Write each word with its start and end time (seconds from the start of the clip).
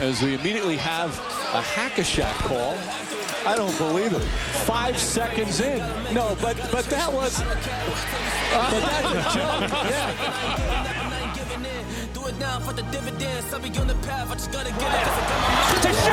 as 0.00 0.22
we 0.22 0.34
immediately 0.34 0.76
have 0.76 1.10
a 1.52 1.60
hack-a-shack 1.60 2.34
call. 2.48 2.74
I 3.46 3.54
don't 3.54 3.76
believe 3.76 4.12
it. 4.12 4.22
Five 4.64 4.98
seconds 4.98 5.60
in. 5.60 5.78
No, 6.14 6.36
but 6.40 6.56
but 6.72 6.84
that 6.86 7.12
was. 7.12 7.36
but 7.40 8.80
that's 8.80 9.12
a 9.12 9.22
joke. 9.36 9.68
Yeah. 9.92 10.08
Do 12.14 12.26
it 12.26 12.38
now 12.38 12.58
for 12.60 12.72
the 12.72 12.82
dividends. 12.88 13.52
I'll 13.52 13.60
be 13.60 13.68
on 13.78 13.86
the 13.86 13.94
path. 14.08 14.30
I 14.30 14.34
just 14.34 14.52
gotta 14.52 14.72
get 14.72 14.88
it. 14.88 15.04
'cause 15.04 15.18
I 15.20 15.24
got 15.28 15.40
my 15.40 15.48
mind 15.52 15.92
set. 16.00 16.12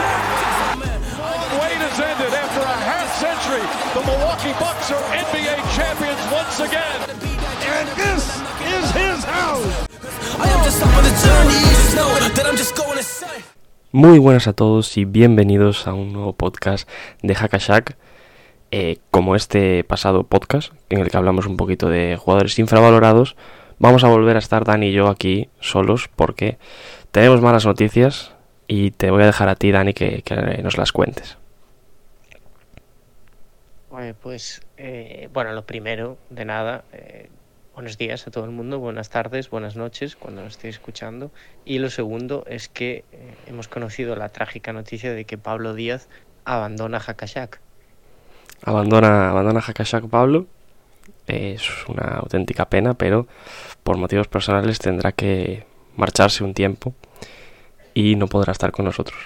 Man, 0.84 1.00
I 1.00 1.32
ain't 1.32 1.48
gonna 1.48 1.64
Wait 1.64 1.80
has 1.88 2.00
ended 2.00 2.34
after 2.44 2.62
a 2.62 2.78
half 2.92 3.08
century. 3.24 3.66
The 3.96 4.02
Milwaukee 4.04 4.56
Bucks 4.60 4.92
are 4.92 5.04
NBA 5.16 5.56
champions 5.76 6.22
once 6.32 6.60
again. 6.60 7.00
And 7.72 7.88
this 7.96 8.24
is 8.76 8.86
his 8.92 9.24
house. 9.24 9.88
I 10.40 10.48
am 10.48 10.64
just 10.64 10.84
on 10.84 11.04
the 11.04 11.14
journey. 11.24 11.60
Just 11.76 11.96
know 11.96 12.12
that 12.36 12.46
I'm 12.46 12.58
just 12.58 12.76
going 12.76 12.98
insane. 12.98 13.44
Muy 13.94 14.20
buenas 14.20 14.48
a 14.48 14.54
todos 14.54 14.98
y 14.98 15.06
bienvenidos 15.06 15.88
a 15.88 15.94
un 15.94 16.12
nuevo 16.12 16.34
podcast 16.34 16.90
de 17.22 17.34
Hackashack. 17.34 17.96
Eh, 18.70 18.98
como 19.12 19.34
este 19.34 19.86
pasado 19.86 20.26
podcast, 20.26 20.74
en 20.90 21.00
el 21.00 21.10
que 21.10 21.16
hablamos 21.16 21.46
un 21.46 21.56
poquito 21.56 21.90
de 21.90 22.18
jugadores 22.18 22.60
infravalorados, 22.60 23.38
vamos 23.80 24.04
a 24.04 24.10
volver 24.10 24.36
a 24.36 24.40
estar 24.40 24.66
Dani 24.66 24.88
y 24.88 24.92
yo 24.92 25.08
aquí 25.08 25.48
solos 25.62 26.10
porque 26.14 26.58
tenemos 27.12 27.40
malas 27.40 27.66
noticias 27.66 28.34
y 28.68 28.92
te 28.92 29.10
voy 29.10 29.24
a 29.24 29.28
dejar 29.28 29.48
a 29.48 29.56
ti, 29.56 29.72
Dani, 29.72 29.94
que, 29.94 30.22
que 30.22 30.36
nos 30.36 30.78
las 30.78 30.92
cuentes. 30.92 31.38
Bueno, 33.90 34.14
pues, 34.22 34.62
eh, 34.76 35.30
bueno, 35.34 35.54
lo 35.54 35.66
primero 35.66 36.18
de 36.30 36.44
nada, 36.44 36.84
eh, 36.92 37.30
buenos 37.78 38.00
días 38.00 38.26
a 38.26 38.32
todo 38.32 38.44
el 38.46 38.50
mundo, 38.50 38.80
buenas 38.80 39.12
tardes, 39.12 39.52
buenas 39.52 39.76
noches 39.76 40.16
cuando 40.16 40.42
nos 40.42 40.54
estéis 40.54 40.78
escuchando. 40.78 41.30
Y 41.64 41.78
lo 41.78 41.92
segundo 41.92 42.44
es 42.48 42.70
que 42.70 43.06
eh, 43.12 43.36
hemos 43.46 43.68
conocido 43.68 44.16
la 44.16 44.30
trágica 44.30 44.74
noticia 44.74 45.14
de 45.14 45.26
que 45.26 45.38
Pablo 45.38 45.76
Díaz 45.76 46.10
abandona 46.44 46.98
Hakashak. 46.98 47.62
Abandona, 48.64 49.30
abandona 49.30 49.62
Hackashack 49.62 50.10
Pablo. 50.10 50.48
Es 51.28 51.70
una 51.88 52.18
auténtica 52.18 52.68
pena, 52.68 52.96
pero 52.96 53.28
por 53.84 53.98
motivos 53.98 54.28
personales 54.28 54.80
tendrá 54.80 55.12
que 55.12 55.68
marcharse 55.96 56.44
un 56.44 56.56
tiempo 56.56 56.96
y 57.94 58.16
no 58.16 58.26
podrá 58.26 58.54
estar 58.54 58.72
con 58.72 58.86
nosotros. 58.86 59.20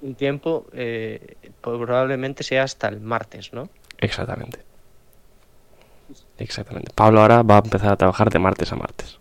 Un 0.00 0.16
tiempo, 0.16 0.66
eh, 0.72 1.36
probablemente 1.60 2.42
sea 2.42 2.64
hasta 2.64 2.88
el 2.88 3.00
martes, 3.00 3.52
¿no? 3.52 3.68
Exactamente. 3.98 4.67
Exactamente. 6.38 6.92
Pablo 6.94 7.20
ahora 7.20 7.42
va 7.42 7.56
a 7.56 7.62
empezar 7.64 7.92
a 7.92 7.96
trabajar 7.96 8.30
de 8.30 8.38
martes 8.38 8.72
a 8.72 8.76
martes. 8.76 9.18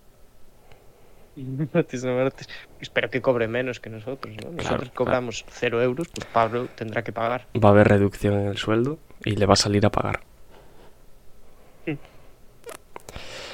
Martes 1.73 2.03
a 2.03 2.07
martes. 2.11 2.49
Espero 2.79 3.09
que 3.11 3.21
cobre 3.21 3.47
menos 3.47 3.79
que 3.79 3.89
nosotros, 3.91 4.35
¿no? 4.43 4.51
Nosotros 4.51 4.79
Claro, 4.79 4.91
cobramos 4.95 5.45
cero 5.49 5.81
euros, 5.83 6.07
pues 6.07 6.25
Pablo 6.25 6.67
tendrá 6.75 7.03
que 7.03 7.11
pagar. 7.11 7.45
Va 7.63 7.69
a 7.69 7.71
haber 7.73 7.87
reducción 7.87 8.33
en 8.39 8.47
el 8.47 8.57
sueldo 8.57 8.97
y 9.23 9.35
le 9.35 9.45
va 9.45 9.53
a 9.53 9.57
salir 9.57 9.85
a 9.85 9.91
pagar. 9.91 10.21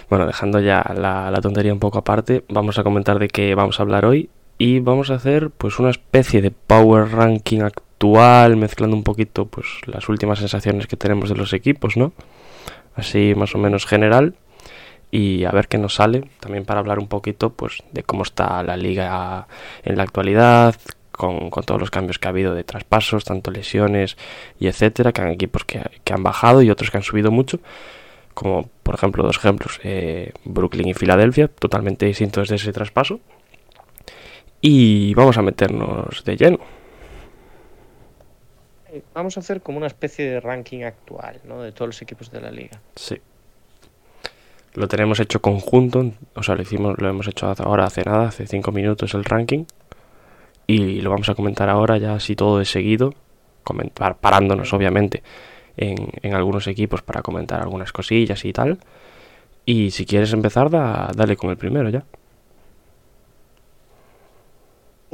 Bueno, 0.09 0.27
dejando 0.27 0.59
ya 0.59 0.83
la, 0.95 1.31
la 1.31 1.41
tontería 1.41 1.73
un 1.73 1.79
poco 1.79 1.97
aparte, 1.97 2.43
vamos 2.49 2.77
a 2.77 2.83
comentar 2.83 3.19
de 3.19 3.27
qué 3.27 3.55
vamos 3.55 3.79
a 3.79 3.83
hablar 3.83 4.05
hoy 4.05 4.29
y 4.57 4.79
vamos 4.79 5.09
a 5.09 5.15
hacer 5.15 5.49
pues 5.49 5.79
una 5.79 5.89
especie 5.89 6.41
de 6.41 6.51
power 6.51 7.09
ranking 7.11 7.61
actual, 7.61 8.55
mezclando 8.57 8.95
un 8.95 9.03
poquito 9.03 9.45
pues 9.45 9.65
las 9.85 10.07
últimas 10.09 10.39
sensaciones 10.39 10.87
que 10.87 10.97
tenemos 10.97 11.29
de 11.29 11.35
los 11.35 11.53
equipos, 11.53 11.97
¿no? 11.97 12.13
Así 12.95 13.33
más 13.35 13.55
o 13.55 13.57
menos 13.57 13.85
general 13.85 14.35
y 15.11 15.45
a 15.45 15.51
ver 15.51 15.67
qué 15.67 15.77
nos 15.77 15.95
sale, 15.95 16.23
también 16.39 16.65
para 16.65 16.79
hablar 16.79 16.97
un 16.97 17.07
poquito 17.07 17.51
pues 17.51 17.83
de 17.91 18.01
cómo 18.01 18.23
está 18.23 18.63
la 18.63 18.75
liga 18.75 19.47
en 19.83 19.95
la 19.95 20.03
actualidad, 20.03 20.75
con, 21.11 21.51
todos 21.51 21.79
los 21.79 21.91
cambios 21.91 22.17
que 22.17 22.27
ha 22.27 22.31
habido 22.31 22.55
de 22.55 22.63
traspasos, 22.63 23.23
tanto 23.23 23.51
lesiones 23.51 24.17
y 24.59 24.67
etcétera, 24.67 25.11
que 25.11 25.21
han 25.21 25.29
equipos 25.29 25.65
que, 25.65 25.81
que 26.03 26.13
han 26.13 26.23
bajado 26.23 26.61
y 26.63 26.71
otros 26.71 26.89
que 26.89 26.97
han 26.97 27.03
subido 27.03 27.31
mucho, 27.31 27.59
como 28.33 28.69
por 28.81 28.95
ejemplo 28.95 29.23
dos 29.23 29.37
ejemplos, 29.37 29.79
eh, 29.83 30.31
Brooklyn 30.43 30.89
y 30.89 30.93
Filadelfia, 30.93 31.47
totalmente 31.47 32.05
distintos 32.05 32.49
de 32.49 32.55
ese 32.55 32.73
traspaso. 32.73 33.19
Y 34.61 35.13
vamos 35.13 35.37
a 35.37 35.41
meternos 35.41 36.23
de 36.23 36.37
lleno. 36.37 36.59
Eh, 38.93 39.01
Vamos 39.13 39.35
a 39.37 39.39
hacer 39.41 39.61
como 39.61 39.77
una 39.77 39.87
especie 39.87 40.29
de 40.29 40.39
ranking 40.39 40.83
actual, 40.83 41.39
¿no? 41.45 41.61
De 41.61 41.71
todos 41.71 41.89
los 41.89 42.01
equipos 42.01 42.31
de 42.31 42.39
la 42.41 42.51
liga. 42.51 42.79
Sí. 42.95 43.17
Lo 44.75 44.87
tenemos 44.87 45.19
hecho 45.19 45.41
conjunto, 45.41 46.11
o 46.35 46.41
sea, 46.43 46.55
lo 46.55 46.61
hicimos, 46.63 46.97
lo 46.99 47.09
hemos 47.09 47.27
hecho 47.27 47.53
ahora 47.59 47.85
hace 47.85 48.03
nada, 48.03 48.27
hace 48.29 48.47
cinco 48.47 48.71
minutos 48.71 49.13
el 49.13 49.23
ranking. 49.23 49.65
Y 50.65 51.01
lo 51.01 51.09
vamos 51.09 51.29
a 51.29 51.35
comentar 51.35 51.69
ahora 51.69 51.97
ya 51.97 52.15
así 52.15 52.35
todo 52.35 52.57
de 52.59 52.65
seguido, 52.65 53.13
comentar, 53.63 54.17
parándonos 54.17 54.71
obviamente 54.73 55.21
en, 55.77 55.95
en 56.21 56.33
algunos 56.33 56.67
equipos 56.67 57.01
para 57.01 57.21
comentar 57.21 57.61
algunas 57.61 57.91
cosillas 57.91 58.43
y 58.45 58.53
tal. 58.53 58.79
Y 59.65 59.91
si 59.91 60.05
quieres 60.05 60.33
empezar, 60.33 60.69
da- 60.69 61.11
dale 61.15 61.35
con 61.37 61.49
el 61.51 61.57
primero 61.57 61.89
ya. 61.89 62.03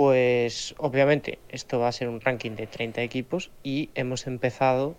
Pues 0.04 0.76
obviamente 0.78 1.40
esto 1.50 1.78
va 1.78 1.90
a 1.90 1.92
ser 1.92 2.08
un 2.08 2.22
ranking 2.22 2.52
de 2.56 2.68
30 2.68 3.02
equipos 3.02 3.52
y 3.62 3.92
hemos 3.96 4.28
empezado, 4.28 4.96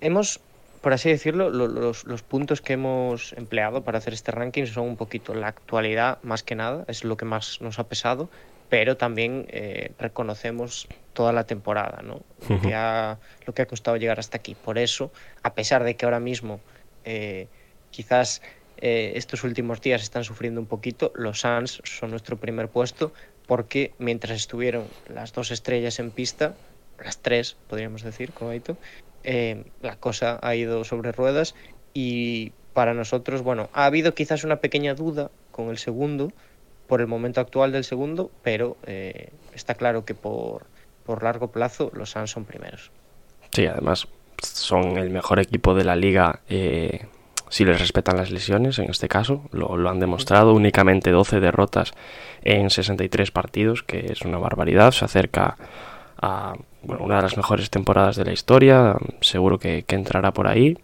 hemos, 0.00 0.40
por 0.80 0.94
así 0.94 1.10
decirlo, 1.10 1.50
lo- 1.50 1.68
los, 1.68 2.04
los 2.04 2.22
puntos 2.22 2.62
que 2.62 2.72
hemos 2.72 3.34
empleado 3.34 3.84
para 3.84 3.98
hacer 3.98 4.14
este 4.14 4.32
ranking 4.32 4.64
son 4.64 4.86
un 4.88 4.96
poquito 4.96 5.34
la 5.34 5.48
actualidad 5.48 6.22
más 6.22 6.42
que 6.42 6.54
nada, 6.54 6.86
es 6.88 7.04
lo 7.04 7.18
que 7.18 7.26
más 7.26 7.60
nos 7.60 7.78
ha 7.78 7.86
pesado, 7.90 8.30
pero 8.70 8.96
también 8.96 9.44
eh, 9.50 9.94
reconocemos 9.98 10.88
toda 11.12 11.34
la 11.34 11.44
temporada, 11.44 12.00
¿no? 12.02 12.24
Lo 12.48 12.62
que, 12.62 12.74
ha, 12.74 13.20
lo 13.44 13.52
que 13.52 13.60
ha 13.60 13.66
costado 13.66 13.98
llegar 13.98 14.18
hasta 14.20 14.38
aquí. 14.38 14.54
Por 14.54 14.78
eso, 14.78 15.12
a 15.42 15.54
pesar 15.54 15.84
de 15.84 15.96
que 15.98 16.06
ahora 16.06 16.18
mismo 16.20 16.64
eh, 17.04 17.50
quizás 17.90 18.40
eh, 18.82 19.12
estos 19.16 19.44
últimos 19.44 19.82
días 19.82 20.00
están 20.02 20.24
sufriendo 20.24 20.60
un 20.62 20.66
poquito, 20.66 21.12
los 21.14 21.40
Suns 21.40 21.82
son 21.84 22.10
nuestro 22.12 22.40
primer 22.40 22.70
puesto 22.70 23.12
porque 23.50 23.94
mientras 23.98 24.36
estuvieron 24.36 24.84
las 25.12 25.32
dos 25.32 25.50
estrellas 25.50 25.98
en 25.98 26.12
pista, 26.12 26.54
las 27.02 27.18
tres, 27.18 27.56
podríamos 27.68 28.04
decir, 28.04 28.30
con 28.30 28.52
eh, 29.24 29.64
la 29.82 29.96
cosa 29.96 30.38
ha 30.40 30.54
ido 30.54 30.84
sobre 30.84 31.10
ruedas 31.10 31.56
y 31.92 32.52
para 32.74 32.94
nosotros, 32.94 33.42
bueno, 33.42 33.68
ha 33.72 33.86
habido 33.86 34.14
quizás 34.14 34.44
una 34.44 34.60
pequeña 34.60 34.94
duda 34.94 35.32
con 35.50 35.70
el 35.70 35.78
segundo, 35.78 36.32
por 36.86 37.00
el 37.00 37.08
momento 37.08 37.40
actual 37.40 37.72
del 37.72 37.82
segundo, 37.82 38.30
pero 38.44 38.76
eh, 38.86 39.30
está 39.52 39.74
claro 39.74 40.04
que 40.04 40.14
por, 40.14 40.66
por 41.04 41.24
largo 41.24 41.50
plazo 41.50 41.90
los 41.92 42.10
Suns 42.10 42.30
son 42.30 42.44
primeros. 42.44 42.92
Sí, 43.50 43.66
además 43.66 44.06
son 44.44 44.96
el 44.96 45.10
mejor 45.10 45.40
equipo 45.40 45.74
de 45.74 45.82
la 45.82 45.96
liga 45.96 46.38
eh, 46.48 47.08
si 47.50 47.64
les 47.64 47.80
respetan 47.80 48.16
las 48.16 48.30
lesiones, 48.30 48.78
en 48.78 48.88
este 48.88 49.08
caso, 49.08 49.42
lo, 49.50 49.88
han 49.88 49.98
demostrado, 49.98 50.54
únicamente 50.54 51.10
12 51.10 51.40
derrotas 51.40 51.92
en 52.42 52.70
63 52.70 53.32
partidos, 53.32 53.82
que 53.82 54.06
es 54.12 54.22
una 54.22 54.38
barbaridad, 54.38 54.92
se 54.92 55.04
acerca 55.04 55.56
a 56.22 56.54
bueno, 56.82 57.04
una 57.04 57.16
de 57.16 57.22
las 57.22 57.36
mejores 57.36 57.68
temporadas 57.68 58.16
de 58.16 58.24
la 58.24 58.32
historia, 58.32 58.96
seguro 59.20 59.58
que, 59.58 59.84
entrará 59.88 60.32
por 60.32 60.46
ahí. 60.46 60.78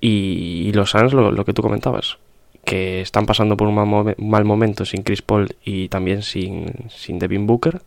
Y, 0.00 0.64
y 0.66 0.72
los 0.72 0.90
Suns, 0.90 1.12
lo, 1.12 1.44
que 1.44 1.52
tú 1.52 1.62
comentabas, 1.62 2.18
que 2.64 3.02
están 3.02 3.26
pasando 3.26 3.56
por 3.56 3.68
un 3.68 3.74
mal, 3.74 4.14
mal 4.18 4.44
momento 4.44 4.84
sin 4.86 5.02
Chris 5.02 5.22
Paul 5.22 5.54
y 5.64 5.88
también 5.88 6.22
sin, 6.22 6.88
sin 6.88 7.18
Devin 7.18 7.46
Booker, 7.46 7.82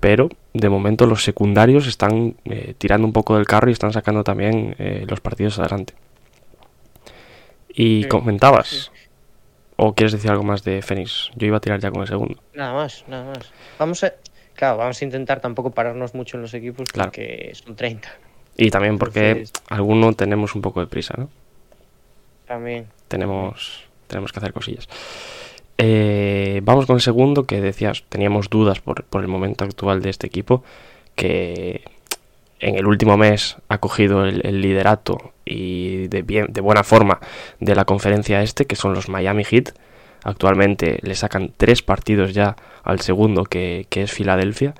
pero 0.00 0.30
de 0.52 0.68
momento 0.68 1.06
los 1.06 1.22
secundarios 1.22 1.86
están 1.86 2.34
eh, 2.44 2.74
tirando 2.76 3.06
un 3.06 3.12
poco 3.12 3.36
del 3.36 3.46
carro 3.46 3.70
y 3.70 3.72
están 3.72 3.92
sacando 3.92 4.24
también 4.24 4.74
eh, 4.80 5.06
los 5.08 5.20
partidos 5.20 5.60
adelante. 5.60 5.94
Y 7.74 8.02
Sí, 8.02 8.08
comentabas, 8.08 8.68
sí. 8.68 8.90
o 9.76 9.94
quieres 9.94 10.12
decir 10.12 10.30
algo 10.30 10.42
más 10.44 10.62
de 10.64 10.82
Phoenix, 10.82 11.30
yo 11.36 11.46
iba 11.46 11.56
a 11.56 11.60
tirar 11.60 11.80
ya 11.80 11.90
con 11.90 12.02
el 12.02 12.08
segundo. 12.08 12.42
Nada 12.54 12.74
más, 12.74 13.04
nada 13.08 13.24
más. 13.32 13.50
Vamos 13.78 14.04
a, 14.04 14.12
claro, 14.54 14.76
vamos 14.78 15.00
a 15.00 15.04
intentar 15.04 15.40
tampoco 15.40 15.70
pararnos 15.70 16.14
mucho 16.14 16.36
en 16.36 16.42
los 16.42 16.52
equipos 16.54 16.88
Claro. 16.92 17.08
porque 17.10 17.52
son 17.54 17.74
30 17.76 18.08
Y 18.56 18.70
también 18.70 18.98
porque 18.98 19.30
Entonces- 19.30 19.52
alguno 19.68 20.12
tenemos 20.12 20.54
un 20.54 20.60
poco 20.62 20.80
de 20.80 20.86
prisa, 20.86 21.14
¿no? 21.16 21.30
también. 22.46 22.86
Tenemos, 23.08 23.84
tenemos 24.08 24.30
que 24.32 24.38
hacer 24.38 24.52
cosillas. 24.52 24.86
Eh, 25.78 26.60
vamos 26.62 26.84
con 26.86 26.96
el 26.96 27.00
segundo, 27.02 27.44
que 27.44 27.60
decías, 27.62 28.04
teníamos 28.10 28.50
dudas 28.50 28.80
por, 28.80 29.04
por 29.04 29.22
el 29.22 29.28
momento 29.28 29.64
actual 29.64 30.02
de 30.02 30.10
este 30.10 30.26
equipo, 30.26 30.62
que 31.14 31.82
en 32.62 32.76
el 32.76 32.86
último 32.86 33.16
mes 33.16 33.56
ha 33.68 33.78
cogido 33.78 34.24
el, 34.24 34.62
liderato 34.62 35.32
y 35.44 36.06
de, 36.06 36.22
bien, 36.22 36.46
de 36.50 36.60
buena 36.60 36.84
forma 36.84 37.18
de 37.58 37.74
la 37.74 37.84
conferencia 37.84 38.40
este, 38.42 38.66
que 38.66 38.76
son 38.76 38.94
los 38.94 39.08
Miami 39.08 39.44
Heat. 39.44 39.74
Actualmente 40.22 41.00
le 41.02 41.16
sacan 41.16 41.52
tres 41.56 41.82
partidos 41.82 42.32
ya 42.32 42.54
al 42.84 43.00
segundo, 43.00 43.44
que, 43.44 43.86
que 43.90 44.02
es 44.02 44.12
Filadelfia. 44.12 44.74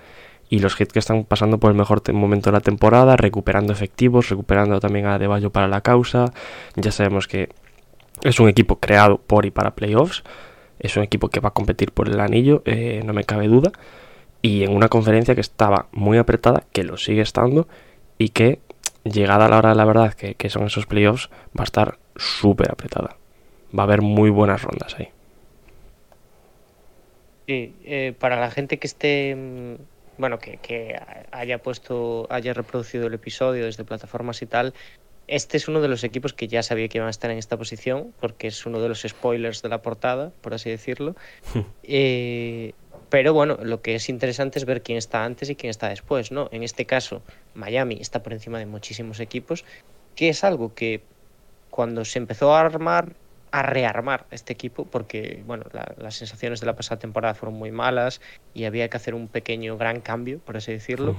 Y 0.48 0.60
los 0.60 0.76
Heat 0.76 0.92
que 0.92 1.00
están 1.00 1.24
pasando 1.24 1.58
por 1.58 1.72
el 1.72 1.76
mejor 1.76 2.02
momento 2.12 2.50
de 2.50 2.56
la 2.56 2.60
temporada, 2.60 3.16
recuperando 3.16 3.72
efectivos, 3.72 4.28
recuperando 4.28 4.78
también 4.78 5.06
a 5.06 5.14
Adebayo 5.14 5.50
para 5.50 5.66
la 5.66 5.80
causa. 5.80 6.26
Ya 6.76 6.92
sabemos 6.92 7.26
que 7.26 7.48
es 8.22 8.38
un 8.38 8.48
equipo 8.48 8.78
creado 8.78 9.18
por 9.18 9.44
y 9.44 9.50
para 9.50 9.74
playoffs. 9.74 10.22
es 10.78 10.96
un 10.96 11.02
equipo 11.02 11.28
que 11.28 11.40
va 11.40 11.48
a 11.48 11.52
competir 11.52 11.90
por 11.92 12.08
el 12.08 12.20
anillo, 12.20 12.62
eh, 12.64 13.02
no 13.04 13.12
me 13.12 13.24
cabe 13.24 13.46
duda, 13.48 13.72
y 14.42 14.64
en 14.64 14.74
una 14.74 14.88
conferencia 14.88 15.34
que 15.34 15.40
estaba 15.40 15.86
muy 15.92 16.18
apretada, 16.18 16.64
que 16.72 16.82
lo 16.82 16.96
sigue 16.96 17.22
estando, 17.22 17.68
y 18.18 18.30
que 18.30 18.58
llegada 19.04 19.46
a 19.46 19.48
la 19.48 19.58
hora 19.58 19.70
de 19.70 19.76
la 19.76 19.84
verdad, 19.84 20.12
que, 20.14 20.34
que 20.34 20.50
son 20.50 20.64
esos 20.64 20.86
playoffs, 20.86 21.30
va 21.56 21.62
a 21.62 21.64
estar 21.64 21.98
súper 22.16 22.70
apretada. 22.70 23.16
Va 23.76 23.84
a 23.84 23.86
haber 23.86 24.02
muy 24.02 24.30
buenas 24.30 24.62
rondas 24.62 24.94
ahí. 24.98 25.08
Sí, 27.46 27.74
eh, 27.84 28.14
para 28.18 28.38
la 28.38 28.50
gente 28.50 28.78
que 28.78 28.86
esté, 28.86 29.34
mm, 29.34 29.74
bueno, 30.18 30.38
que, 30.38 30.58
que 30.58 30.98
haya 31.30 31.58
puesto, 31.58 32.26
haya 32.30 32.52
reproducido 32.52 33.06
el 33.06 33.14
episodio 33.14 33.64
desde 33.64 33.84
plataformas 33.84 34.42
y 34.42 34.46
tal, 34.46 34.74
este 35.26 35.56
es 35.56 35.68
uno 35.68 35.80
de 35.80 35.88
los 35.88 36.04
equipos 36.04 36.32
que 36.32 36.48
ya 36.48 36.62
sabía 36.62 36.88
que 36.88 36.98
iban 36.98 37.06
a 37.08 37.10
estar 37.10 37.30
en 37.30 37.38
esta 37.38 37.56
posición, 37.56 38.12
porque 38.20 38.48
es 38.48 38.66
uno 38.66 38.80
de 38.80 38.88
los 38.88 39.02
spoilers 39.02 39.62
de 39.62 39.68
la 39.68 39.82
portada, 39.82 40.32
por 40.40 40.54
así 40.54 40.70
decirlo. 40.70 41.14
Eh, 41.84 42.74
pero 43.12 43.34
bueno, 43.34 43.58
lo 43.62 43.82
que 43.82 43.94
es 43.96 44.08
interesante 44.08 44.58
es 44.58 44.64
ver 44.64 44.82
quién 44.82 44.96
está 44.96 45.24
antes 45.26 45.50
y 45.50 45.56
quién 45.56 45.70
está 45.70 45.90
después, 45.90 46.32
¿no? 46.32 46.48
En 46.50 46.62
este 46.62 46.86
caso, 46.86 47.24
Miami 47.54 47.98
está 48.00 48.22
por 48.22 48.32
encima 48.32 48.58
de 48.58 48.64
muchísimos 48.66 49.20
equipos, 49.20 49.66
que 50.16 50.30
es 50.30 50.44
algo 50.44 50.74
que 50.74 51.08
cuando 51.70 52.06
se 52.06 52.18
empezó 52.20 52.54
a 52.54 52.62
armar, 52.62 53.18
a 53.52 53.62
rearmar 53.64 54.28
este 54.30 54.54
equipo, 54.54 54.90
porque 54.90 55.42
bueno, 55.46 55.66
la- 55.72 55.94
las 55.98 56.16
sensaciones 56.16 56.60
de 56.60 56.66
la 56.66 56.76
pasada 56.76 57.00
temporada 57.00 57.34
fueron 57.34 57.58
muy 57.58 57.72
malas 57.72 58.20
y 58.54 58.64
había 58.64 58.90
que 58.90 58.98
hacer 58.98 59.14
un 59.14 59.28
pequeño 59.28 59.78
gran 59.78 60.02
cambio, 60.02 60.40
por 60.44 60.56
así 60.58 60.72
decirlo, 60.72 61.16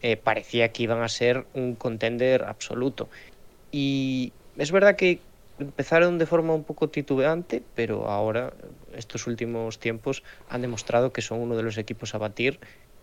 eh, 0.00 0.16
parecía 0.16 0.72
que 0.72 0.84
iban 0.84 1.02
a 1.02 1.08
ser 1.10 1.48
un 1.54 1.76
contender 1.76 2.44
absoluto. 2.44 3.10
Y 3.72 4.34
es 4.56 4.72
verdad 4.72 4.96
que 4.96 5.26
empezaron 5.58 6.18
de 6.18 6.26
forma 6.26 6.54
un 6.54 6.64
poco 6.64 6.88
titubeante, 6.88 7.62
pero 7.74 8.08
ahora, 8.08 8.52
estos 8.94 9.26
últimos 9.26 9.78
tiempos, 9.78 10.22
han 10.48 10.62
demostrado 10.62 11.12
que 11.12 11.22
son 11.22 11.40
uno 11.40 11.56
de 11.56 11.62
los 11.62 11.78
equipos 11.78 12.14
a 12.14 12.18
batir 12.18 12.60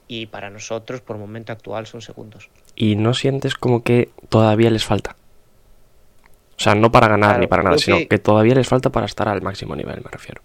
y 0.08 0.26
para 0.28 0.50
nosotros, 0.50 1.02
por 1.02 1.18
momento 1.18 1.54
actual, 1.54 1.88
son 1.88 2.02
segundos. 2.02 2.50
Y 2.76 2.96
no 2.96 3.14
sientes 3.14 3.56
como 3.56 3.84
que 3.84 4.10
todavía 4.30 4.70
les 4.70 4.84
falta. 4.86 5.16
O 6.58 6.64
sea, 6.64 6.76
no 6.76 6.92
para 6.92 7.08
ganar 7.08 7.30
Claro, 7.30 7.40
ni 7.42 7.48
para 7.48 7.64
nada, 7.64 7.78
sino 7.78 7.98
que- 7.98 8.08
que 8.08 8.18
todavía 8.20 8.54
les 8.56 8.68
falta 8.68 8.92
para 8.92 9.06
estar 9.06 9.28
al 9.28 9.42
máximo 9.42 9.76
nivel, 9.76 10.02
me 10.04 10.12
refiero. 10.12 10.42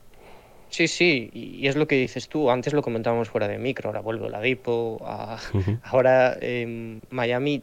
Sí, 0.68 0.88
sí, 0.88 1.30
y 1.32 1.66
es 1.68 1.76
lo 1.76 1.86
que 1.86 1.96
dices 1.96 2.28
tú. 2.28 2.50
Antes 2.50 2.72
lo 2.72 2.82
comentábamos 2.82 3.28
fuera 3.28 3.48
de 3.48 3.58
micro, 3.58 3.88
ahora 3.88 4.00
vuelve 4.00 4.28
la 4.30 4.40
Dipo, 4.40 4.98
a- 5.04 5.38
Ujú. 5.52 5.78
ahora 5.82 6.36
em, 6.40 7.00
Miami 7.10 7.62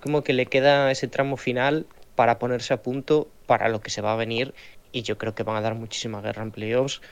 como 0.00 0.22
que 0.22 0.32
le 0.32 0.46
queda 0.46 0.90
ese 0.90 1.06
tramo 1.08 1.36
final 1.36 1.86
para 2.16 2.38
ponerse 2.38 2.74
a 2.74 2.82
punto 2.82 3.28
para 3.52 3.68
lo 3.68 3.82
que 3.82 3.90
se 3.90 4.00
va 4.00 4.14
a 4.14 4.16
venir 4.16 4.54
y 4.92 5.02
yo 5.02 5.18
creo 5.18 5.34
que 5.34 5.42
van 5.42 5.56
a 5.56 5.60
dar 5.60 5.74
muchísima 5.74 6.22
guerra 6.22 6.42
en 6.42 6.52
playoffs 6.52 7.02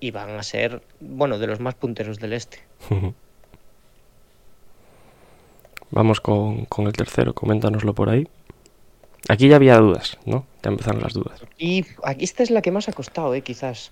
y 0.00 0.10
van 0.10 0.28
a 0.38 0.42
ser, 0.42 0.82
bueno, 1.00 1.38
de 1.38 1.46
los 1.46 1.60
más 1.60 1.74
punteros 1.76 2.18
del 2.18 2.34
este. 2.34 2.58
Vamos 5.90 6.20
con, 6.20 6.66
con 6.66 6.86
el 6.86 6.92
tercero, 6.92 7.32
coméntanoslo 7.34 7.94
por 7.94 8.10
ahí. 8.10 8.28
Aquí 9.30 9.48
ya 9.48 9.56
había 9.56 9.78
dudas, 9.78 10.18
¿no? 10.26 10.44
Ya 10.62 10.68
empezaron 10.68 11.00
las 11.00 11.14
dudas. 11.14 11.40
Y 11.56 11.86
aquí 12.04 12.24
esta 12.26 12.42
es 12.42 12.50
la 12.50 12.60
que 12.60 12.70
más 12.70 12.86
ha 12.90 12.92
costado, 12.92 13.34
¿eh? 13.34 13.40
quizás. 13.40 13.90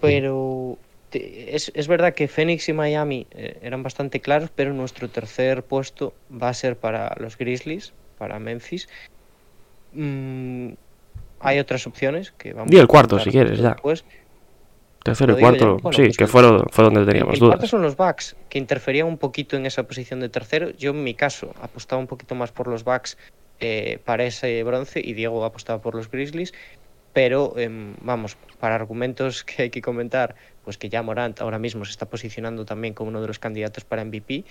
Pero 0.00 0.78
te- 1.10 1.54
es, 1.54 1.70
es 1.74 1.88
verdad 1.88 2.14
que 2.14 2.26
Phoenix 2.26 2.70
y 2.70 2.72
Miami 2.72 3.26
eh, 3.32 3.58
eran 3.60 3.82
bastante 3.82 4.20
claros, 4.20 4.48
pero 4.54 4.72
nuestro 4.72 5.10
tercer 5.10 5.62
puesto 5.62 6.14
va 6.32 6.48
a 6.48 6.54
ser 6.54 6.78
para 6.78 7.14
los 7.20 7.36
Grizzlies, 7.36 7.92
para 8.16 8.38
Memphis. 8.38 8.88
Mm, 9.92 10.72
hay 11.46 11.58
otras 11.58 11.86
opciones 11.86 12.32
que 12.32 12.52
vamos 12.52 12.70
Di 12.70 12.78
el 12.78 12.86
cuarto, 12.86 13.18
si 13.18 13.30
quieres, 13.30 13.58
ya. 13.60 13.70
después. 13.70 14.04
Tercero 15.02 15.38
y 15.38 15.40
cuarto, 15.40 15.76
Bueno, 15.76 15.96
sí, 15.96 16.02
pues 16.06 16.16
que 16.16 16.26
fueron, 16.26 16.64
fue 16.72 16.82
donde 16.84 17.06
teníamos 17.06 17.34
el 17.34 17.40
dudas. 17.40 17.54
cuarto 17.56 17.68
son 17.68 17.82
los 17.82 17.96
Bucks, 17.96 18.34
que 18.48 18.58
interferían 18.58 19.06
un 19.06 19.18
poquito 19.18 19.56
en 19.56 19.64
esa 19.64 19.84
posición 19.84 20.18
de 20.18 20.28
tercero. 20.28 20.70
Yo, 20.70 20.90
en 20.90 21.04
mi 21.04 21.14
caso, 21.14 21.54
apostaba 21.62 22.00
un 22.00 22.08
poquito 22.08 22.34
más 22.34 22.50
por 22.50 22.66
los 22.66 22.82
Bucks 22.82 23.16
eh, 23.60 24.00
para 24.04 24.24
ese 24.24 24.62
bronce 24.64 25.00
y 25.02 25.12
Diego 25.14 25.44
apostaba 25.44 25.80
por 25.80 25.94
los 25.94 26.10
Grizzlies. 26.10 26.52
Pero, 27.12 27.54
em, 27.56 27.94
vamos, 28.02 28.36
para 28.58 28.74
argumentos 28.74 29.44
que 29.44 29.62
hay 29.62 29.70
que 29.70 29.80
comentar, 29.80 30.34
pues 30.64 30.76
que 30.76 30.88
ya 30.88 31.02
Morant 31.02 31.40
ahora 31.40 31.58
mismo 31.60 31.84
se 31.84 31.92
está 31.92 32.06
posicionando 32.06 32.64
también 32.64 32.92
como 32.92 33.08
uno 33.10 33.20
de 33.22 33.28
los 33.28 33.38
candidatos 33.38 33.84
para 33.84 34.04
MVP. 34.04 34.44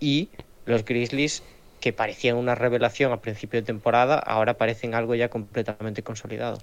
y 0.00 0.28
los 0.66 0.84
Grizzlies, 0.84 1.44
que 1.86 1.92
parecían 1.92 2.36
una 2.36 2.56
revelación 2.56 3.12
a 3.12 3.18
principio 3.18 3.60
de 3.60 3.64
temporada, 3.64 4.18
ahora 4.18 4.54
parecen 4.54 4.96
algo 4.96 5.14
ya 5.14 5.28
completamente 5.28 6.02
consolidado. 6.02 6.58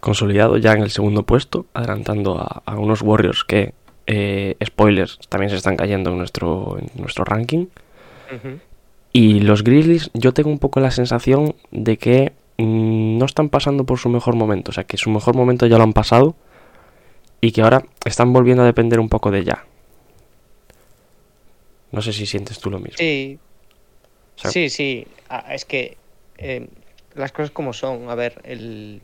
Consolidado 0.00 0.56
ya 0.56 0.72
en 0.72 0.82
el 0.82 0.90
segundo 0.90 1.22
puesto, 1.22 1.66
adelantando 1.72 2.36
a, 2.36 2.64
a 2.66 2.74
unos 2.74 3.00
Warriors 3.00 3.44
que, 3.44 3.74
eh, 4.08 4.56
spoilers, 4.64 5.20
también 5.28 5.50
se 5.50 5.56
están 5.56 5.76
cayendo 5.76 6.10
en 6.10 6.18
nuestro, 6.18 6.78
en 6.80 6.90
nuestro 7.00 7.24
ranking. 7.24 7.66
Y 9.12 9.38
los 9.38 9.62
Grizzlies, 9.62 10.10
yo 10.14 10.34
tengo 10.34 10.50
un 10.50 10.58
poco 10.58 10.80
la 10.80 10.90
sensación 10.90 11.54
de 11.70 11.96
que 11.96 12.32
mm, 12.58 13.18
no 13.18 13.24
están 13.24 13.48
pasando 13.48 13.84
por 13.84 14.00
su 14.00 14.08
mejor 14.08 14.34
momento. 14.34 14.72
O 14.72 14.74
sea, 14.74 14.82
que 14.82 14.96
su 14.96 15.10
mejor 15.10 15.36
momento 15.36 15.68
ya 15.68 15.78
lo 15.78 15.84
han 15.84 15.92
pasado 15.92 16.34
y 17.40 17.52
que 17.52 17.62
ahora 17.62 17.84
están 18.04 18.32
volviendo 18.32 18.64
a 18.64 18.66
depender 18.66 18.98
un 18.98 19.08
poco 19.08 19.30
de 19.30 19.44
ya. 19.44 19.64
No 21.92 22.02
sé 22.02 22.12
si 22.12 22.26
sientes 22.26 22.58
tú 22.58 22.68
lo 22.68 22.80
mismo. 22.80 22.96
Sí, 22.98 23.38
O 24.36 24.40
sea, 24.40 24.50
sí, 24.50 24.68
sí. 24.70 25.06
Ah, 25.28 25.54
Es 25.54 25.64
que 25.64 25.96
eh, 26.38 26.68
las 27.14 27.32
cosas 27.32 27.50
como 27.50 27.72
son. 27.72 28.10
A 28.10 28.14
ver, 28.14 28.40
el, 28.44 29.02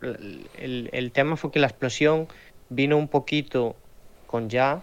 el, 0.00 1.12
tema 1.12 1.36
fue 1.36 1.50
que 1.50 1.58
la 1.58 1.68
explosión 1.68 2.28
vino 2.68 2.96
un 2.96 3.08
poquito 3.08 3.76
con 4.26 4.48
ya, 4.48 4.82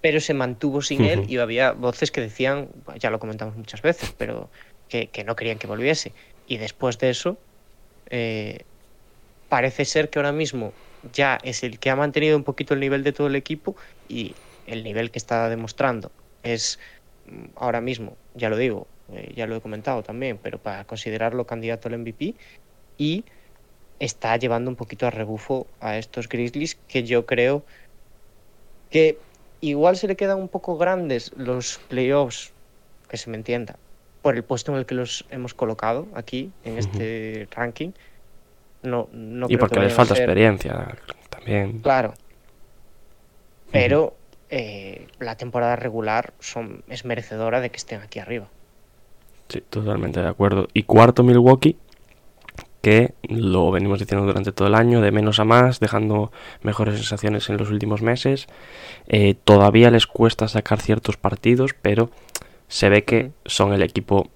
pero 0.00 0.20
se 0.20 0.34
mantuvo 0.34 0.82
sin 0.82 1.04
él 1.04 1.24
y 1.28 1.38
había 1.38 1.72
voces 1.72 2.10
que 2.10 2.20
decían, 2.20 2.68
ya 2.98 3.10
lo 3.10 3.20
comentamos 3.20 3.56
muchas 3.56 3.82
veces, 3.82 4.12
pero 4.18 4.50
que, 4.88 5.08
que 5.10 5.24
no 5.24 5.36
querían 5.36 5.58
que 5.58 5.66
volviese. 5.66 6.12
Y 6.46 6.58
después 6.58 6.98
de 6.98 7.10
eso, 7.10 7.38
eh, 8.10 8.64
parece 9.48 9.84
ser 9.84 10.10
que 10.10 10.18
ahora 10.18 10.32
mismo 10.32 10.72
ya 11.12 11.38
es 11.42 11.62
el 11.62 11.78
que 11.78 11.90
ha 11.90 11.96
mantenido 11.96 12.36
un 12.36 12.44
poquito 12.44 12.74
el 12.74 12.80
nivel 12.80 13.04
de 13.04 13.12
todo 13.12 13.26
el 13.26 13.36
equipo 13.36 13.76
y 14.08 14.34
el 14.66 14.82
nivel 14.84 15.10
que 15.10 15.18
está 15.18 15.48
demostrando 15.48 16.10
es 16.42 16.78
mm, 17.26 17.46
ahora 17.56 17.80
mismo, 17.80 18.16
ya 18.34 18.48
lo 18.48 18.56
digo, 18.56 18.88
eh, 19.12 19.32
ya 19.36 19.46
lo 19.46 19.56
he 19.56 19.60
comentado 19.60 20.02
también, 20.02 20.38
pero 20.42 20.58
para 20.58 20.84
considerarlo 20.84 21.46
candidato 21.46 21.88
al 21.88 21.98
MVP 21.98 22.34
y 22.98 23.24
está 24.00 24.36
llevando 24.36 24.70
un 24.70 24.76
poquito 24.76 25.06
a 25.06 25.10
rebufo 25.10 25.66
a 25.80 25.98
estos 25.98 26.28
Grizzlies 26.28 26.74
que 26.88 27.04
yo 27.04 27.26
creo 27.26 27.64
que 28.90 29.18
igual 29.60 29.96
se 29.96 30.08
le 30.08 30.16
quedan 30.16 30.38
un 30.38 30.48
poco 30.48 30.76
grandes 30.76 31.32
los 31.36 31.78
playoffs, 31.88 32.52
que 33.08 33.16
se 33.16 33.30
me 33.30 33.36
entienda, 33.36 33.76
por 34.22 34.36
el 34.36 34.44
puesto 34.44 34.72
en 34.72 34.78
el 34.78 34.86
que 34.86 34.94
los 34.94 35.24
hemos 35.30 35.54
colocado 35.54 36.06
aquí 36.14 36.50
en 36.64 36.78
este 36.78 37.48
ranking. 37.50 37.90
No, 38.82 39.08
no 39.12 39.46
y 39.46 39.48
creo 39.48 39.60
porque 39.60 39.76
que 39.76 39.84
les 39.86 39.94
falta 39.94 40.14
ser- 40.14 40.24
experiencia 40.24 40.96
también. 41.30 41.80
Claro. 41.80 42.14
Pero 43.72 44.14
eh, 44.50 45.06
la 45.18 45.36
temporada 45.36 45.76
regular 45.76 46.32
son, 46.38 46.82
es 46.88 47.04
merecedora 47.04 47.60
de 47.60 47.70
que 47.70 47.76
estén 47.76 48.00
aquí 48.02 48.18
arriba. 48.18 48.48
Sí, 49.48 49.62
totalmente 49.68 50.20
de 50.20 50.28
acuerdo. 50.28 50.68
Y 50.72 50.84
cuarto 50.84 51.22
Milwaukee, 51.22 51.76
que 52.84 53.14
lo 53.22 53.70
venimos 53.70 53.98
diciendo 53.98 54.26
durante 54.26 54.52
todo 54.52 54.68
el 54.68 54.74
año, 54.74 55.00
de 55.00 55.10
menos 55.10 55.40
a 55.40 55.44
más, 55.44 55.80
dejando 55.80 56.32
mejores 56.62 56.96
sensaciones 56.96 57.48
en 57.48 57.56
los 57.56 57.70
últimos 57.70 58.02
meses. 58.02 58.46
Eh, 59.08 59.34
todavía 59.42 59.90
les 59.90 60.06
cuesta 60.06 60.48
sacar 60.48 60.80
ciertos 60.80 61.16
partidos, 61.16 61.70
pero 61.80 62.10
se 62.68 62.88
ve 62.88 63.04
que 63.04 63.30
son 63.46 63.72
el 63.72 63.82
equipo 63.82 64.30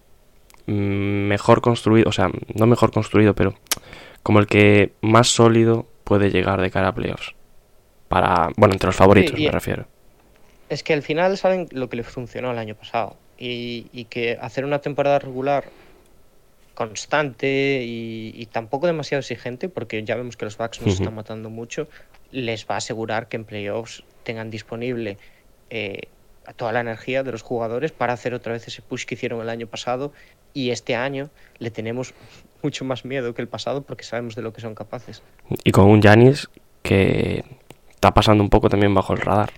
mm, 0.66 0.72
mejor 0.72 1.60
construido, 1.60 2.08
o 2.08 2.12
sea, 2.12 2.30
no 2.54 2.66
mejor 2.66 2.90
construido, 2.90 3.34
pero 3.34 3.54
como 4.22 4.38
el 4.38 4.46
que 4.46 4.92
más 5.02 5.28
sólido 5.28 5.86
puede 6.04 6.30
llegar 6.30 6.60
de 6.60 6.70
cara 6.70 6.88
a 6.88 6.94
playoffs. 6.94 7.34
Para, 8.08 8.48
bueno, 8.56 8.72
entre 8.72 8.88
los 8.88 8.96
favoritos 8.96 9.38
me 9.38 9.50
refiero. 9.50 9.86
Es 10.70 10.82
que 10.82 10.94
al 10.94 11.02
final 11.02 11.36
saben 11.36 11.68
lo 11.72 11.90
que 11.90 11.96
les 11.96 12.06
funcionó 12.06 12.50
el 12.50 12.58
año 12.58 12.74
pasado. 12.74 13.16
Y, 13.38 13.86
y 13.92 14.06
que 14.06 14.36
hacer 14.40 14.64
una 14.64 14.80
temporada 14.80 15.20
regular 15.20 15.64
constante 16.74 17.82
y, 17.84 18.32
y 18.36 18.46
tampoco 18.46 18.86
demasiado 18.86 19.20
exigente, 19.20 19.68
porque 19.68 20.02
ya 20.04 20.16
vemos 20.16 20.36
que 20.36 20.44
los 20.44 20.56
Bucks 20.56 20.80
nos 20.80 20.94
están 20.94 21.14
matando 21.14 21.50
mucho, 21.50 21.88
les 22.30 22.66
va 22.66 22.74
a 22.74 22.78
asegurar 22.78 23.28
que 23.28 23.36
en 23.36 23.44
playoffs 23.44 24.04
tengan 24.22 24.50
disponible 24.50 25.18
eh, 25.70 26.02
toda 26.56 26.72
la 26.72 26.80
energía 26.80 27.22
de 27.22 27.32
los 27.32 27.42
jugadores 27.42 27.92
para 27.92 28.12
hacer 28.12 28.34
otra 28.34 28.52
vez 28.52 28.66
ese 28.68 28.82
push 28.82 29.04
que 29.04 29.14
hicieron 29.14 29.40
el 29.40 29.48
año 29.48 29.66
pasado. 29.66 30.12
Y 30.54 30.70
este 30.70 30.94
año 30.96 31.30
le 31.58 31.70
tenemos 31.70 32.14
mucho 32.62 32.84
más 32.84 33.04
miedo 33.04 33.34
que 33.34 33.42
el 33.42 33.48
pasado 33.48 33.82
porque 33.82 34.04
sabemos 34.04 34.34
de 34.34 34.42
lo 34.42 34.52
que 34.52 34.60
son 34.60 34.74
capaces. 34.74 35.22
Y 35.64 35.72
con 35.72 35.86
un 35.86 36.00
Giannis 36.00 36.48
que 36.82 37.44
está 37.90 38.14
pasando 38.14 38.42
un 38.42 38.50
poco 38.50 38.68
también 38.68 38.94
bajo 38.94 39.12
el 39.12 39.20
radar. 39.20 39.50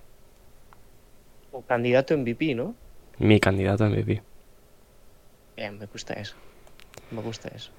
O 1.51 1.61
candidato 1.61 2.17
MVP, 2.17 2.55
¿no? 2.55 2.75
Mi 3.21 3.39
candidato 3.39 3.85
a 3.85 3.89
MVP. 3.89 4.21
Bien, 5.55 5.77
me 5.77 5.85
gusta 5.85 6.13
eso. 6.13 6.35
Me 7.11 7.21
gusta 7.21 7.49
eso. 7.49 7.71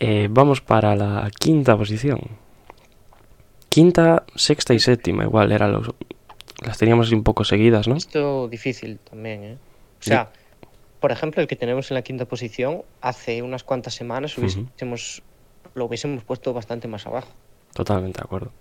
Eh, 0.00 0.28
vamos 0.30 0.60
para 0.62 0.96
la 0.96 1.30
quinta 1.38 1.76
posición. 1.76 2.20
quinta, 3.68 4.24
sexta 4.34 4.74
y 4.74 4.80
séptima, 4.80 5.24
igual, 5.24 5.52
era 5.52 5.68
los, 5.68 5.90
las 6.64 6.78
teníamos 6.78 7.06
así 7.06 7.14
un 7.14 7.22
poco 7.22 7.44
seguidas, 7.44 7.86
¿no? 7.86 7.96
Esto 7.96 8.48
difícil 8.48 8.98
también, 8.98 9.44
¿eh? 9.44 9.58
O 10.00 10.02
sea, 10.02 10.30
por 11.00 11.12
ejemplo, 11.12 11.42
el 11.42 11.48
que 11.48 11.56
tenemos 11.56 11.90
en 11.90 11.96
la 11.96 12.02
quinta 12.02 12.24
posición, 12.24 12.82
hace 13.00 13.42
unas 13.42 13.64
cuantas 13.64 13.94
semanas 13.94 14.36
hubiésemos, 14.38 15.22
lo 15.74 15.84
hubiésemos 15.84 16.24
puesto 16.24 16.52
bastante 16.52 16.88
más 16.88 17.06
abajo. 17.06 17.28
Totalmente 17.74 18.18
de 18.18 18.24
acuerdo. 18.24 18.52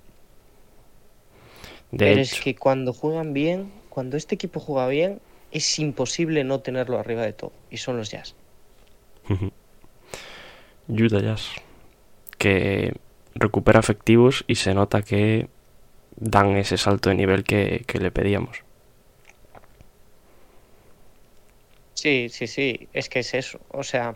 De 1.91 1.98
Pero 2.06 2.22
hecho, 2.22 2.36
es 2.36 2.41
que 2.41 2.56
cuando 2.56 2.94
juegan 2.94 3.34
bien, 3.34 3.72
cuando 3.89 4.18
este 4.18 4.36
equipo 4.36 4.60
juega 4.60 4.88
bien, 4.88 5.20
es 5.51 5.79
imposible 5.79 6.43
no 6.43 6.60
tenerlo 6.60 6.98
arriba 6.98 7.24
de 7.24 7.34
todo. 7.34 7.51
Y 7.70 7.77
son 7.77 7.98
los 7.98 8.10
Jazz. 8.10 8.36
Utah 10.88 11.20
Jazz, 11.20 11.50
que 12.38 12.93
recupera 13.36 13.79
efectivos 13.79 14.43
y 14.48 14.55
se 14.55 14.74
nota 14.74 15.01
que 15.01 15.48
dan 16.17 16.58
ese 16.58 16.77
salto 16.77 17.10
de 17.10 17.15
nivel 17.15 17.43
que, 17.43 17.84
que 17.88 18.00
le 18.00 18.12
pedíamos. 18.12 18.63
Sí, 21.93 22.29
sí, 22.29 22.48
sí, 22.48 22.88
es 22.93 23.10
que 23.10 23.20
es 23.20 23.34
eso. 23.34 23.60
O 23.70 23.84
sea, 23.84 24.15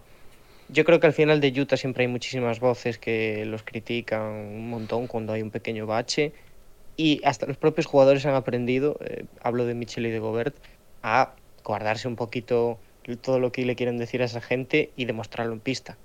yo 0.69 0.83
creo 0.85 0.99
que 0.99 1.07
al 1.07 1.13
final 1.13 1.39
de 1.39 1.49
Utah 1.61 1.77
siempre 1.77 2.03
hay 2.03 2.07
muchísimas 2.07 2.59
voces 2.59 2.97
que 2.97 3.45
los 3.45 3.63
critican 3.63 4.23
un 4.23 4.69
montón 4.69 5.07
cuando 5.07 5.33
hay 5.33 5.41
un 5.41 5.51
pequeño 5.51 5.85
bache. 5.85 6.33
Y 6.97 7.21
hasta 7.25 7.45
los 7.45 7.57
propios 7.57 7.85
jugadores 7.85 8.25
han 8.25 8.35
aprendido, 8.35 8.97
eh, 9.01 9.25
hablo 9.41 9.65
de 9.65 9.75
Mitchell 9.75 10.05
y 10.05 10.11
de 10.11 10.19
Gobert, 10.19 10.55
a 11.05 11.35
guardarse 11.63 12.07
un 12.07 12.15
poquito 12.15 12.79
todo 13.21 13.39
lo 13.39 13.51
que 13.51 13.63
le 13.63 13.75
quieren 13.75 13.97
decir 13.97 14.23
a 14.23 14.25
esa 14.25 14.41
gente 14.41 14.89
y 14.95 15.05
demostrarlo 15.05 15.53
en 15.53 15.59
pista. 15.59 15.97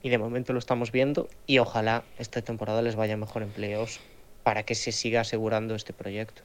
Y 0.00 0.10
de 0.10 0.18
momento 0.18 0.52
lo 0.52 0.60
estamos 0.60 0.92
viendo 0.92 1.28
y 1.48 1.58
ojalá 1.58 2.04
esta 2.18 2.40
temporada 2.40 2.80
les 2.80 2.94
vaya 2.94 3.16
mejor 3.16 3.42
en 3.42 3.48
playoffs 3.48 3.98
para 4.44 4.62
que 4.62 4.76
se 4.76 4.92
siga 4.92 5.22
asegurando 5.22 5.74
este 5.74 5.92
proyecto. 5.92 6.42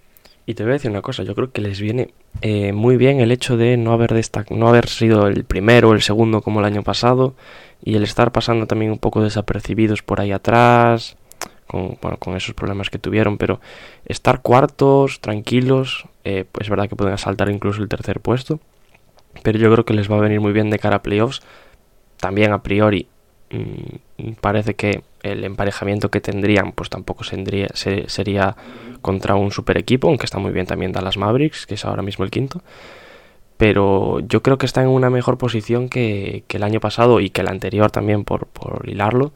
Y 0.48 0.56
te 0.56 0.64
voy 0.64 0.72
a 0.72 0.74
decir 0.74 0.90
una 0.90 1.04
cosa, 1.04 1.22
yo 1.22 1.36
creo 1.36 1.52
que 1.52 1.62
les 1.62 1.80
viene 1.80 2.14
eh, 2.42 2.74
muy 2.74 2.98
bien 2.98 3.22
el 3.22 3.32
hecho 3.32 3.58
de 3.58 3.78
no 3.78 3.94
haber, 3.94 4.20
no 4.50 4.68
haber 4.68 4.90
sido 4.90 5.28
el 5.28 5.46
primero 5.46 5.90
o 5.90 5.94
el 5.94 6.02
segundo 6.02 6.42
como 6.42 6.60
el 6.60 6.66
año 6.66 6.82
pasado 6.82 7.36
y 7.84 7.96
el 7.96 8.04
estar 8.04 8.32
pasando 8.32 8.66
también 8.66 8.92
un 8.92 8.98
poco 8.98 9.22
desapercibidos 9.22 10.02
por 10.02 10.20
ahí 10.20 10.32
atrás, 10.32 11.16
con, 12.20 12.36
esos 12.36 12.54
problemas 12.54 12.90
que 12.90 13.00
tuvieron, 13.00 13.38
pero 13.38 13.60
estar 14.06 14.42
cuartos, 14.42 15.20
tranquilos, 15.20 16.06
pues 16.24 16.48
es 16.62 16.70
verdad 16.70 16.88
que 16.88 16.96
pueden 16.96 17.14
asaltar 17.14 17.50
incluso 17.50 17.82
el 17.82 17.90
tercer 17.90 18.20
puesto, 18.20 18.60
pero 19.42 19.58
yo 19.58 19.72
creo 19.72 19.86
que 19.86 19.94
les 19.94 20.12
va 20.12 20.18
a 20.18 20.22
venir 20.22 20.40
muy 20.40 20.54
bien 20.54 20.70
de 20.70 20.80
cara 20.80 20.98
a 20.98 21.02
playoffs. 21.02 21.42
También 22.18 22.54
a 22.54 22.62
priori 22.62 23.08
mm, 23.50 24.34
parece 24.40 24.76
que 24.76 25.04
el 25.24 25.44
emparejamiento 25.44 26.10
que 26.12 26.22
tendrían 26.22 26.72
pues 26.74 26.90
tampoco 26.90 27.24
sería 27.24 28.56
contra 29.02 29.36
un 29.36 29.52
super 29.52 29.78
equipo, 29.78 30.08
aunque 30.08 30.26
está 30.26 30.38
muy 30.38 30.52
bien 30.52 30.66
también 30.66 30.92
Dallas 30.92 31.18
Mavericks, 31.18 31.66
que 31.66 31.74
es 31.76 31.86
ahora 31.86 32.04
mismo 32.04 32.24
el 32.24 32.32
quinto. 32.32 32.62
Pero 33.58 34.20
yo 34.22 34.42
creo 34.42 34.58
que 34.58 34.66
está 34.66 34.82
en 34.82 34.90
una 34.90 35.10
mejor 35.10 35.38
posición 35.38 35.90
que, 35.90 36.44
que 36.48 36.58
el 36.58 36.64
año 36.64 36.80
pasado 36.80 37.20
y 37.20 37.30
que 37.30 37.42
el 37.42 37.48
anterior 37.48 37.92
también, 37.92 38.26
por, 38.26 38.48
por 38.48 38.88
hilarlo, 38.90 39.32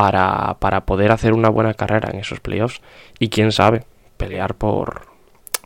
para, 0.00 0.56
para 0.60 0.86
poder 0.86 1.12
hacer 1.12 1.34
una 1.34 1.50
buena 1.50 1.74
carrera 1.74 2.08
en 2.10 2.20
esos 2.20 2.40
playoffs 2.40 2.80
y 3.18 3.28
quién 3.28 3.52
sabe, 3.52 3.82
pelear 4.16 4.54
por, 4.54 5.08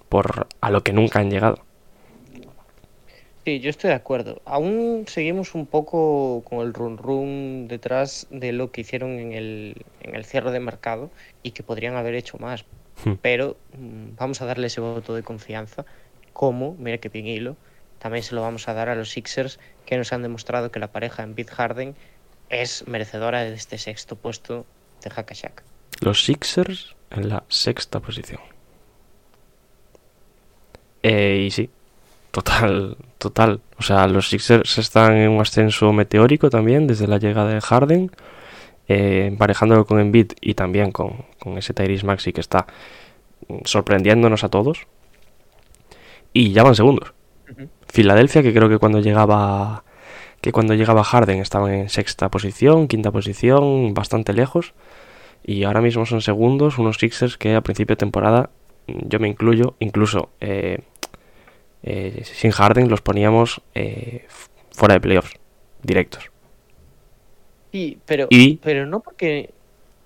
por 0.08 0.48
a 0.60 0.70
lo 0.72 0.82
que 0.82 0.92
nunca 0.92 1.20
han 1.20 1.30
llegado. 1.30 1.60
Sí, 3.44 3.60
yo 3.60 3.70
estoy 3.70 3.90
de 3.90 3.94
acuerdo. 3.94 4.42
Aún 4.44 5.04
seguimos 5.06 5.54
un 5.54 5.66
poco 5.66 6.42
con 6.48 6.66
el 6.66 6.74
run 6.74 6.98
run 6.98 7.68
detrás 7.68 8.26
de 8.30 8.50
lo 8.50 8.72
que 8.72 8.80
hicieron 8.80 9.20
en 9.20 9.34
el, 9.34 9.84
en 10.00 10.16
el 10.16 10.24
cierre 10.24 10.50
de 10.50 10.58
mercado 10.58 11.12
y 11.44 11.52
que 11.52 11.62
podrían 11.62 11.94
haber 11.94 12.16
hecho 12.16 12.36
más. 12.38 12.64
Hmm. 13.04 13.12
Pero 13.22 13.56
mm, 13.78 14.16
vamos 14.16 14.42
a 14.42 14.46
darle 14.46 14.66
ese 14.66 14.80
voto 14.80 15.14
de 15.14 15.22
confianza. 15.22 15.84
Como, 16.32 16.74
mira 16.80 16.98
que 16.98 17.08
bien 17.08 17.28
hilo, 17.28 17.56
también 18.00 18.24
se 18.24 18.34
lo 18.34 18.42
vamos 18.42 18.66
a 18.66 18.74
dar 18.74 18.88
a 18.88 18.96
los 18.96 19.10
Sixers 19.10 19.60
que 19.86 19.96
nos 19.96 20.12
han 20.12 20.22
demostrado 20.22 20.72
que 20.72 20.80
la 20.80 20.88
pareja 20.88 21.22
en 21.22 21.36
Bid 21.36 21.50
Harden 21.50 21.94
es 22.62 22.86
merecedora 22.86 23.44
de 23.44 23.54
este 23.54 23.78
sexto 23.78 24.16
puesto 24.16 24.66
de 25.02 25.10
Hackashack. 25.10 25.62
Los 26.00 26.24
Sixers 26.24 26.94
en 27.10 27.28
la 27.28 27.44
sexta 27.48 28.00
posición. 28.00 28.40
Eh, 31.02 31.44
y 31.46 31.50
sí, 31.50 31.70
total, 32.30 32.96
total. 33.18 33.60
O 33.78 33.82
sea, 33.82 34.06
los 34.06 34.30
Sixers 34.30 34.78
están 34.78 35.16
en 35.16 35.30
un 35.30 35.40
ascenso 35.40 35.92
meteórico 35.92 36.50
también 36.50 36.86
desde 36.86 37.06
la 37.06 37.18
llegada 37.18 37.50
de 37.50 37.60
Harden, 37.60 38.10
eh, 38.88 39.26
emparejándolo 39.28 39.86
con 39.86 40.00
Embiid 40.00 40.32
y 40.40 40.54
también 40.54 40.92
con, 40.92 41.26
con 41.38 41.58
ese 41.58 41.74
Tyrese 41.74 42.06
Maxi 42.06 42.32
que 42.32 42.40
está 42.40 42.66
sorprendiéndonos 43.64 44.44
a 44.44 44.48
todos. 44.48 44.86
Y 46.32 46.52
ya 46.52 46.62
van 46.62 46.74
segundos. 46.74 47.12
Filadelfia, 47.86 48.42
que 48.42 48.52
creo 48.52 48.68
que 48.68 48.78
cuando 48.78 49.00
llegaba 49.00 49.84
que 50.44 50.52
cuando 50.52 50.74
llegaba 50.74 51.02
Harden 51.04 51.38
estaban 51.40 51.72
en 51.72 51.88
sexta 51.88 52.28
posición, 52.30 52.86
quinta 52.86 53.10
posición, 53.10 53.94
bastante 53.94 54.34
lejos. 54.34 54.74
Y 55.42 55.64
ahora 55.64 55.80
mismo 55.80 56.04
son 56.04 56.20
segundos, 56.20 56.76
unos 56.76 56.98
Sixers 56.98 57.38
que 57.38 57.54
a 57.54 57.62
principio 57.62 57.94
de 57.94 58.00
temporada, 58.00 58.50
mm, 58.86 59.08
yo 59.08 59.18
me 59.20 59.28
incluyo, 59.28 59.74
incluso 59.78 60.28
eh, 60.42 60.80
eh, 61.82 62.20
sin 62.24 62.50
Harden 62.50 62.90
los 62.90 63.00
poníamos 63.00 63.62
eh, 63.74 64.26
fuera 64.70 64.92
de 64.96 65.00
playoffs, 65.00 65.32
directos. 65.82 66.30
Sí, 67.72 67.98
pero, 68.04 68.26
Y- 68.28 68.56
pero 68.56 68.84
no 68.84 69.00
porque 69.00 69.48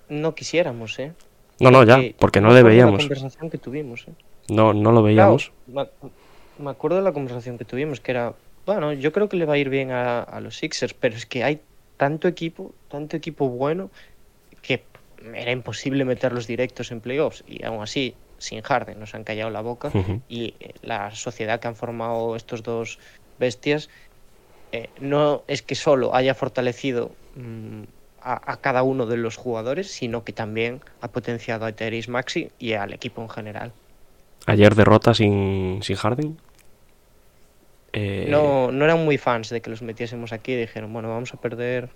no 0.07 0.35
quisiéramos, 0.35 0.97
¿eh? 0.99 1.11
No, 1.59 1.69
no, 1.69 1.83
ya, 1.83 1.99
porque 2.17 2.39
no 2.39 2.47
le 2.47 2.53
me 2.53 2.59
acuerdo 2.61 2.63
de 2.63 2.63
La 2.63 2.69
veíamos. 2.85 3.01
conversación 3.01 3.49
que 3.49 3.57
tuvimos, 3.57 4.07
¿eh? 4.07 4.11
No, 4.47 4.73
no 4.73 4.93
lo 4.93 5.03
veíamos. 5.03 5.51
Claro, 5.69 5.89
me 6.59 6.69
acuerdo 6.71 6.95
de 6.95 7.03
la 7.03 7.11
conversación 7.11 7.57
que 7.57 7.65
tuvimos, 7.65 7.99
que 7.99 8.11
era, 8.11 8.33
bueno, 8.65 8.93
yo 8.93 9.11
creo 9.11 9.29
que 9.29 9.37
le 9.37 9.45
va 9.45 9.53
a 9.55 9.57
ir 9.57 9.69
bien 9.69 9.91
a, 9.91 10.21
a 10.21 10.41
los 10.41 10.57
Sixers, 10.57 10.93
pero 10.93 11.15
es 11.15 11.25
que 11.25 11.43
hay 11.43 11.61
tanto 11.97 12.27
equipo, 12.27 12.73
tanto 12.87 13.17
equipo 13.17 13.49
bueno, 13.49 13.89
que 14.61 14.83
era 15.33 15.51
imposible 15.51 16.05
meterlos 16.05 16.47
directos 16.47 16.91
en 16.91 17.01
playoffs. 17.01 17.43
Y 17.47 17.63
aún 17.65 17.83
así, 17.83 18.15
sin 18.37 18.61
Harden, 18.61 18.99
nos 18.99 19.15
han 19.15 19.23
callado 19.23 19.49
la 19.49 19.61
boca. 19.61 19.91
Y 20.27 20.53
eh, 20.59 20.73
la 20.81 21.13
sociedad 21.15 21.59
que 21.59 21.67
han 21.67 21.75
formado 21.75 22.35
estos 22.35 22.63
dos 22.63 22.99
bestias 23.37 23.89
eh, 24.71 24.89
no 24.99 25.43
es 25.47 25.61
que 25.61 25.75
solo 25.75 26.15
haya 26.15 26.33
fortalecido 26.35 27.11
mm, 27.35 27.83
a, 28.21 28.51
a 28.51 28.57
cada 28.57 28.83
uno 28.83 29.05
de 29.05 29.17
los 29.17 29.35
jugadores, 29.35 29.91
sino 29.91 30.23
que 30.23 30.33
también 30.33 30.81
ha 31.01 31.09
potenciado 31.09 31.65
a 31.65 31.71
Therese 31.71 32.11
Maxi 32.11 32.49
y 32.59 32.73
al 32.73 32.93
equipo 32.93 33.21
en 33.21 33.29
general. 33.29 33.73
Ayer 34.45 34.73
derrota 34.75 35.13
sin, 35.13 35.79
sin 35.83 35.95
Harden. 35.95 36.37
Eh, 37.93 38.27
No, 38.29 38.71
no 38.71 38.85
eran 38.85 39.03
muy 39.03 39.17
fans 39.17 39.49
de 39.49 39.61
que 39.61 39.69
los 39.69 39.81
metiésemos 39.81 40.33
aquí 40.33 40.53
y 40.53 40.55
dijeron, 40.57 40.91
bueno, 40.93 41.09
vamos 41.09 41.33
a 41.33 41.37
perder 41.37 41.89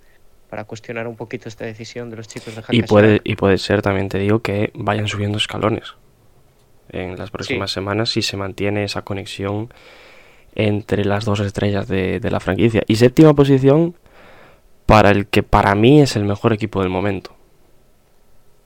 para 0.50 0.64
cuestionar 0.64 1.08
un 1.08 1.16
poquito 1.16 1.48
esta 1.48 1.64
decisión 1.64 2.10
de 2.10 2.16
los 2.16 2.28
chicos 2.28 2.54
de 2.54 2.62
y, 2.70 2.82
puede, 2.82 3.20
y 3.24 3.36
puede 3.36 3.58
ser, 3.58 3.82
también 3.82 4.08
te 4.08 4.18
digo, 4.18 4.40
que 4.40 4.70
vayan 4.74 5.08
subiendo 5.08 5.38
escalones 5.38 5.94
en 6.90 7.16
las 7.18 7.30
próximas 7.30 7.72
semanas 7.72 8.10
si 8.10 8.22
se 8.22 8.36
mantiene 8.36 8.84
esa 8.84 9.02
conexión 9.02 9.72
entre 10.54 11.04
las 11.04 11.24
dos 11.24 11.40
estrellas 11.40 11.88
de, 11.88 12.20
de 12.20 12.30
la 12.30 12.40
franquicia. 12.40 12.82
Y 12.86 12.96
séptima 12.96 13.34
posición 13.34 13.96
para 14.86 15.10
el 15.10 15.26
que 15.26 15.42
para 15.42 15.74
mí 15.74 16.00
es 16.00 16.14
el 16.14 16.24
mejor 16.24 16.52
equipo 16.52 16.80
del 16.80 16.90
momento. 16.90 17.34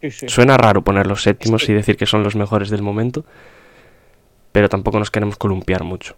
Sí, 0.03 0.11
sí. 0.11 0.29
Suena 0.29 0.57
raro 0.57 0.83
poner 0.83 1.07
los 1.07 1.23
séptimos 1.23 1.69
y 1.69 1.73
decir 1.73 1.97
que 1.97 2.07
son 2.07 2.23
los 2.23 2.37
mejores 2.37 2.71
del 2.71 2.83
momento, 2.83 3.25
pero 4.53 4.69
tampoco 4.69 4.99
nos 4.99 5.11
queremos 5.11 5.37
columpiar 5.37 5.85
mucho. 5.85 6.17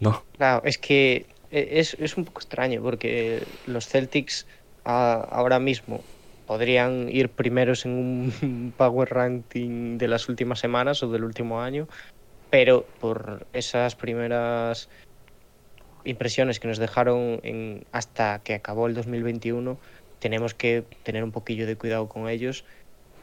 No, 0.00 0.24
Claro, 0.32 0.62
es 0.64 0.78
que 0.78 1.28
e- 1.50 1.78
es, 1.80 1.94
es 1.94 2.16
un 2.16 2.24
poco 2.24 2.40
extraño 2.40 2.82
porque 2.82 3.60
los 3.64 3.86
Celtics 3.88 4.46
ahora 4.84 5.58
mismo 5.58 6.08
podrían 6.46 7.08
ir 7.08 7.34
primeros 7.34 7.84
en 7.84 7.92
un 7.92 8.72
power 8.76 9.10
ranking 9.10 9.98
de 9.98 10.08
las 10.08 10.28
últimas 10.28 10.58
semanas 10.60 11.02
o 11.02 11.10
del 11.10 11.24
último 11.24 11.60
año, 11.60 11.88
pero 12.50 12.92
por 12.98 13.48
esas 13.52 13.96
primeras 13.96 14.90
impresiones 16.04 16.60
que 16.60 16.68
nos 16.68 16.78
dejaron 16.78 17.40
en, 17.42 17.86
hasta 17.92 18.42
que 18.42 18.54
acabó 18.54 18.86
el 18.86 18.94
2021, 18.94 19.80
tenemos 20.18 20.54
que 20.54 20.88
tener 21.02 21.24
un 21.24 21.32
poquillo 21.32 21.66
de 21.66 21.76
cuidado 21.76 22.08
con 22.08 22.28
ellos 22.28 22.64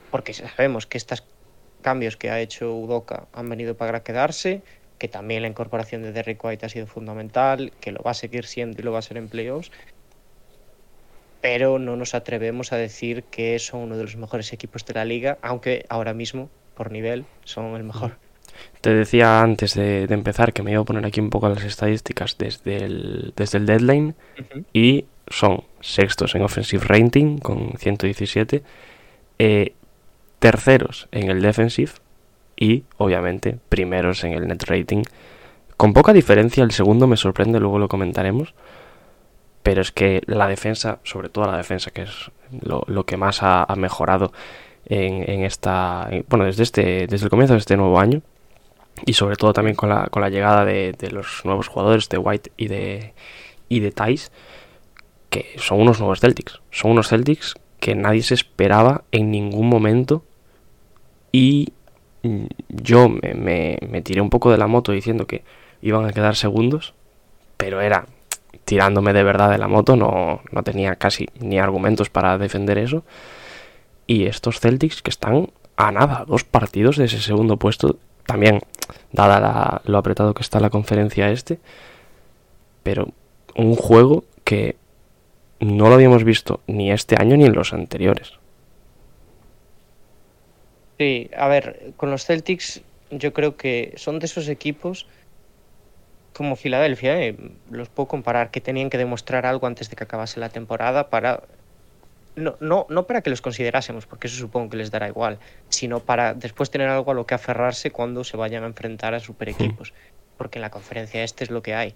porque 0.10 0.34
sabemos 0.34 0.88
que 0.88 0.98
estos 0.98 1.28
cambios 1.82 2.18
que 2.18 2.30
ha 2.32 2.42
hecho 2.42 2.76
Udoka 2.76 3.30
han 3.34 3.50
venido 3.50 3.78
para 3.78 4.04
quedarse, 4.04 4.64
que 4.98 5.08
también 5.08 5.42
la 5.42 5.48
incorporación 5.48 6.02
de 6.02 6.12
Derrick 6.12 6.44
White 6.44 6.66
ha 6.66 6.70
sido 6.70 6.88
fundamental, 6.88 7.72
que 7.80 7.92
lo 7.92 8.02
va 8.02 8.12
a 8.12 8.16
seguir 8.16 8.46
siendo 8.46 8.82
y 8.82 8.84
lo 8.84 8.92
va 8.92 9.00
a 9.00 9.04
ser 9.04 9.18
en 9.18 9.28
playoffs, 9.28 9.72
pero 11.42 11.80
no 11.80 11.96
nos 11.96 12.16
atrevemos 12.16 12.74
a 12.74 12.78
decir 12.78 13.24
que 13.24 13.60
son 13.60 13.82
uno 13.82 13.98
de 13.98 14.04
los 14.04 14.16
mejores 14.16 14.52
equipos 14.54 14.86
de 14.86 14.94
la 14.94 15.06
liga, 15.06 15.38
aunque 15.42 15.86
ahora 15.90 16.14
mismo, 16.14 16.50
por 16.76 16.92
nivel, 16.92 17.26
son 17.44 17.76
el 17.76 17.84
mejor. 17.84 18.18
te 18.82 18.94
decía 18.94 19.42
antes 19.42 19.76
de, 19.76 20.08
de 20.08 20.14
empezar 20.14 20.54
que 20.54 20.64
me 20.64 20.72
iba 20.72 20.82
a 20.82 20.86
poner 20.86 21.06
aquí 21.06 21.20
un 21.20 21.30
poco 21.30 21.48
las 21.50 21.64
estadísticas 21.64 22.38
desde 22.38 22.78
el, 22.78 23.34
desde 23.36 23.60
el 23.60 23.66
deadline 23.66 24.16
y 24.74 25.06
son 25.30 25.64
sextos 25.82 26.36
en 26.36 26.42
offensive 26.42 26.84
rating 26.86 27.38
con 27.38 27.74
117. 27.78 28.64
Eh, 29.40 29.74
terceros 30.40 31.08
en 31.12 31.30
el 31.30 31.42
defensive 31.42 31.92
y 32.58 32.84
obviamente 32.98 33.60
primeros 33.70 34.24
en 34.24 34.34
el 34.34 34.48
net 34.48 34.64
rating. 34.66 35.04
Con 35.78 35.94
poca 35.94 36.12
diferencia, 36.12 36.64
el 36.64 36.72
segundo 36.72 37.06
me 37.06 37.16
sorprende, 37.16 37.60
luego 37.60 37.78
lo 37.78 37.88
comentaremos. 37.88 38.56
Pero 39.62 39.82
es 39.82 39.92
que 39.92 40.22
la 40.26 40.48
defensa, 40.48 41.00
sobre 41.04 41.30
todo 41.30 41.46
la 41.46 41.58
defensa, 41.58 41.92
que 41.92 42.04
es 42.04 42.32
lo, 42.62 43.06
que 43.06 43.18
más 43.18 43.40
ha, 43.42 43.68
mejorado 43.78 44.32
en, 44.86 45.44
esta. 45.44 46.10
bueno, 46.30 46.46
desde, 46.46 46.64
este, 46.64 47.06
desde 47.08 47.26
el 47.26 47.30
comienzo 47.30 47.54
de 47.54 47.60
este 47.60 47.78
nuevo 47.78 48.00
año. 48.00 48.22
Y 49.06 49.14
sobre 49.14 49.36
todo 49.36 49.54
también 49.54 49.76
con 49.76 49.90
la, 49.90 50.08
con 50.08 50.22
la 50.22 50.30
llegada 50.30 50.66
de, 50.66 50.96
los 51.12 51.42
nuevos 51.46 51.68
jugadores 51.68 52.10
de 52.10 52.18
White 52.18 52.52
y 52.58 52.68
de, 52.70 53.14
y 53.70 53.82
de 53.82 53.92
Tice, 53.92 54.30
que 55.30 55.46
son 55.58 55.82
unos 55.82 56.00
nuevos 56.00 56.22
Celtics. 56.22 56.62
Son 56.72 56.92
unos 56.92 57.10
Celtics 57.10 57.54
que 57.80 57.94
nadie 57.94 58.24
se 58.24 58.34
esperaba 58.34 59.04
en 59.12 59.30
ningún 59.30 59.70
momento. 59.70 60.24
Y 61.32 61.74
yo 62.70 63.10
me, 63.10 64.02
tiré 64.04 64.22
un 64.22 64.30
poco 64.30 64.52
de 64.52 64.58
la 64.58 64.68
moto 64.68 64.92
diciendo 64.92 65.28
que 65.28 65.44
iban 65.82 66.06
a 66.06 66.14
quedar 66.14 66.36
segundos, 66.36 66.94
pero 67.58 67.82
era 67.82 68.06
tirándome 68.66 69.14
de 69.14 69.24
verdad 69.24 69.50
de 69.50 69.58
la 69.58 69.68
moto, 69.68 69.96
no, 69.96 70.42
no 70.52 70.64
tenía 70.64 70.96
casi 70.96 71.28
ni 71.40 71.60
argumentos 71.60 72.10
para 72.10 72.38
defender 72.38 72.78
eso. 72.78 73.04
Y 74.06 74.26
estos 74.26 74.60
Celtics 74.60 75.02
que 75.02 75.10
están 75.10 75.50
a 75.76 75.92
nada, 75.92 76.26
dos 76.28 76.44
partidos 76.44 76.98
de 76.98 77.06
ese 77.06 77.20
segundo 77.20 77.58
puesto, 77.58 77.98
también 78.26 78.62
dada 79.12 79.82
lo 79.86 79.98
apretado 79.98 80.34
que 80.34 80.42
está 80.42 80.60
la 80.60 80.70
conferencia 80.70 81.30
este, 81.32 81.60
pero 82.84 83.10
un 83.56 83.76
juego 83.76 84.24
que 84.44 84.76
no 85.60 85.90
lo 85.90 85.96
habíamos 85.96 86.24
visto 86.24 86.62
ni 86.68 86.92
este 86.92 87.16
año 87.20 87.38
ni 87.38 87.46
en 87.46 87.54
los 87.54 87.74
anteriores. 87.74 88.37
Sí, 91.00 91.30
a 91.36 91.48
ver, 91.48 91.94
con 91.96 92.10
los 92.10 92.26
Celtics 92.26 92.82
yo 93.12 93.34
creo 93.34 93.56
que 93.56 93.94
son 93.98 94.20
de 94.20 94.26
esos 94.26 94.48
equipos 94.48 95.08
como 96.38 96.56
Filadelfia, 96.56 97.20
eh, 97.20 97.36
los 97.72 97.90
puedo 97.90 98.08
comparar, 98.08 98.52
que 98.52 98.62
tenían 98.62 98.92
que 98.92 99.00
demostrar 99.00 99.48
algo 99.48 99.66
antes 99.66 99.90
de 99.90 99.96
que 99.96 100.04
acabase 100.04 100.40
la 100.40 100.50
temporada 100.50 101.10
para... 101.10 101.44
No, 102.36 102.56
no, 102.60 102.86
no 102.90 103.08
para 103.08 103.22
que 103.22 103.32
los 103.32 103.42
considerásemos, 103.42 104.06
porque 104.06 104.28
eso 104.28 104.38
supongo 104.38 104.70
que 104.70 104.78
les 104.78 104.92
dará 104.92 105.08
igual, 105.08 105.40
sino 105.70 106.00
para 106.00 106.36
después 106.36 106.70
tener 106.70 106.90
algo 106.90 107.10
a 107.10 107.16
lo 107.16 107.26
que 107.26 107.34
aferrarse 107.34 107.90
cuando 107.90 108.24
se 108.24 108.38
vayan 108.38 108.64
a 108.64 108.68
enfrentar 108.68 109.16
a 109.16 109.20
super 109.20 109.50
equipos, 109.50 109.96
porque 110.38 110.60
en 110.60 110.62
la 110.62 110.70
conferencia 110.70 111.24
este 111.24 111.44
es 111.44 111.50
lo 111.50 111.64
que 111.64 111.74
hay. 111.74 111.96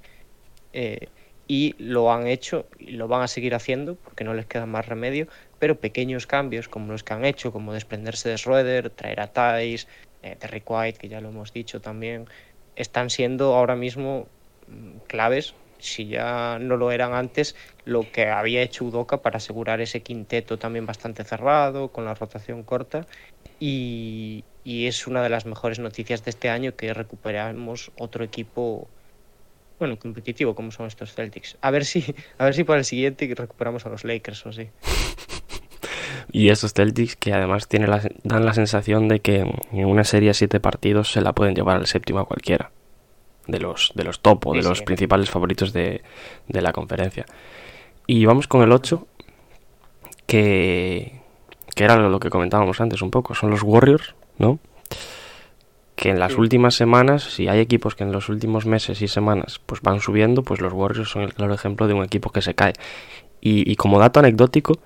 Eh, 0.74 1.10
y 1.48 1.76
lo 1.78 2.12
han 2.12 2.26
hecho 2.26 2.68
y 2.80 2.94
lo 2.94 3.08
van 3.08 3.22
a 3.22 3.28
seguir 3.28 3.54
haciendo 3.54 3.98
porque 3.98 4.24
no 4.24 4.34
les 4.34 4.48
queda 4.48 4.66
más 4.66 4.88
remedio, 4.88 5.28
pero 5.62 5.80
pequeños 5.80 6.26
cambios 6.26 6.68
como 6.68 6.92
los 6.92 7.04
que 7.04 7.14
han 7.14 7.24
hecho, 7.24 7.54
como 7.54 7.72
desprenderse 7.72 8.30
de 8.30 8.38
Schroeder, 8.40 8.90
traer 8.90 9.20
a 9.22 9.28
Thais, 9.28 9.88
eh, 10.24 10.36
Terry 10.36 10.64
White, 10.66 10.98
que 10.98 11.08
ya 11.08 11.22
lo 11.22 11.30
hemos 11.30 11.54
dicho 11.54 11.80
también, 11.80 12.26
están 12.76 13.12
siendo 13.12 13.54
ahora 13.54 13.76
mismo 13.76 14.28
mm, 14.68 15.06
claves, 15.06 15.54
si 15.78 16.08
ya 16.08 16.58
no 16.60 16.78
lo 16.78 16.92
eran 16.92 17.14
antes, 17.14 17.56
lo 17.86 18.12
que 18.12 18.26
había 18.26 18.64
hecho 18.64 18.86
Udoca 18.86 19.22
para 19.22 19.38
asegurar 19.38 19.82
ese 19.82 20.02
quinteto 20.02 20.58
también 20.58 20.88
bastante 20.88 21.24
cerrado, 21.24 21.90
con 21.90 22.06
la 22.06 22.16
rotación 22.16 22.64
corta. 22.64 23.06
Y, 23.60 24.44
es 24.66 25.06
una 25.06 25.22
de 25.22 25.30
las 25.30 25.46
mejores 25.46 25.78
noticias 25.78 26.26
de 26.26 26.32
este 26.32 26.50
año 26.50 26.76
que 26.76 26.92
recuperamos 26.92 27.92
otro 28.00 28.24
equipo 28.24 28.88
bueno, 29.78 29.98
competitivo 29.98 30.56
como 30.56 30.72
son 30.72 30.88
estos 30.88 31.14
Celtics. 31.14 31.58
A 31.62 31.70
ver 31.70 31.86
si, 31.86 32.04
a 32.40 32.46
ver 32.46 32.56
si 32.56 32.64
para 32.64 32.80
el 32.80 32.86
siguiente 32.86 33.32
recuperamos 33.36 33.86
a 33.86 33.90
los 33.90 34.04
Lakers 34.04 34.46
o 34.48 34.52
sí. 34.52 34.70
Y 36.32 36.50
estos 36.50 36.74
Celtics 36.74 37.16
que 37.16 37.34
además 37.34 37.68
tienen 37.68 37.92
dan 38.24 38.46
la 38.46 38.54
sensación 38.54 39.08
de 39.08 39.20
que 39.20 39.40
en 39.72 39.86
una 39.86 40.04
serie 40.04 40.30
de 40.30 40.34
siete 40.34 40.60
partidos 40.60 41.12
se 41.12 41.22
la 41.22 41.34
pueden 41.34 41.56
llevar 41.56 41.78
al 41.78 41.88
séptimo 41.88 42.20
a 42.20 42.26
cualquiera. 42.26 42.72
De 43.48 43.60
los, 43.60 43.92
de 43.96 44.04
los 44.04 44.22
top 44.22 44.48
o 44.48 44.54
de 44.54 44.62
los 44.62 44.82
principales 44.84 45.30
favoritos 45.30 45.74
de, 45.74 46.04
de, 46.48 46.62
la 46.62 46.72
conferencia. 46.72 47.26
Y 48.06 48.26
vamos 48.26 48.48
con 48.48 48.62
el 48.62 48.72
8, 48.72 49.06
que, 50.28 51.20
que 51.76 51.84
era 51.84 51.98
lo 51.98 52.20
que 52.20 52.30
comentábamos 52.30 52.80
antes 52.80 53.02
un 53.02 53.10
poco. 53.10 53.34
Son 53.34 53.50
los 53.50 53.64
Warriors, 53.64 54.14
¿no? 54.38 54.60
que 56.02 56.10
en 56.10 56.18
las 56.18 56.36
últimas 56.36 56.74
semanas, 56.74 57.22
si 57.22 57.48
hay 57.48 57.60
equipos 57.60 57.94
que 57.94 58.04
en 58.04 58.12
los 58.12 58.28
últimos 58.28 58.66
meses 58.66 59.04
y 59.04 59.08
semanas 59.08 59.62
pues 59.64 59.82
van 59.82 60.00
subiendo, 60.00 60.42
pues 60.42 60.60
los 60.60 60.74
Warriors 60.74 61.12
son 61.12 61.22
el 61.22 61.36
claro 61.36 61.54
ejemplo 61.54 61.88
de 61.88 61.94
un 61.94 62.04
equipo 62.04 62.32
que 62.32 62.42
se 62.42 62.56
cae. 62.56 62.74
Y, 63.40 63.76
como 63.76 64.00
dato 64.00 64.20
anecdótico, 64.20 64.80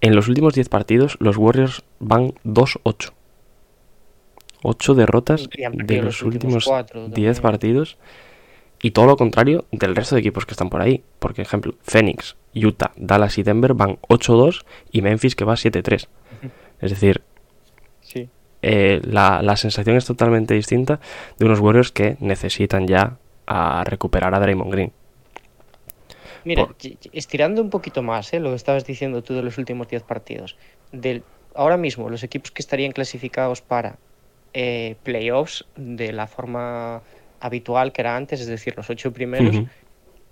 en 0.00 0.14
los 0.14 0.28
últimos 0.28 0.54
10 0.54 0.68
partidos 0.68 1.16
los 1.20 1.36
Warriors 1.36 1.82
van 1.98 2.34
2-8. 2.44 3.12
8 4.62 4.94
derrotas 4.94 5.48
de 5.50 6.02
los, 6.02 6.22
últimos 6.22 6.68
10 7.08 7.40
partidos. 7.40 7.98
Y 8.80 8.92
todo 8.92 9.06
lo 9.06 9.16
contrario 9.16 9.64
del 9.72 9.96
resto 9.96 10.14
de 10.14 10.20
equipos 10.20 10.46
que 10.46 10.52
están 10.52 10.70
por 10.70 10.80
ahí. 10.80 11.02
Por 11.18 11.38
ejemplo, 11.38 11.74
Phoenix, 11.82 12.36
Utah, 12.54 12.92
Dallas 12.96 13.38
y 13.38 13.42
Denver 13.42 13.74
van 13.74 13.98
8-2 14.08 14.64
y 14.92 15.02
Memphis 15.02 15.34
que 15.34 15.44
va 15.44 15.54
7-3. 15.54 16.06
Es 16.80 16.90
decir, 16.90 17.22
eh, 18.62 19.00
la, 19.04 19.42
la, 19.42 19.56
sensación 19.56 19.96
es 19.96 20.04
totalmente 20.04 20.54
distinta 20.54 21.00
de 21.38 21.46
unos 21.46 21.60
Warriors 21.60 21.92
que 21.92 22.16
necesitan 22.20 22.86
ya 22.86 23.18
a 23.46 23.84
recuperar 23.84 24.34
a 24.34 24.40
Draymond 24.40 24.72
Green. 24.72 24.92
Mira, 26.48 26.66
estirando 27.12 27.60
un 27.60 27.68
poquito 27.68 28.02
más 28.02 28.32
¿eh? 28.32 28.40
lo 28.40 28.48
que 28.50 28.56
estabas 28.56 28.86
diciendo 28.86 29.22
tú 29.22 29.34
de 29.34 29.42
los 29.42 29.58
últimos 29.58 29.86
10 29.88 30.02
partidos. 30.04 30.56
Del, 30.92 31.22
ahora 31.54 31.76
mismo, 31.76 32.08
los 32.08 32.22
equipos 32.22 32.50
que 32.50 32.62
estarían 32.62 32.92
clasificados 32.92 33.60
para 33.60 33.98
eh, 34.54 34.96
playoffs 35.02 35.66
de 35.76 36.10
la 36.12 36.26
forma 36.26 37.02
habitual 37.40 37.92
que 37.92 38.00
era 38.00 38.16
antes, 38.16 38.40
es 38.40 38.46
decir, 38.46 38.74
los 38.78 38.88
ocho 38.88 39.12
primeros, 39.12 39.62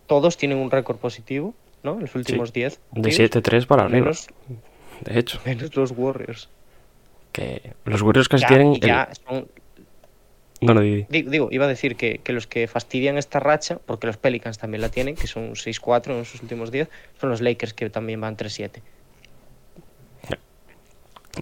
todos 0.07 0.39
tienen 0.39 0.57
un 0.57 0.71
récord 0.71 0.97
positivo, 0.97 1.55
¿no? 1.83 1.97
En 1.97 2.01
los 2.01 2.15
últimos 2.15 2.51
10. 2.51 2.81
de 2.93 3.11
7-3 3.11 3.67
para 3.67 3.85
arriba. 3.85 4.11
de 5.03 5.19
hecho. 5.19 5.39
Menos 5.45 5.77
los 5.77 5.91
Warriors 5.91 6.49
los 7.85 8.03
Warriors 8.03 8.29
casi 8.29 8.47
tienen. 8.47 8.81
Digo, 10.61 11.49
iba 11.51 11.67
a 11.67 11.69
decir 11.69 11.97
que, 11.97 12.21
los 12.29 12.47
que 12.47 12.67
fastidian 12.67 13.19
esta 13.19 13.41
racha, 13.41 13.79
porque 13.85 14.07
los 14.07 14.17
Pelicans 14.17 14.59
también 14.59 14.81
la 14.81 14.89
tienen, 14.89 15.15
que 15.15 15.27
son 15.27 15.53
6-4 15.53 16.17
en 16.17 16.25
sus 16.25 16.43
últimos 16.43 16.71
10, 16.71 16.89
son 17.21 17.31
los 17.31 17.41
Lakers 17.41 17.75
que 17.75 17.91
también 17.91 18.21
van 18.21 18.37
3-7. 18.37 18.81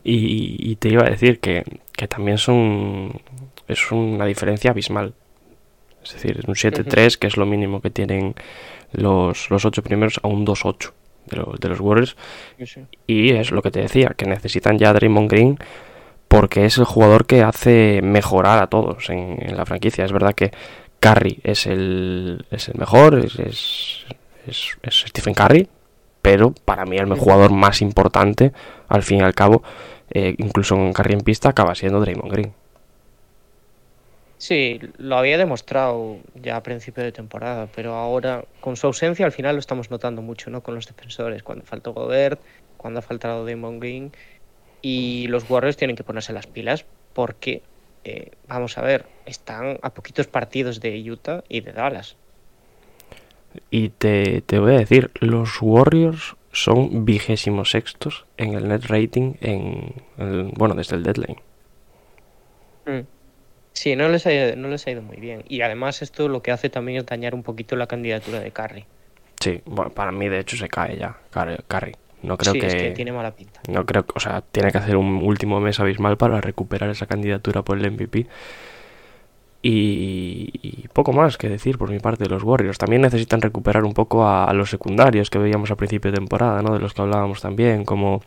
Y, 0.03 0.75
te 0.77 0.89
iba 0.89 1.03
a 1.03 1.11
decir 1.11 1.39
que, 1.39 1.65
también 2.09 2.39
son. 2.39 3.21
Es 3.69 3.93
una 3.93 4.27
diferencia 4.27 4.73
abismal. 4.73 5.15
Es 6.03 6.15
decir, 6.15 6.41
un 6.47 6.55
7-3, 6.55 7.17
que 7.17 7.29
es 7.29 7.37
lo 7.37 7.47
mínimo 7.47 7.81
que 7.81 7.91
tienen 7.91 8.35
los, 8.93 9.49
los 9.51 9.65
8 9.65 9.83
primeros, 9.83 10.21
a 10.23 10.29
un 10.29 10.45
2-8 10.45 10.93
de, 11.27 11.69
los 11.69 11.81
Warriors. 11.81 12.17
Y 13.07 13.31
es 13.31 13.53
lo 13.53 13.63
que 13.63 13.71
te 13.71 13.81
decía, 13.81 14.15
que 14.17 14.27
necesitan 14.27 14.79
ya 14.79 14.91
a 14.91 14.93
Draymond 14.93 15.31
Green 15.31 15.59
porque 16.29 16.65
es 16.65 16.79
el 16.79 16.85
jugador 16.85 17.27
que 17.27 17.43
hace 17.43 18.01
mejorar 18.03 18.63
a 18.63 18.67
todos 18.69 19.09
en, 19.11 19.57
la 19.57 19.67
franquicia. 19.67 20.05
Es 20.05 20.13
verdad 20.13 20.35
que 20.35 20.51
Curry 21.01 21.41
es 21.45 21.67
el, 21.67 22.45
es 22.51 22.69
el 22.69 22.79
mejor, 22.79 23.19
es, 23.19 24.07
es, 24.47 25.05
Stephen 25.09 25.35
Curry, 25.35 25.69
pero 26.23 26.53
para 26.65 26.87
mí 26.87 26.97
el 26.97 27.13
jugador 27.15 27.53
más 27.53 27.83
importante, 27.83 28.53
al 28.89 29.03
fin 29.03 29.19
y 29.19 29.23
al 29.23 29.35
cabo, 29.35 29.63
eh, 30.11 30.35
incluso 30.39 30.75
en 30.75 30.93
Curry 30.93 31.15
en 31.15 31.21
pista, 31.21 31.51
acaba 31.51 31.75
siendo 31.75 32.01
Draymond 32.01 32.33
Green. 32.33 32.53
Sí, 34.39 34.79
lo 34.99 35.17
había 35.17 35.39
demostrado 35.39 36.19
ya 36.35 36.57
a 36.57 36.63
principio 36.63 37.03
de 37.03 37.13
temporada, 37.13 37.67
pero 37.75 37.95
ahora 37.95 38.45
con 38.61 38.77
su 38.77 38.87
ausencia 38.87 39.25
al 39.25 39.33
final 39.33 39.55
lo 39.55 39.61
estamos 39.61 39.91
notando 39.91 40.21
mucho, 40.21 40.51
¿no? 40.51 40.63
Con 40.63 40.75
los 40.75 40.87
defensores, 40.87 41.43
cuando 41.43 41.65
faltó 41.65 41.95
Gobert, 41.95 42.41
cuando 42.77 42.99
ha 42.99 43.03
faltado 43.03 43.47
Damon 43.47 43.81
Green 43.81 44.13
y 44.85 45.29
los 45.29 45.49
Warriors 45.49 45.79
tienen 45.79 45.97
que 45.97 46.05
ponerse 46.05 46.35
las 46.35 46.47
pilas 46.47 46.85
porque, 47.15 47.63
eh, 48.05 48.33
vamos 48.47 48.77
a 48.77 48.83
ver, 48.83 49.07
están 49.25 49.79
a 49.81 49.95
poquitos 49.95 50.27
partidos 50.27 50.79
de 50.81 51.11
Utah 51.11 51.43
y 51.49 51.63
de 51.63 51.73
Dallas. 51.73 52.17
Y 53.71 53.89
te, 53.89 54.43
voy 54.53 54.75
a 54.75 54.79
decir, 54.79 55.11
los 55.21 55.63
Warriors 55.63 56.37
son 56.53 57.07
vigésimos 57.07 57.71
sextos 57.71 58.27
en 58.37 58.53
el 58.53 58.69
net 58.69 58.85
rating 58.85 59.35
en, 59.41 59.95
bueno 60.55 60.75
desde 60.75 60.97
el 60.97 61.03
deadline. 61.03 61.39
Mm. 62.85 63.07
Sí, 63.73 63.97
no 63.97 64.11
les, 64.11 64.27
ha, 64.27 64.55
no 64.55 64.69
les 64.69 64.87
ha 64.87 64.91
ido 64.91 65.01
muy 65.01 65.17
bien. 65.17 65.45
Y 65.49 65.63
además 65.63 66.03
esto 66.03 66.29
lo 66.29 66.43
que 66.43 66.53
hace 66.53 66.69
también 66.69 66.99
es 66.99 67.07
dañar 67.07 67.35
un 67.35 67.43
poquito 67.43 67.75
la 67.75 67.87
candidatura 67.87 68.39
de 68.41 68.51
Curry. 68.51 68.85
Sí, 69.41 69.63
bueno, 69.65 69.91
para 69.91 70.13
mí 70.13 70.29
de 70.29 70.41
hecho 70.41 70.59
se 70.59 70.69
cae 70.69 70.99
ya 70.99 71.17
Curry. 71.31 71.95
No 72.25 72.39
creo 72.39 72.55
que, 72.55 72.67
es 72.67 72.75
que 72.75 72.91
tiene 72.93 73.13
mala 73.13 73.33
pinta. 73.33 73.61
No 73.69 73.85
creo, 73.85 74.07
o 74.15 74.21
sea, 74.21 74.41
tiene 74.41 74.73
que 74.73 74.79
hacer 74.79 74.97
un 74.97 75.23
último 75.23 75.61
mes 75.61 75.79
abismal 75.79 76.17
para 76.17 76.41
recuperar 76.41 76.89
esa 76.89 77.07
candidatura 77.07 77.63
por 77.63 77.79
el 77.79 77.91
MVP. 77.91 78.27
Y, 79.67 80.89
poco 80.93 81.13
más 81.13 81.39
que 81.39 81.49
decir 81.49 81.79
por 81.79 81.91
mi 81.91 81.99
parte 81.99 82.25
de 82.25 82.31
los 82.31 82.43
Warriors. 82.43 82.79
También 82.79 83.03
necesitan 83.03 83.41
recuperar 83.41 83.85
un 83.85 83.95
poco 83.95 84.27
a, 84.27 84.53
los 84.53 84.71
secundarios 84.71 85.31
que 85.31 85.39
veíamos 85.39 85.71
a 85.71 85.77
principio 85.77 86.11
de 86.11 86.19
temporada, 86.19 86.63
¿no? 86.63 86.75
De 86.75 86.81
los 86.81 86.95
que 86.95 87.03
hablábamos 87.03 87.41
también, 87.41 87.85
como 87.85 88.23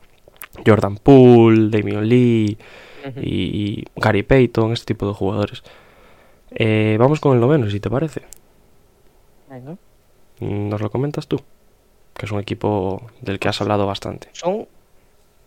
Jordan 0.66 0.98
Poole, 0.98 1.70
Damian 1.70 2.08
Lee 2.08 2.58
y, 3.22 3.84
Gary 3.96 4.24
Payton, 4.24 4.74
este 4.74 4.94
tipo 4.94 5.08
de 5.08 5.14
jugadores. 5.14 5.64
Eh, 6.52 6.98
vamos 7.00 7.20
con 7.20 7.34
el 7.34 7.40
noveno, 7.40 7.70
si 7.70 7.80
te 7.80 7.90
parece. 7.90 8.22
¿Nos 10.40 10.82
lo 10.82 10.90
comentas 10.92 11.28
tú? 11.28 11.40
Que 12.18 12.26
es 12.26 12.32
un 12.32 12.40
equipo 12.40 13.10
del 13.22 13.40
que 13.40 13.48
has 13.48 13.62
hablado 13.62 13.86
bastante. 13.86 14.30
Son, 14.34 14.68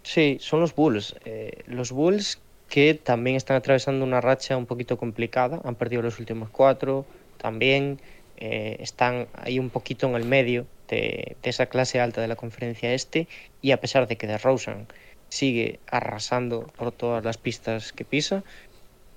sí, 0.02 0.38
son 0.40 0.60
los 0.60 0.74
Bulls. 0.74 1.16
Eh, 1.24 1.62
los 1.66 1.90
Bulls 1.92 2.38
que 2.68 2.94
también 2.94 3.36
están 3.36 3.56
atravesando 3.56 4.04
una 4.04 4.20
racha 4.20 4.56
un 4.56 4.66
poquito 4.66 4.96
complicada. 4.96 5.60
Han 5.64 5.74
perdido 5.74 6.02
los 6.02 6.20
últimos 6.20 6.48
cuatro. 6.50 7.04
También 7.36 8.00
eh, 8.36 8.76
están 8.80 9.26
ahí 9.34 9.58
un 9.58 9.70
poquito 9.70 10.06
en 10.06 10.14
el 10.14 10.24
medio 10.24 10.66
de, 10.88 11.36
esa 11.42 11.66
clase 11.66 12.00
alta 12.00 12.20
de 12.20 12.28
la 12.28 12.36
conferencia 12.36 12.94
este. 12.94 13.26
Y 13.60 13.72
a 13.72 13.80
pesar 13.80 14.06
de 14.06 14.16
que 14.16 14.26
DeRozan 14.26 14.86
sigue 15.28 15.80
arrasando 15.86 16.68
por 16.76 16.92
todas 16.92 17.24
las 17.24 17.38
pistas 17.38 17.92
que 17.92 18.04
pisa, 18.04 18.44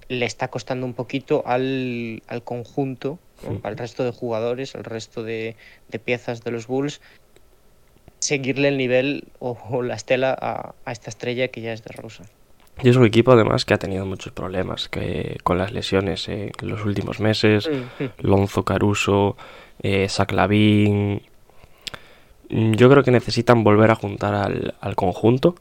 le 0.10 0.26
está 0.26 0.50
costando 0.50 0.86
un 0.86 0.94
poquito 0.94 1.44
al, 1.46 2.22
conjunto, 2.44 3.20
al 3.63 3.78
resto 3.78 4.04
de 4.04 4.12
jugadores, 4.12 4.76
al 4.76 4.84
resto 4.84 5.24
de, 5.24 5.56
piezas 6.04 6.44
de 6.44 6.52
los 6.52 6.68
Bulls, 6.68 7.02
seguirle 8.24 8.70
el 8.70 8.78
nivel 8.78 9.26
o, 9.40 9.82
la 9.82 9.96
estela 9.96 10.36
a, 10.40 10.92
esta 10.92 11.10
estrella 11.10 11.50
que 11.50 11.62
ya 11.62 11.74
es 11.74 11.84
de 11.84 11.92
Rosa. 11.94 12.24
Y 12.82 12.90
es 12.90 12.96
un 12.96 13.06
equipo 13.06 13.32
además 13.34 13.66
que 13.66 13.74
ha 13.76 13.78
tenido 13.78 14.06
muchos 14.06 14.32
problemas 14.34 14.90
que, 14.90 15.38
con 15.44 15.58
las 15.58 15.72
lesiones 15.72 16.28
en 16.28 16.52
los 16.62 16.86
últimos 16.86 17.20
meses. 17.20 17.70
Lonzo 18.18 18.64
Caruso, 18.64 19.38
eh, 19.84 20.08
Yo 22.50 22.90
creo 22.90 23.04
que 23.04 23.12
necesitan 23.12 23.64
volver 23.64 23.92
a 23.92 23.96
juntar 23.96 24.34
al, 24.34 24.96
conjunto, 24.96 25.56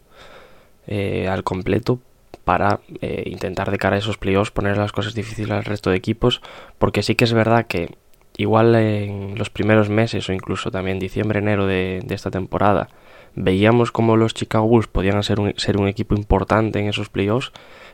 eh, 0.86 1.28
al 1.28 1.44
completo, 1.44 2.00
para 2.44 2.80
eh, 3.00 3.24
intentar 3.26 3.70
de 3.70 3.78
cara 3.78 3.96
a 3.96 3.98
esos 3.98 4.18
playoffs 4.18 4.50
poner 4.50 4.76
las 4.78 4.92
cosas 4.92 5.14
difíciles 5.14 5.50
al 5.50 5.64
resto 5.64 5.90
de 5.90 5.96
equipos, 5.96 6.40
porque 6.78 7.02
sí 7.02 7.14
que 7.14 7.24
es 7.24 7.32
verdad 7.32 7.66
que 7.66 7.90
igual 8.36 8.74
en 8.74 9.38
los 9.38 9.50
primeros 9.50 9.88
meses 9.88 10.28
o 10.28 10.32
incluso 10.32 10.70
también 10.70 10.98
diciembre, 10.98 11.40
enero 11.40 11.66
de, 11.66 12.04
esta 12.10 12.30
temporada, 12.30 12.88
veíamos 13.34 13.92
como 13.92 14.16
los 14.16 14.34
Chicago 14.34 14.66
Bulls 14.66 14.86
podían 14.86 15.22
ser 15.22 15.40
un, 15.40 15.54
ser 15.56 15.78
un 15.78 15.88
equipo 15.88 16.14
importante 16.14 16.78
en 16.78 16.88
esos 16.88 17.08
playoffs, 17.08 17.52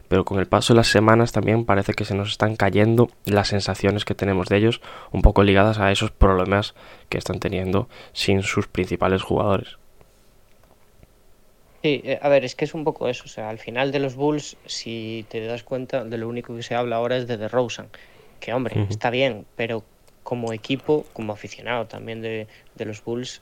pero 0.09 0.25
con 0.25 0.39
el 0.39 0.47
paso 0.47 0.73
de 0.73 0.79
las 0.79 0.89
semanas 0.89 1.33
también 1.33 1.65
parece 1.65 1.93
que 1.93 2.05
se 2.05 2.15
nos 2.15 2.31
están 2.31 2.57
cayendo 2.57 3.11
las 3.25 3.49
sensaciones 3.49 4.05
que 4.05 4.15
tenemos 4.15 4.49
de 4.49 4.57
ellos, 4.57 4.81
un 5.13 5.23
poco 5.23 5.43
ligadas 5.43 5.79
a 5.79 5.93
esos 5.93 6.11
problemas 6.11 6.75
que 7.09 7.19
están 7.19 7.41
teniendo 7.41 7.89
sin 8.13 8.43
sus 8.43 8.69
principales 8.69 9.23
jugadores. 9.23 9.77
Sí, 11.83 12.01
eh, 12.05 12.19
a 12.21 12.29
ver, 12.29 12.45
es 12.45 12.57
que 12.57 12.65
es 12.65 12.75
un 12.75 12.85
poco 12.85 13.09
eso. 13.09 13.25
O 13.27 13.29
sea, 13.29 13.51
al 13.51 13.59
final 13.59 13.93
de 13.93 14.01
los 14.01 14.17
Bulls, 14.17 14.57
si 14.67 15.25
te 15.29 15.45
das 15.47 15.63
cuenta, 15.63 16.05
de 16.05 16.19
lo 16.19 16.29
único 16.29 16.57
que 16.57 16.63
se 16.63 16.75
habla 16.75 16.97
ahora 16.97 17.17
es 17.17 17.29
de 17.29 17.37
DeRozan. 17.37 17.89
Que, 18.41 18.53
hombre, 18.53 18.87
está 18.89 19.11
bien, 19.11 19.47
pero 19.57 19.85
como 20.29 20.53
equipo, 20.53 21.07
como 21.15 21.33
aficionado 21.33 21.87
también 21.87 22.21
de, 22.21 22.47
los 22.77 23.03
Bulls, 23.03 23.41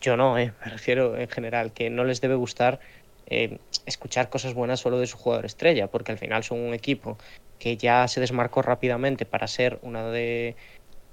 yo 0.00 0.16
no, 0.16 0.38
eh, 0.38 0.52
me 0.64 0.70
refiero 0.70 1.16
en 1.16 1.28
general, 1.28 1.72
que 1.72 1.90
no 1.90 2.04
les 2.04 2.20
debe 2.20 2.36
gustar 2.36 2.78
eh, 3.26 3.58
escuchar 3.86 4.30
cosas 4.30 4.54
buenas 4.54 4.78
solo 4.78 5.00
de 5.00 5.08
su 5.08 5.16
jugador 5.16 5.46
estrella, 5.46 5.88
porque 5.88 6.12
al 6.12 6.18
final 6.18 6.44
son 6.44 6.60
un 6.60 6.74
equipo 6.74 7.18
que 7.58 7.76
ya 7.76 8.06
se 8.06 8.20
desmarcó 8.20 8.62
rápidamente 8.62 9.26
para 9.26 9.48
ser 9.48 9.80
una 9.82 10.08
de, 10.12 10.54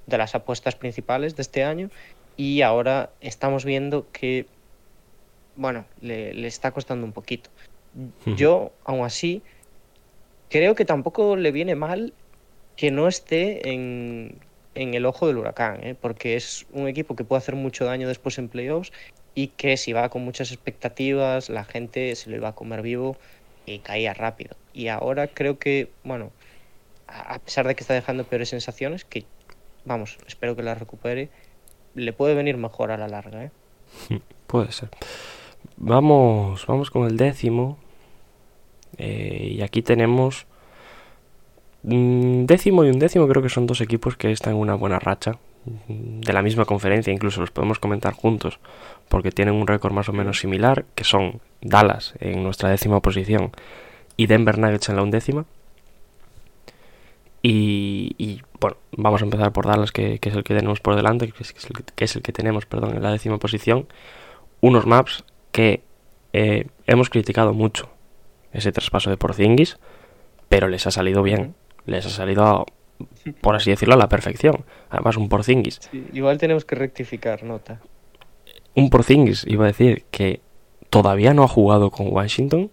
de 0.06 0.18
las 0.20 0.36
apuestas 0.36 0.76
principales 0.76 1.36
de 1.36 1.42
este 1.42 1.64
año 1.64 1.90
y 2.38 2.62
ahora 2.62 3.10
estamos 3.20 3.66
viendo 3.66 4.06
que 4.12 4.46
bueno, 5.56 5.86
le, 6.02 6.46
está 6.46 6.70
costando 6.70 7.04
un 7.04 7.14
poquito. 7.14 7.50
Yo, 8.36 8.72
aún 8.86 9.04
así, 9.04 9.42
creo 10.52 10.76
que 10.76 10.86
tampoco 10.86 11.36
le 11.36 11.52
viene 11.52 11.74
mal 11.74 12.14
que 12.76 12.92
no 12.92 13.08
esté 13.08 13.72
en, 13.72 14.40
el 14.76 15.06
ojo 15.06 15.28
del 15.28 15.38
huracán, 15.38 15.84
¿eh? 15.84 15.96
porque 16.00 16.36
es 16.36 16.66
un 16.72 16.88
equipo 16.88 17.16
que 17.16 17.24
puede 17.24 17.40
hacer 17.40 17.56
mucho 17.56 17.86
daño 17.86 18.08
después 18.08 18.38
en 18.38 18.50
playoffs 18.50 18.92
y 19.36 19.48
que 19.48 19.78
si 19.78 19.94
va 19.94 20.10
con 20.10 20.24
muchas 20.24 20.52
expectativas, 20.52 21.50
la 21.50 21.64
gente 21.64 22.16
se 22.16 22.30
lo 22.30 22.36
iba 22.36 22.50
a 22.50 22.56
comer 22.56 22.82
vivo 22.82 23.18
y 23.66 23.80
caía 23.80 24.14
rápido. 24.14 24.56
Y 24.74 24.88
ahora 24.88 25.28
creo 25.28 25.58
que, 25.58 25.90
bueno, 26.04 26.32
a 27.08 27.40
pesar 27.40 27.68
de 27.68 27.76
que 27.76 27.82
está 27.82 27.94
dejando 27.94 28.24
peores 28.24 28.50
sensaciones, 28.50 29.06
que 29.06 29.26
vamos, 29.86 30.18
espero 30.28 30.56
que 30.56 30.64
la 30.64 30.76
recupere, 30.76 31.30
le 31.96 32.14
puede 32.14 32.36
venir 32.36 32.58
mejor 32.58 32.92
a 32.92 32.98
la 32.98 33.08
larga. 33.08 33.46
¿eh? 33.46 33.52
Puede 34.48 34.72
ser. 34.72 34.90
Vamos, 35.78 36.66
vamos 36.68 36.92
con 36.92 37.08
el 37.08 37.18
décimo. 37.18 37.78
Eh, 38.98 39.56
y 39.58 39.62
aquí 39.62 39.82
tenemos 39.82 40.46
décimo 41.84 42.84
y 42.86 42.90
un 42.90 43.00
décimo. 43.00 43.28
Creo 43.28 43.42
que 43.44 43.50
son 43.50 43.68
dos 43.68 43.82
equipos 43.82 44.18
que 44.18 44.32
están 44.32 44.54
en 44.54 44.60
una 44.60 44.76
buena 44.76 45.00
racha. 45.00 45.38
De 45.88 46.34
la 46.34 46.42
misma 46.42 46.66
conferencia, 46.66 47.14
incluso 47.14 47.40
los 47.40 47.52
podemos 47.52 47.80
comentar 47.80 48.14
juntos. 48.14 48.60
Porque 49.10 49.32
tienen 49.32 49.56
un 49.56 49.68
récord 49.68 49.94
más 49.94 50.10
o 50.10 50.14
menos 50.14 50.40
similar. 50.40 50.86
Que 50.96 51.04
son 51.04 51.42
Dallas 51.62 52.14
en 52.20 52.44
nuestra 52.44 52.70
décima 52.70 53.02
posición. 53.02 53.52
Y 54.18 54.28
Denver 54.28 54.58
Nuggets 54.58 54.90
en 54.90 54.96
la 54.96 55.04
undécima. 55.04 55.46
Y, 57.46 58.42
bueno, 58.62 58.78
vamos 58.96 59.22
a 59.22 59.26
empezar 59.26 59.52
por 59.52 59.68
Dallas, 59.68 59.92
que, 59.92 60.18
es 60.22 60.34
el 60.34 60.46
que 60.46 60.56
tenemos 60.56 60.80
por 60.80 60.96
delante, 60.96 61.30
que 61.30 61.44
es, 61.44 61.54
el, 61.66 61.84
que 61.84 62.06
es 62.06 62.16
el 62.16 62.22
que 62.22 62.32
tenemos, 62.32 62.66
perdón, 62.66 62.96
en 62.96 63.04
la 63.04 63.12
décima 63.12 63.38
posición. 63.38 63.88
Unos 64.62 64.86
maps 64.86 65.26
que 65.52 65.84
eh, 66.32 66.68
hemos 66.88 67.10
criticado 67.10 67.54
mucho 67.54 67.90
ese 68.54 68.72
traspaso 68.72 69.10
de 69.10 69.18
Porzingis, 69.18 69.78
pero 70.48 70.70
les 70.70 70.88
ha 70.88 70.92
salido 70.92 71.22
bien. 71.22 71.54
Les 71.86 72.06
ha 72.06 72.10
salido, 72.10 72.66
por 73.42 73.56
así 73.56 73.70
decirlo, 73.70 73.96
a 73.96 73.98
la 73.98 74.10
perfección. 74.10 74.66
Además, 74.90 75.18
un 75.18 75.30
Porzingis. 75.30 75.80
igual 76.14 76.38
tenemos 76.38 76.66
que 76.66 76.76
rectificar, 76.76 77.44
nota. 77.44 77.80
Un 78.76 78.90
Porzingis, 78.90 79.46
iba 79.48 79.66
a 79.66 79.68
decir, 79.68 80.06
que 80.12 80.42
todavía 80.90 81.34
no 81.34 81.44
ha 81.44 81.48
jugado 81.48 81.92
con 81.92 82.12
Washington. 82.12 82.72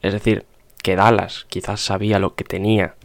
Es 0.00 0.12
decir, 0.12 0.46
que 0.82 0.96
Dallas 0.96 1.46
quizás 1.48 1.80
sabía 1.80 2.18
lo 2.18 2.34
que 2.34 2.44
tenía 2.44 2.96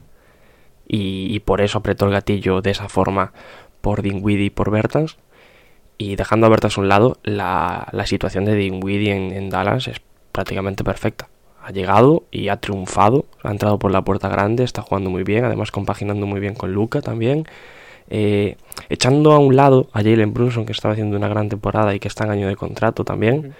y, 0.88 1.28
y 1.30 1.39
por 1.41 1.62
eso 1.62 1.78
apretó 1.78 2.06
el 2.06 2.12
gatillo 2.12 2.62
de 2.62 2.71
esa 2.71 2.89
forma 2.89 3.34
por 3.82 4.02
Dinwiddie 4.02 4.45
y 4.45 4.50
por 4.50 4.71
Bertans. 4.71 5.17
Y 5.97 6.15
dejando 6.15 6.45
a 6.45 6.50
Bertas 6.50 6.78
a 6.78 6.82
un 6.82 6.89
lado, 6.89 7.17
la, 7.23 7.88
situación 8.06 8.45
de 8.45 8.56
Dinwiddie 8.56 9.15
en, 9.15 9.32
en 9.32 9.50
Dallas 9.50 9.88
es 9.88 10.02
prácticamente 10.32 10.84
perfecta. 10.84 11.30
Ha 11.67 11.71
llegado 11.71 12.23
y 12.32 12.47
ha 12.47 12.58
triunfado, 12.58 13.25
ha 13.43 13.51
entrado 13.51 13.77
por 13.77 13.91
la 13.91 14.01
puerta 14.03 14.30
grande, 14.30 14.63
está 14.63 14.82
jugando 14.82 15.10
muy 15.10 15.23
bien, 15.23 15.43
además 15.43 15.71
compaginando 15.71 16.25
muy 16.25 16.39
bien 16.39 16.56
con 16.56 16.71
Luca 16.71 17.01
también. 17.01 17.45
Eh, 18.10 18.56
echando 18.88 19.34
a 19.34 19.39
un 19.39 19.58
lado 19.58 19.89
a 19.91 19.97
Jalen 19.97 20.34
Brunson, 20.34 20.65
que 20.65 20.71
estaba 20.71 20.93
haciendo 20.93 21.17
una 21.17 21.27
gran 21.27 21.49
temporada 21.49 21.93
y 21.93 21.99
que 21.99 22.08
está 22.08 22.23
en 22.23 22.32
año 22.32 22.47
de 22.47 22.56
contrato 22.56 23.03
también. 23.03 23.53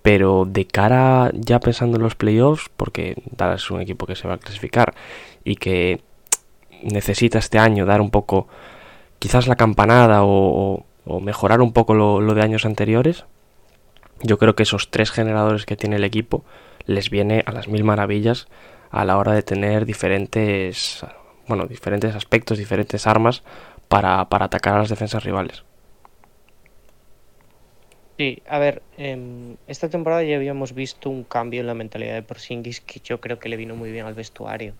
Pero 0.00 0.46
de 0.48 0.66
cara 0.66 1.32
ya 1.34 1.60
pensando 1.60 1.96
en 1.96 2.02
los 2.04 2.14
playoffs, 2.14 2.70
porque 2.76 3.16
Dallas 3.30 3.64
es 3.64 3.70
un 3.70 3.80
equipo 3.80 4.06
que 4.06 4.16
se 4.16 4.28
va 4.28 4.34
a 4.34 4.38
clasificar 4.38 4.94
y 5.44 5.56
que 5.56 6.00
necesita 6.82 7.38
este 7.38 7.58
año 7.58 7.84
dar 7.84 8.00
un 8.00 8.10
poco, 8.10 8.46
quizás 9.18 9.48
la 9.48 9.56
campanada 9.56 10.20
o 10.22 10.84
o 11.06 11.20
mejorar 11.20 11.60
un 11.62 11.72
poco 11.72 11.94
lo, 11.94 12.20
de 12.34 12.42
años 12.42 12.66
anteriores, 12.66 13.24
yo 14.22 14.38
creo 14.38 14.56
que 14.56 14.64
esos 14.64 14.90
tres 14.90 15.10
generadores 15.10 15.64
que 15.64 15.76
tiene 15.76 15.96
el 15.96 16.04
equipo 16.04 16.44
les 16.86 17.10
viene 17.10 17.42
a 17.46 17.52
las 17.52 17.68
mil 17.68 17.84
maravillas 17.84 18.48
a 18.90 19.04
la 19.04 19.18
hora 19.18 19.32
de 19.32 19.42
tener 19.42 19.84
diferentes, 19.84 21.04
bueno, 21.46 21.66
diferentes 21.66 22.14
aspectos, 22.14 22.58
diferentes 22.58 23.06
armas 23.06 23.42
para, 23.88 24.20
atacar 24.20 24.74
a 24.74 24.78
las 24.78 24.88
defensas 24.88 25.24
rivales. 25.24 25.64
Sí, 28.16 28.42
a 28.48 28.58
ver, 28.58 28.82
em, 28.96 29.56
esta 29.66 29.90
temporada 29.90 30.22
ya 30.22 30.36
habíamos 30.36 30.72
visto 30.72 31.10
un 31.10 31.24
cambio 31.24 31.60
en 31.60 31.66
la 31.66 31.74
mentalidad 31.74 32.14
de 32.14 32.22
Porzingis 32.22 32.80
que 32.80 33.00
yo 33.00 33.20
creo 33.20 33.38
que 33.38 33.50
le 33.50 33.56
vino 33.56 33.76
muy 33.76 33.92
bien 33.92 34.06
al 34.06 34.14
vestuario. 34.14 34.74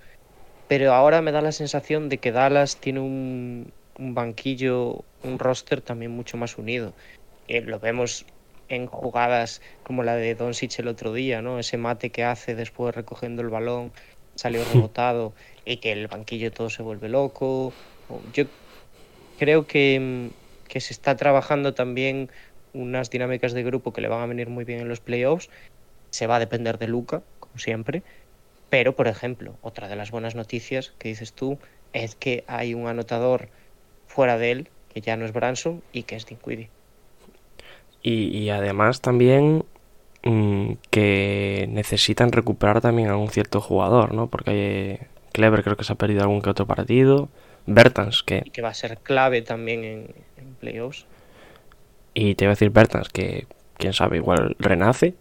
Pero 0.68 0.94
ahora 0.94 1.20
me 1.20 1.32
da 1.32 1.42
la 1.42 1.52
sensación 1.52 2.08
de 2.08 2.18
que 2.18 2.32
Dallas 2.32 2.78
tiene 2.78 3.00
un, 3.00 3.72
un 3.98 4.14
banquillo, 4.14 5.04
un 5.22 5.38
roster 5.38 5.80
también 5.80 6.12
mucho 6.12 6.36
más 6.36 6.56
unido. 6.58 6.94
Eh, 7.48 7.60
lo 7.60 7.78
vemos 7.78 8.24
en 8.68 8.86
jugadas 8.86 9.60
como 9.82 10.02
la 10.02 10.16
de 10.16 10.34
Doncic 10.34 10.78
el 10.78 10.88
otro 10.88 11.12
día, 11.12 11.42
¿no? 11.42 11.58
Ese 11.58 11.76
mate 11.76 12.10
que 12.10 12.24
hace 12.24 12.54
después 12.54 12.94
recogiendo 12.94 13.42
el 13.42 13.48
balón, 13.48 13.92
salió 14.34 14.64
rebotado 14.64 15.32
y 15.64 15.78
que 15.78 15.92
el 15.92 16.08
banquillo 16.08 16.52
todo 16.52 16.70
se 16.70 16.82
vuelve 16.82 17.08
loco. 17.08 17.72
Yo 18.32 18.44
creo 19.38 19.66
que, 19.66 20.30
que 20.68 20.80
se 20.80 20.92
está 20.92 21.16
trabajando 21.16 21.74
también 21.74 22.30
unas 22.72 23.10
dinámicas 23.10 23.52
de 23.52 23.62
grupo 23.62 23.92
que 23.92 24.00
le 24.00 24.08
van 24.08 24.20
a 24.20 24.26
venir 24.26 24.48
muy 24.48 24.64
bien 24.64 24.80
en 24.80 24.88
los 24.88 25.00
playoffs. 25.00 25.48
Se 26.10 26.26
va 26.26 26.36
a 26.36 26.40
depender 26.40 26.78
de 26.78 26.88
Luca, 26.88 27.22
como 27.40 27.58
siempre. 27.58 28.02
Pero, 28.68 28.94
por 28.96 29.08
ejemplo, 29.08 29.56
otra 29.62 29.88
de 29.88 29.96
las 29.96 30.10
buenas 30.10 30.34
noticias 30.34 30.92
que 30.98 31.08
dices 31.08 31.32
tú 31.32 31.58
es 31.92 32.14
que 32.16 32.44
hay 32.46 32.74
un 32.74 32.88
anotador 32.88 33.48
fuera 34.06 34.38
de 34.38 34.50
él, 34.50 34.68
que 34.92 35.00
ya 35.00 35.16
no 35.16 35.24
es 35.24 35.32
Branson 35.32 35.82
y 35.92 36.02
que 36.02 36.16
es 36.16 36.26
Dinwiddie. 36.26 36.75
Y, 38.08 38.28
y 38.38 38.50
además 38.50 39.00
también 39.00 39.64
mm, 40.22 40.72
que 40.90 41.66
necesitan 41.70 42.30
recuperar 42.30 42.80
también 42.80 43.08
a 43.08 43.16
un 43.16 43.30
cierto 43.30 43.60
jugador, 43.60 44.14
¿no? 44.14 44.28
Porque 44.28 44.50
hay, 44.50 45.06
Clever 45.32 45.64
creo 45.64 45.76
que 45.76 45.82
se 45.84 45.92
ha 45.92 45.96
perdido 45.96 46.22
algún 46.22 46.40
que 46.40 46.50
otro 46.50 46.66
partido. 46.66 47.28
Bertans, 47.66 48.22
que... 48.22 48.42
Y 48.44 48.50
que 48.50 48.62
va 48.62 48.68
a 48.68 48.74
ser 48.74 48.98
clave 48.98 49.42
también 49.42 49.82
en, 49.82 50.14
en 50.36 50.54
playoffs. 50.60 51.06
Y 52.14 52.36
te 52.36 52.44
iba 52.44 52.52
a 52.52 52.54
decir 52.54 52.70
Bertans, 52.70 53.08
que 53.08 53.46
quién 53.76 53.92
sabe, 53.92 54.18
igual 54.18 54.54
renace. 54.60 55.14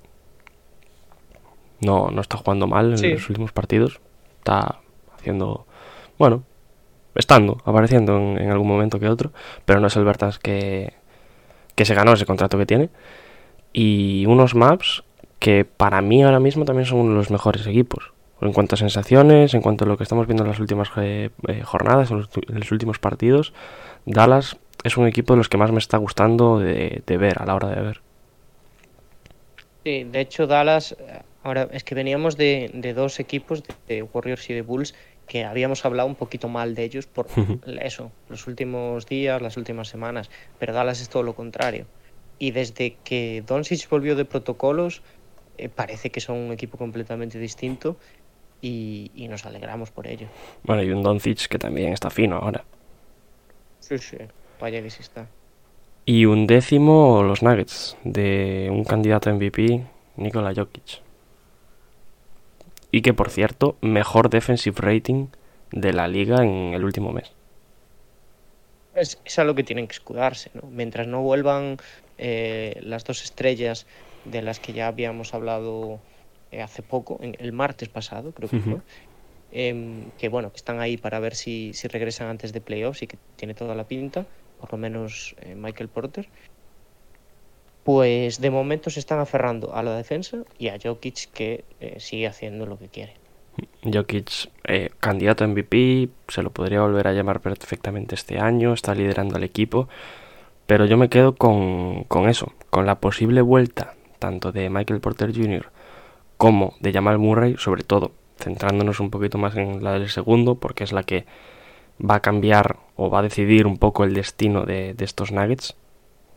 No, 1.81 2.09
no 2.11 2.21
está 2.21 2.37
jugando 2.37 2.67
mal 2.67 2.91
en 2.91 2.97
Sí. 2.97 3.09
los 3.09 3.27
últimos 3.29 3.51
partidos. 3.51 3.99
Está 4.37 4.79
haciendo, 5.17 5.65
bueno, 6.17 6.43
estando, 7.15 7.57
apareciendo 7.65 8.15
en, 8.17 8.37
en 8.39 8.51
algún 8.51 8.67
momento 8.67 8.99
que 8.99 9.07
otro. 9.09 9.31
Pero 9.65 9.79
no 9.79 9.87
es 9.87 9.95
el 9.95 10.05
Bertans 10.05 10.39
que, 10.39 10.93
que 11.75 11.85
se 11.85 11.93
ganó 11.93 12.13
ese 12.13 12.25
contrato 12.25 12.57
que 12.57 12.65
tiene. 12.65 12.89
Y 13.73 14.25
unos 14.25 14.55
maps 14.55 15.03
que 15.39 15.65
para 15.65 16.01
mí 16.01 16.23
ahora 16.23 16.39
mismo 16.39 16.65
también 16.65 16.85
son 16.85 16.99
uno 16.99 17.11
de 17.11 17.17
los 17.17 17.29
mejores 17.29 17.67
equipos. 17.67 18.13
En 18.41 18.53
cuanto 18.53 18.75
a 18.75 18.77
sensaciones, 18.77 19.53
en 19.53 19.61
cuanto 19.61 19.85
a 19.85 19.87
lo 19.87 19.97
que 19.97 20.03
estamos 20.03 20.27
viendo 20.27 20.43
en 20.43 20.49
las 20.49 20.59
últimas 20.59 20.89
eh, 20.97 21.29
eh, 21.47 21.61
jornadas, 21.61 22.11
en 22.11 22.17
los, 22.17 22.71
últimos 22.71 22.99
partidos, 22.99 23.53
Dallas 24.05 24.57
es 24.83 24.97
un 24.97 25.07
equipo 25.07 25.33
de 25.33 25.37
los 25.37 25.49
que 25.49 25.57
más 25.57 25.71
me 25.71 25.79
está 25.79 25.97
gustando 25.97 26.59
de, 26.59 27.01
ver 27.07 27.41
a 27.41 27.45
la 27.45 27.55
hora 27.55 27.69
de 27.69 27.81
ver. 27.81 28.01
Sí, 29.83 30.03
de 30.03 30.19
hecho 30.19 30.47
Dallas, 30.47 30.95
eh, 30.99 31.21
ahora 31.43 31.67
es 31.71 31.83
que 31.83 31.95
veníamos 31.95 32.37
de, 32.37 32.71
de 32.73 32.93
dos 32.93 33.19
equipos, 33.19 33.63
de 33.87 34.03
Warriors 34.03 34.49
y 34.49 34.53
de 34.53 34.61
Bulls, 34.61 34.93
que 35.27 35.43
habíamos 35.43 35.85
hablado 35.85 36.07
un 36.07 36.15
poquito 36.15 36.47
mal 36.49 36.75
de 36.75 36.83
ellos 36.83 37.07
por 37.07 37.27
eso, 37.79 38.11
los 38.29 38.47
últimos 38.47 39.05
días, 39.05 39.41
las 39.41 39.57
últimas 39.57 39.87
semanas, 39.87 40.29
pero 40.59 40.73
Dallas 40.73 41.01
es 41.01 41.09
todo 41.09 41.23
lo 41.23 41.33
contrario. 41.33 41.85
Y 42.37 42.51
desde 42.51 42.97
que 43.03 43.43
Doncic 43.45 43.89
volvió 43.89 44.15
de 44.15 44.25
protocolos, 44.25 45.01
eh, 45.57 45.69
parece 45.69 46.09
que 46.09 46.19
son 46.19 46.37
un 46.37 46.51
equipo 46.51 46.77
completamente 46.77 47.39
distinto 47.39 47.97
y, 48.61 49.11
y 49.15 49.27
nos 49.27 49.45
alegramos 49.45 49.91
por 49.91 50.07
ello. 50.07 50.27
Bueno, 50.63 50.83
y 50.83 50.91
un 50.91 51.01
Doncic 51.01 51.47
que 51.47 51.57
también 51.57 51.93
está 51.93 52.09
fino 52.09 52.37
ahora. 52.37 52.63
Sí, 53.79 53.97
sí, 53.97 54.17
vaya 54.59 54.81
que 54.81 54.89
sí 54.89 55.01
está. 55.01 55.27
Y 56.05 56.25
un 56.25 56.45
décimo, 56.45 57.23
los 57.23 57.41
Nuggets, 57.41 57.97
de 58.03 58.67
un 58.71 58.83
candidato 58.83 59.29
a 59.29 59.33
MVP, 59.33 59.85
Nikola 60.17 60.53
Jokic. 60.53 61.04
Y 62.97 63.01
que, 63.01 63.13
por 63.13 63.29
cierto, 63.29 63.77
mejor 63.81 64.29
defensive 64.29 64.77
rating 64.79 65.27
de 65.71 65.91
la 65.91 66.07
liga 66.07 66.37
en 66.43 66.73
el 66.73 66.85
último 66.85 67.11
mes. 67.11 67.29
Es, 68.93 69.21
es 69.25 69.39
a 69.39 69.43
lo 69.43 69.55
que 69.55 69.63
tienen 69.63 69.87
que 69.87 69.93
escudarse, 69.93 70.51
¿no? 70.53 70.69
Mientras 70.69 71.05
no 71.07 71.21
vuelvan 71.21 71.77
eh, 72.17 72.79
las 72.81 73.03
dos 73.03 73.23
estrellas 73.23 73.85
de 74.23 74.41
las 74.41 74.59
que 74.61 74.71
ya 74.73 74.87
habíamos 74.87 75.33
hablado 75.33 75.99
eh, 76.51 76.61
hace 76.61 76.81
poco, 76.81 77.17
en- 77.21 77.35
el 77.39 77.51
martes 77.51 77.89
pasado, 77.89 78.33
creo 78.33 78.49
que 78.49 78.59
fue, 78.61 78.79
em, 79.51 80.11
que 80.17 80.29
bueno, 80.29 80.51
que 80.51 80.57
están 80.57 80.79
ahí 80.81 80.97
para 80.97 81.19
ver 81.19 81.35
si, 81.35 81.73
si 81.73 81.87
regresan 81.89 82.29
antes 82.29 82.53
de 82.53 82.61
playoffs 82.61 83.03
y 83.03 83.07
que 83.07 83.19
tiene 83.35 83.55
toda 83.55 83.75
la 83.75 83.87
pinta, 83.87 84.27
por 84.57 84.71
lo 84.73 84.77
menos 84.79 85.35
eh, 85.39 85.55
Michael 85.55 85.89
Porter. 85.89 86.31
Pues 87.85 88.41
de 88.41 88.49
momento 88.49 88.89
se 88.89 88.99
están 88.99 89.19
aferrando 89.19 89.75
a 89.75 89.83
la 89.83 89.95
defensa 89.95 90.39
y 90.57 90.69
a 90.69 90.77
Jokic 90.83 91.31
que 91.31 91.63
eh, 91.79 91.99
sigue 91.99 92.25
haciendo 92.25 92.65
lo 92.65 92.79
que 92.79 92.87
quiere. 92.87 93.13
Jokic, 93.83 94.49
eh, 94.63 94.89
candidato 94.99 95.43
a 95.43 95.47
MVP, 95.47 96.09
se 96.27 96.41
lo 96.41 96.49
podría 96.49 96.81
volver 96.81 97.07
a 97.07 97.13
llamar 97.13 97.41
perfectamente 97.41 98.15
este 98.15 98.39
año, 98.39 98.73
está 98.73 98.95
liderando 98.95 99.35
al 99.35 99.43
equipo, 99.43 99.87
pero 100.65 100.87
yo 100.87 100.97
me 100.97 101.09
quedo 101.09 101.35
con, 101.35 102.05
con 102.05 102.27
eso, 102.27 102.53
con 102.71 102.87
la 102.87 102.95
posible 102.95 103.41
vuelta 103.41 103.93
tanto 104.17 104.51
de 104.51 104.71
Michael 104.71 104.99
Porter 104.99 105.31
Jr. 105.31 105.71
como 106.37 106.73
de 106.79 106.91
Jamal 106.91 107.19
Murray, 107.19 107.55
sobre 107.59 107.83
todo 107.83 108.13
centrándonos 108.39 108.99
un 108.99 109.11
poquito 109.11 109.37
más 109.37 109.55
en 109.55 109.83
la 109.83 109.93
del 109.93 110.09
segundo, 110.09 110.55
porque 110.55 110.83
es 110.83 110.91
la 110.91 111.03
que 111.03 111.27
va 112.01 112.15
a 112.15 112.21
cambiar 112.21 112.77
o 112.95 113.11
va 113.11 113.19
a 113.19 113.21
decidir 113.21 113.67
un 113.67 113.77
poco 113.77 114.03
el 114.03 114.15
destino 114.15 114.65
de, 114.65 114.95
de 114.95 115.05
estos 115.05 115.31
Nuggets. 115.31 115.75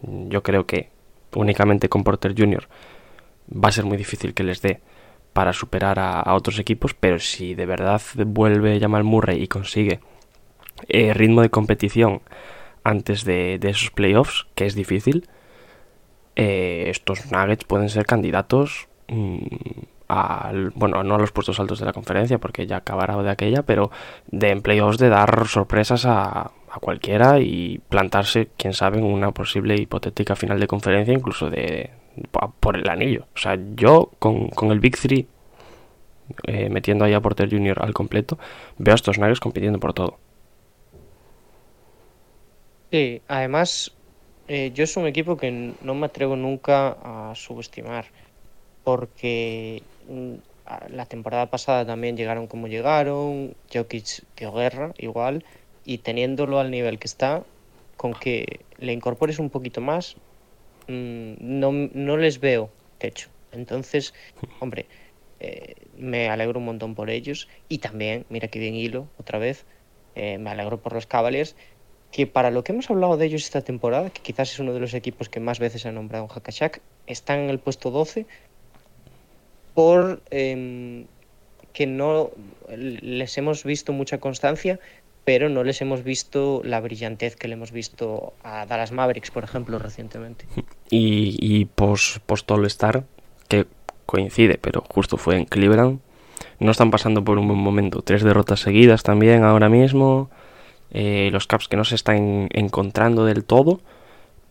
Yo 0.03 0.43
creo 0.43 0.67
que 0.67 0.91
únicamente 1.35 1.89
con 1.89 2.05
Porter 2.05 2.35
Jr. 2.37 2.69
va 3.53 3.69
a 3.69 3.73
ser 3.73 3.85
muy 3.85 3.97
difícil 3.97 4.35
que 4.35 4.45
les 4.45 4.63
dé 4.63 4.81
para 5.33 5.53
superar 5.53 5.99
a, 5.99 6.21
a 6.21 6.35
otros 6.35 6.59
equipos, 6.59 6.95
pero 6.95 7.19
si 7.19 7.55
de 7.55 7.67
verdad 7.67 8.01
vuelve 8.27 8.81
Jamal 8.81 9.05
Murray 9.05 9.43
y 9.43 9.49
consigue 9.49 10.01
eh, 10.89 11.13
ritmo 11.15 11.43
de 11.43 11.51
competición 11.51 12.23
antes 12.85 13.25
de, 13.25 13.59
esos 13.63 13.91
playoffs, 13.91 14.47
que 14.55 14.67
es 14.67 14.75
difícil, 14.75 15.29
eh, 16.37 16.87
estos 16.89 17.31
Nuggets 17.33 17.65
pueden 17.65 17.89
ser 17.89 18.07
candidatos 18.07 18.89
mm, 19.09 19.39
al, 20.09 20.71
bueno, 20.71 21.03
no 21.03 21.17
a 21.17 21.19
los 21.19 21.33
puestos 21.33 21.59
altos 21.61 21.81
de 21.81 21.87
la 21.87 21.93
conferencia, 21.93 22.39
porque 22.39 22.67
ya 22.67 22.79
acabará 22.79 23.21
de 23.23 23.31
aquella, 23.31 23.63
pero 23.63 23.91
de 24.29 24.51
en 24.51 24.63
playoffs 24.63 24.99
de 24.99 25.09
dar 25.09 25.47
sorpresas 25.49 26.07
a, 26.07 26.53
a 26.71 26.81
cualquiera 26.81 27.41
y 27.41 27.81
plantarse, 27.89 28.51
quién 28.57 28.75
sabe, 28.75 28.99
en 28.99 29.05
una 29.05 29.33
posible 29.33 29.77
hipotética 29.77 30.37
final 30.37 30.61
de 30.61 30.67
conferencia, 30.67 31.15
incluso 31.15 31.51
de 31.51 31.91
po- 32.31 32.55
por 32.61 32.77
el 32.77 32.89
anillo. 32.89 33.27
O 33.35 33.39
sea, 33.39 33.59
yo 33.75 34.11
con, 34.19 34.49
con 34.51 34.71
el 34.73 34.81
Big 34.81 34.97
Three 34.99 35.29
eh, 36.47 36.69
metiendo 36.71 37.05
ahí 37.05 37.15
a 37.15 37.21
Porter 37.21 37.51
Jr. 37.51 37.83
al 37.83 37.95
completo, 37.95 38.39
veo 38.79 38.93
a 38.95 38.97
estos 38.97 39.19
Nuggets 39.19 39.41
compitiendo 39.41 39.79
por 39.81 39.95
todo. 39.95 40.19
Sí, 42.91 43.23
además, 43.29 43.99
eh, 44.47 44.71
yo 44.73 44.85
es 44.85 44.97
un 44.97 45.07
equipo 45.07 45.37
que 45.37 45.51
no 45.81 45.95
me 45.95 46.07
atrevo 46.07 46.37
nunca 46.37 47.31
a 47.31 47.35
subestimar, 47.35 48.13
porque 48.85 49.89
mm, 50.09 50.35
la 50.91 51.07
temporada 51.07 51.51
pasada 51.51 51.87
también 51.87 52.17
llegaron 52.17 52.47
como 52.49 52.69
llegaron, 52.69 53.57
Jokic 53.73 54.27
dio 54.37 54.53
guerra 54.53 54.93
igual, 54.99 55.45
y 55.89 55.97
teniéndolo 55.97 56.61
al 56.61 56.71
nivel 56.71 56.99
que 56.99 57.07
está, 57.07 57.45
con 57.97 58.13
que 58.13 58.61
le 58.77 58.93
incorpores 58.93 59.39
un 59.39 59.49
poquito 59.49 59.81
más, 59.81 60.17
mm, 60.87 61.37
no, 61.41 61.73
no 61.73 62.19
les 62.19 62.41
veo 62.41 62.69
techo. 62.99 63.31
Entonces, 63.53 64.13
hombre, 64.61 64.85
eh, 65.41 65.77
me 65.97 66.29
alegro 66.29 66.59
un 66.59 66.67
montón 66.67 66.95
por 66.95 67.09
ellos, 67.09 67.49
y 67.71 67.79
también, 67.79 68.27
mira 68.29 68.49
que 68.49 68.59
bien 68.59 68.75
hilo, 68.75 69.09
otra 69.17 69.39
vez, 69.39 69.65
eh, 70.15 70.37
me 70.37 70.51
alegro 70.51 70.79
por 70.79 70.93
los 70.93 71.07
Cavaliers, 71.07 71.57
que 72.13 72.27
para 72.27 72.51
lo 72.51 72.65
que 72.65 72.73
hemos 72.73 72.91
hablado 72.91 73.17
de 73.17 73.25
ellos 73.25 73.45
esta 73.45 73.63
temporada, 73.63 74.11
que 74.11 74.21
quizás 74.21 74.53
es 74.53 74.59
uno 74.59 74.75
de 74.75 74.81
los 74.81 74.93
equipos 74.93 75.31
que 75.31 75.41
más 75.41 75.59
veces 75.59 75.87
ha 75.87 75.93
nombrado 75.93 76.27
en 76.27 76.31
Hakashak, 76.31 76.83
están 77.07 77.39
en 77.39 77.49
el 77.49 77.61
puesto 77.61 77.91
12 77.91 78.27
por 79.73 80.21
em, 80.31 81.07
que 81.73 81.87
no 81.87 82.31
les 82.69 83.39
hemos 83.39 83.65
visto 83.65 83.95
mucha 83.95 84.19
constancia, 84.19 84.81
pero 85.29 85.51
no 85.51 85.63
les 85.63 85.83
hemos 85.83 86.05
visto 86.05 86.63
la 86.65 86.81
brillantez 86.81 87.37
que 87.37 87.49
le 87.49 87.53
hemos 87.53 87.71
visto 87.71 88.33
a 88.43 88.65
Dallas 88.65 88.93
Mavericks, 88.93 89.31
por 89.31 89.45
ejemplo, 89.45 89.79
recientemente. 89.79 90.47
Y, 90.89 91.37
y 91.39 91.67
post, 91.67 92.21
post 92.25 92.51
All 92.51 92.65
Star, 92.65 93.05
que 93.47 93.67
coincide, 94.07 94.57
pero 94.57 94.83
justo 94.89 95.19
fue 95.19 95.37
en 95.37 95.45
Cleveland, 95.45 95.99
no 96.61 96.71
están 96.71 96.91
pasando 96.91 97.25
por 97.25 97.37
un 97.39 97.47
buen 97.47 97.61
momento. 97.61 98.01
Tres 98.01 98.23
derrotas 98.23 98.61
seguidas 98.61 99.03
también 99.03 99.45
ahora 99.45 99.69
mismo. 99.69 100.31
eh, 100.93 101.29
los 101.31 101.47
Caps 101.47 101.69
que 101.69 101.77
no 101.77 101.85
se 101.85 101.97
están 101.97 102.49
encontrando 102.55 103.27
del 103.27 103.45
todo, 103.45 103.83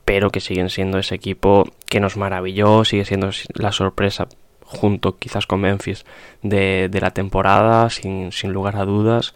pero 0.05 0.29
que 0.29 0.41
siguen 0.41 0.69
siendo 0.69 0.99
ese 0.99 1.15
equipo 1.15 1.65
que 1.87 1.99
nos 1.99 2.17
maravilló, 2.17 2.85
sigue 2.85 3.03
siendo 3.03 3.31
la 3.55 3.71
sorpresa 3.71 4.27
junto 4.61 5.17
quizás 5.17 5.47
con 5.47 5.61
Memphis 5.61 6.05
de, 6.43 6.87
de 6.91 7.01
la 7.01 7.09
temporada, 7.15 7.89
sin, 7.89 8.31
sin 8.31 8.51
lugar 8.51 8.75
a 8.75 8.85
dudas. 8.85 9.33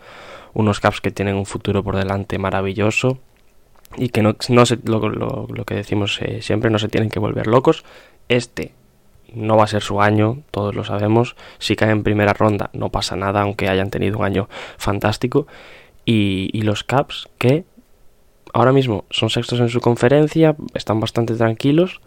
Unos 0.54 0.80
Caps 0.80 1.02
que 1.02 1.12
tienen 1.12 1.36
un 1.36 1.46
futuro 1.46 1.84
por 1.84 1.96
delante 1.96 2.38
maravilloso 2.38 3.20
y 3.98 4.10
que 4.10 4.22
no, 4.22 4.36
no 4.50 4.66
se, 4.66 4.80
lo, 4.84 5.10
lo, 5.10 5.48
lo 5.50 5.66
que 5.66 5.76
decimos 5.76 6.20
eh, 6.22 6.42
siempre, 6.42 6.70
no 6.70 6.80
se 6.80 6.90
tienen 6.90 7.10
que 7.10 7.20
volver 7.20 7.48
locos. 7.48 7.84
Este 8.30 8.74
no 9.34 9.56
va 9.58 9.64
a 9.64 9.68
ser 9.68 9.82
su 9.82 10.02
año, 10.02 10.40
todos 10.52 10.76
lo 10.76 10.84
sabemos. 10.84 11.36
Si 11.58 11.76
cae 11.76 11.92
en 11.92 12.04
primera 12.04 12.34
ronda, 12.34 12.70
no 12.74 12.90
pasa 12.90 13.16
nada, 13.16 13.42
aunque 13.42 13.70
hayan 13.70 13.90
tenido 13.90 14.20
un 14.20 14.26
año 14.26 14.50
fantástico. 14.78 15.48
Y, 16.06 16.50
y 16.54 16.64
los 16.64 16.84
Caps, 16.84 17.30
que 17.38 17.64
ahora 18.54 18.74
mismo 18.74 19.06
son 19.10 19.30
sextos 19.30 19.60
en 19.60 19.70
su 19.70 19.80
conferencia, 19.80 20.56
están 20.74 21.00
bastante 21.00 21.36
tranquilos 21.36 22.02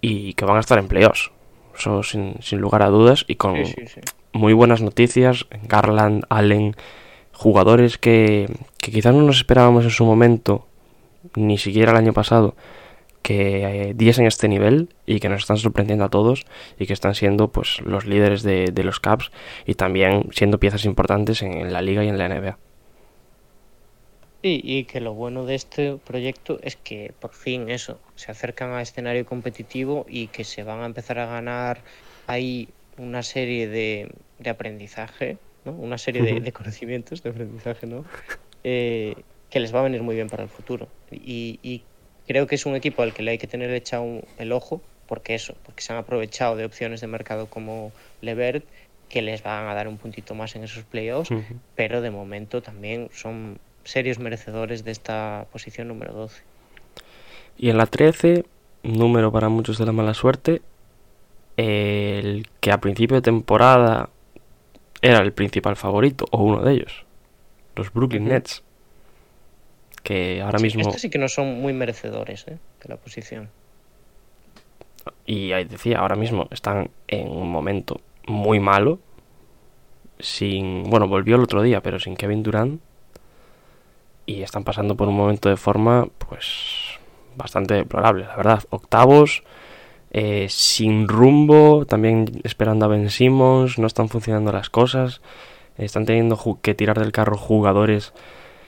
y 0.00 0.34
que 0.34 0.44
van 0.44 0.58
a 0.58 0.60
estar 0.60 0.78
en 0.78 0.86
playoffs. 0.88 1.32
Eso 1.76 2.02
sin, 2.02 2.36
sin 2.40 2.60
lugar 2.60 2.82
a 2.82 2.88
dudas 2.88 3.24
y 3.26 3.34
con 3.36 3.56
Sí, 3.66 3.74
sí, 3.76 3.86
sí. 3.86 4.00
muy 4.32 4.52
buenas 4.52 4.82
noticias. 4.82 5.46
Garland, 5.64 6.24
Allen, 6.28 6.76
jugadores 7.36 7.98
que, 7.98 8.46
que 8.78 8.90
quizás 8.90 9.14
no 9.14 9.22
nos 9.22 9.36
esperábamos 9.36 9.84
en 9.84 9.90
su 9.90 10.04
momento, 10.04 10.66
ni 11.34 11.58
siquiera 11.58 11.92
el 11.92 11.98
año 11.98 12.12
pasado, 12.12 12.56
que 13.22 13.88
eh, 13.88 13.94
diesen 13.94 14.26
este 14.26 14.48
nivel 14.48 14.88
y 15.04 15.20
que 15.20 15.28
nos 15.28 15.40
están 15.40 15.56
sorprendiendo 15.56 16.04
a 16.04 16.10
todos 16.10 16.46
y 16.78 16.86
que 16.86 16.92
están 16.92 17.14
siendo 17.14 17.48
pues 17.48 17.80
los 17.80 18.06
líderes 18.06 18.42
de, 18.42 18.72
los 18.84 19.00
Caps 19.00 19.32
y 19.66 19.74
también 19.74 20.28
siendo 20.32 20.60
piezas 20.60 20.84
importantes 20.84 21.42
en, 21.42 21.52
en 21.52 21.72
la 21.72 21.82
liga 21.82 22.04
y 22.04 22.08
en 22.08 22.18
la 22.18 22.28
NBA. 22.28 22.58
Sí, 24.42 24.60
y 24.62 24.84
que 24.84 25.00
lo 25.00 25.12
bueno 25.12 25.44
de 25.44 25.56
este 25.56 25.96
proyecto 25.96 26.60
es 26.62 26.76
que 26.76 27.12
por 27.18 27.32
fin 27.32 27.68
eso, 27.68 27.98
se 28.14 28.30
acercan 28.30 28.72
a 28.72 28.80
escenario 28.80 29.26
competitivo 29.26 30.06
y 30.08 30.28
que 30.28 30.44
se 30.44 30.62
van 30.62 30.80
a 30.80 30.86
empezar 30.86 31.18
a 31.18 31.26
ganar 31.26 31.82
ahí 32.28 32.68
una 32.96 33.22
serie 33.22 33.66
de, 33.66 34.08
de 34.38 34.50
aprendizaje, 34.50 35.38
¿no? 35.66 35.72
una 35.72 35.98
serie 35.98 36.22
de, 36.22 36.40
de 36.40 36.52
conocimientos 36.52 37.22
de 37.22 37.30
aprendizaje, 37.30 37.86
¿no? 37.86 38.04
Eh, 38.64 39.14
que 39.50 39.60
les 39.60 39.74
va 39.74 39.80
a 39.80 39.82
venir 39.82 40.02
muy 40.02 40.14
bien 40.14 40.28
para 40.28 40.42
el 40.42 40.48
futuro. 40.48 40.88
Y, 41.10 41.60
y 41.62 41.82
creo 42.26 42.46
que 42.46 42.54
es 42.54 42.66
un 42.66 42.74
equipo 42.74 43.02
al 43.02 43.12
que 43.12 43.22
le 43.22 43.32
hay 43.32 43.38
que 43.38 43.46
tener 43.46 43.70
echado 43.70 44.22
el 44.38 44.52
ojo, 44.52 44.80
porque 45.06 45.34
eso, 45.34 45.54
porque 45.64 45.82
se 45.82 45.92
han 45.92 45.98
aprovechado 45.98 46.56
de 46.56 46.64
opciones 46.64 47.00
de 47.00 47.06
mercado 47.06 47.46
como 47.46 47.92
Levert, 48.22 48.64
que 49.08 49.22
les 49.22 49.42
van 49.42 49.68
a 49.68 49.74
dar 49.74 49.86
un 49.86 49.98
puntito 49.98 50.34
más 50.34 50.56
en 50.56 50.64
esos 50.64 50.84
playoffs, 50.84 51.30
pero 51.76 52.00
de 52.00 52.10
momento 52.10 52.60
también 52.60 53.08
son 53.12 53.58
serios 53.84 54.18
merecedores 54.18 54.84
de 54.84 54.90
esta 54.90 55.46
posición 55.52 55.88
número 55.88 56.12
12. 56.12 56.42
Y 57.56 57.70
en 57.70 57.78
la 57.78 57.86
13, 57.86 58.44
número 58.82 59.30
para 59.30 59.48
muchos 59.48 59.78
de 59.78 59.86
la 59.86 59.92
mala 59.92 60.12
suerte, 60.12 60.60
el 61.56 62.48
que 62.60 62.72
a 62.72 62.80
principio 62.80 63.16
de 63.16 63.22
temporada 63.22 64.10
era 65.02 65.18
el 65.18 65.32
principal 65.32 65.76
favorito, 65.76 66.26
o 66.30 66.42
uno 66.42 66.62
de 66.62 66.72
ellos, 66.72 67.04
los 67.74 67.92
Brooklyn. 67.92 68.24
Nets, 68.24 68.62
que 70.02 70.40
ahora 70.40 70.58
mismo, 70.58 70.82
Estos 70.82 71.00
sí 71.00 71.10
que 71.10 71.18
no 71.18 71.28
son 71.28 71.60
muy 71.60 71.72
merecedores 71.72 72.46
¿eh? 72.48 72.58
de 72.82 72.88
la 72.88 72.96
posición. 72.96 73.50
y 75.26 75.52
ahí 75.52 75.64
decía, 75.64 75.98
ahora 75.98 76.16
mismo 76.16 76.48
están 76.50 76.90
en 77.08 77.28
un 77.28 77.50
momento 77.50 78.00
muy 78.26 78.60
malo, 78.60 78.98
sin, 80.18 80.84
bueno, 80.84 81.08
volvió 81.08 81.36
el 81.36 81.42
otro 81.42 81.62
día, 81.62 81.82
pero 81.82 81.98
sin 81.98 82.16
Kevin 82.16 82.42
Durant, 82.42 82.80
y 84.26 84.42
están 84.42 84.64
pasando 84.64 84.96
por 84.96 85.08
un 85.08 85.16
momento 85.16 85.48
de 85.48 85.56
forma, 85.56 86.08
pues, 86.18 86.98
bastante 87.36 87.74
deplorable, 87.74 88.24
la 88.24 88.36
verdad. 88.36 88.64
Octavos, 88.70 89.44
eh, 90.18 90.46
sin 90.48 91.08
rumbo, 91.08 91.84
también 91.84 92.40
esperando 92.42 92.86
a 92.86 92.88
Ben 92.88 93.10
Simmons, 93.10 93.78
no 93.78 93.86
están 93.86 94.08
funcionando 94.08 94.50
las 94.50 94.70
cosas, 94.70 95.20
están 95.76 96.06
teniendo 96.06 96.38
que 96.62 96.74
tirar 96.74 96.98
del 96.98 97.12
carro 97.12 97.36
jugadores 97.36 98.14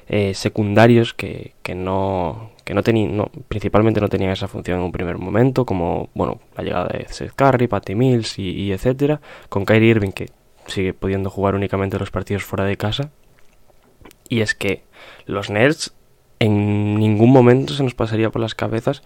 eh, 0.08 0.34
secundarios 0.34 1.14
que, 1.14 1.54
que 1.62 1.74
no 1.74 2.50
que 2.66 2.74
no 2.74 2.82
tenían 2.82 3.16
no, 3.16 3.30
principalmente 3.48 3.98
no 3.98 4.10
tenían 4.10 4.32
esa 4.32 4.46
función 4.46 4.80
en 4.80 4.84
un 4.84 4.92
primer 4.92 5.16
momento 5.16 5.64
como 5.64 6.10
bueno 6.12 6.38
la 6.54 6.64
llegada 6.64 6.88
de 6.88 7.06
Seth 7.08 7.32
Curry, 7.34 7.66
Patty 7.66 7.94
Mills 7.94 8.38
y, 8.38 8.50
y 8.50 8.72
etcétera 8.72 9.22
con 9.48 9.64
Kyrie 9.64 9.88
Irving 9.88 10.12
que 10.12 10.28
sigue 10.66 10.92
pudiendo 10.92 11.30
jugar 11.30 11.54
únicamente 11.54 11.98
los 11.98 12.10
partidos 12.10 12.44
fuera 12.44 12.64
de 12.64 12.76
casa. 12.76 13.10
Y 14.28 14.42
es 14.42 14.54
que 14.54 14.82
los 15.24 15.48
Nets 15.48 15.94
en 16.40 16.96
ningún 16.96 17.32
momento 17.32 17.72
se 17.72 17.84
nos 17.84 17.94
pasaría 17.94 18.28
por 18.28 18.42
las 18.42 18.54
cabezas 18.54 19.02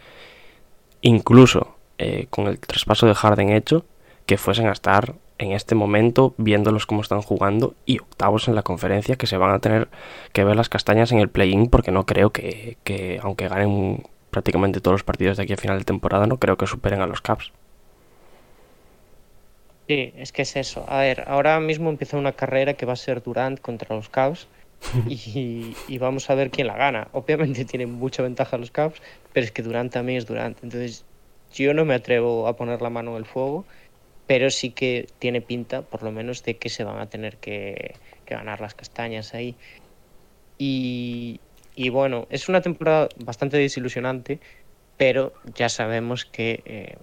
incluso 1.02 1.76
eh, 2.02 2.26
con 2.30 2.48
el 2.48 2.58
traspaso 2.58 3.06
de 3.06 3.14
Harden 3.14 3.50
hecho 3.50 3.84
que 4.26 4.36
fuesen 4.36 4.66
a 4.66 4.72
estar 4.72 5.14
en 5.38 5.52
este 5.52 5.74
momento 5.74 6.34
viéndolos 6.36 6.86
cómo 6.86 7.00
están 7.00 7.22
jugando 7.22 7.74
y 7.86 7.98
octavos 8.00 8.48
en 8.48 8.54
la 8.54 8.62
conferencia 8.62 9.16
que 9.16 9.26
se 9.26 9.36
van 9.36 9.50
a 9.50 9.58
tener 9.60 9.88
que 10.32 10.44
ver 10.44 10.56
las 10.56 10.68
castañas 10.68 11.12
en 11.12 11.18
el 11.18 11.28
play-in 11.28 11.68
porque 11.68 11.92
no 11.92 12.06
creo 12.06 12.30
que, 12.30 12.76
que 12.84 13.20
aunque 13.22 13.48
ganen 13.48 14.02
prácticamente 14.30 14.80
todos 14.80 14.94
los 14.94 15.04
partidos 15.04 15.36
de 15.36 15.44
aquí 15.44 15.52
a 15.52 15.56
final 15.56 15.78
de 15.78 15.84
temporada 15.84 16.26
no 16.26 16.38
creo 16.38 16.56
que 16.56 16.66
superen 16.66 17.02
a 17.02 17.06
los 17.06 17.20
Caps. 17.20 17.52
Sí, 19.88 20.12
es 20.16 20.32
que 20.32 20.42
es 20.42 20.56
eso. 20.56 20.84
A 20.88 21.00
ver, 21.00 21.24
ahora 21.26 21.58
mismo 21.60 21.90
empieza 21.90 22.16
una 22.16 22.32
carrera 22.32 22.74
que 22.74 22.86
va 22.86 22.94
a 22.94 22.96
ser 22.96 23.22
Durant 23.22 23.60
contra 23.60 23.94
los 23.94 24.08
Cavs 24.08 24.48
y, 25.08 25.76
y 25.88 25.98
vamos 25.98 26.30
a 26.30 26.34
ver 26.34 26.50
quién 26.50 26.66
la 26.66 26.76
gana. 26.76 27.08
Obviamente 27.12 27.64
tienen 27.72 27.92
mucha 27.92 28.22
ventaja 28.22 28.58
los 28.58 28.70
Cavs, 28.70 29.00
pero 29.32 29.44
es 29.44 29.52
que 29.52 29.62
Durant 29.62 29.92
también 29.92 30.18
es 30.18 30.26
Durant. 30.26 30.56
Entonces 30.62 31.04
yo 31.52 31.74
no 31.74 31.84
me 31.84 31.94
atrevo 31.94 32.48
a 32.48 32.56
poner 32.56 32.82
la 32.82 32.90
mano 32.90 33.12
en 33.12 33.18
el 33.18 33.24
fuego, 33.26 33.64
pero 34.26 34.50
sí 34.50 34.70
que 34.70 35.06
tiene 35.18 35.40
pinta, 35.40 35.82
por 35.82 36.02
lo 36.02 36.12
menos, 36.12 36.42
de 36.42 36.56
que 36.56 36.68
se 36.68 36.84
van 36.84 36.98
a 36.98 37.08
tener 37.08 37.36
que, 37.38 37.94
ganar 38.26 38.60
las 38.60 38.74
castañas 38.74 39.34
ahí. 39.34 39.56
Y, 40.58 41.40
y 41.74 41.88
bueno, 41.90 42.26
es 42.30 42.48
una 42.48 42.62
temporada 42.62 43.08
bastante 43.24 43.58
desilusionante, 43.58 44.40
pero 44.96 45.32
ya 45.54 45.68
sabemos 45.68 46.24
que 46.24 46.62
eh, 46.64 46.96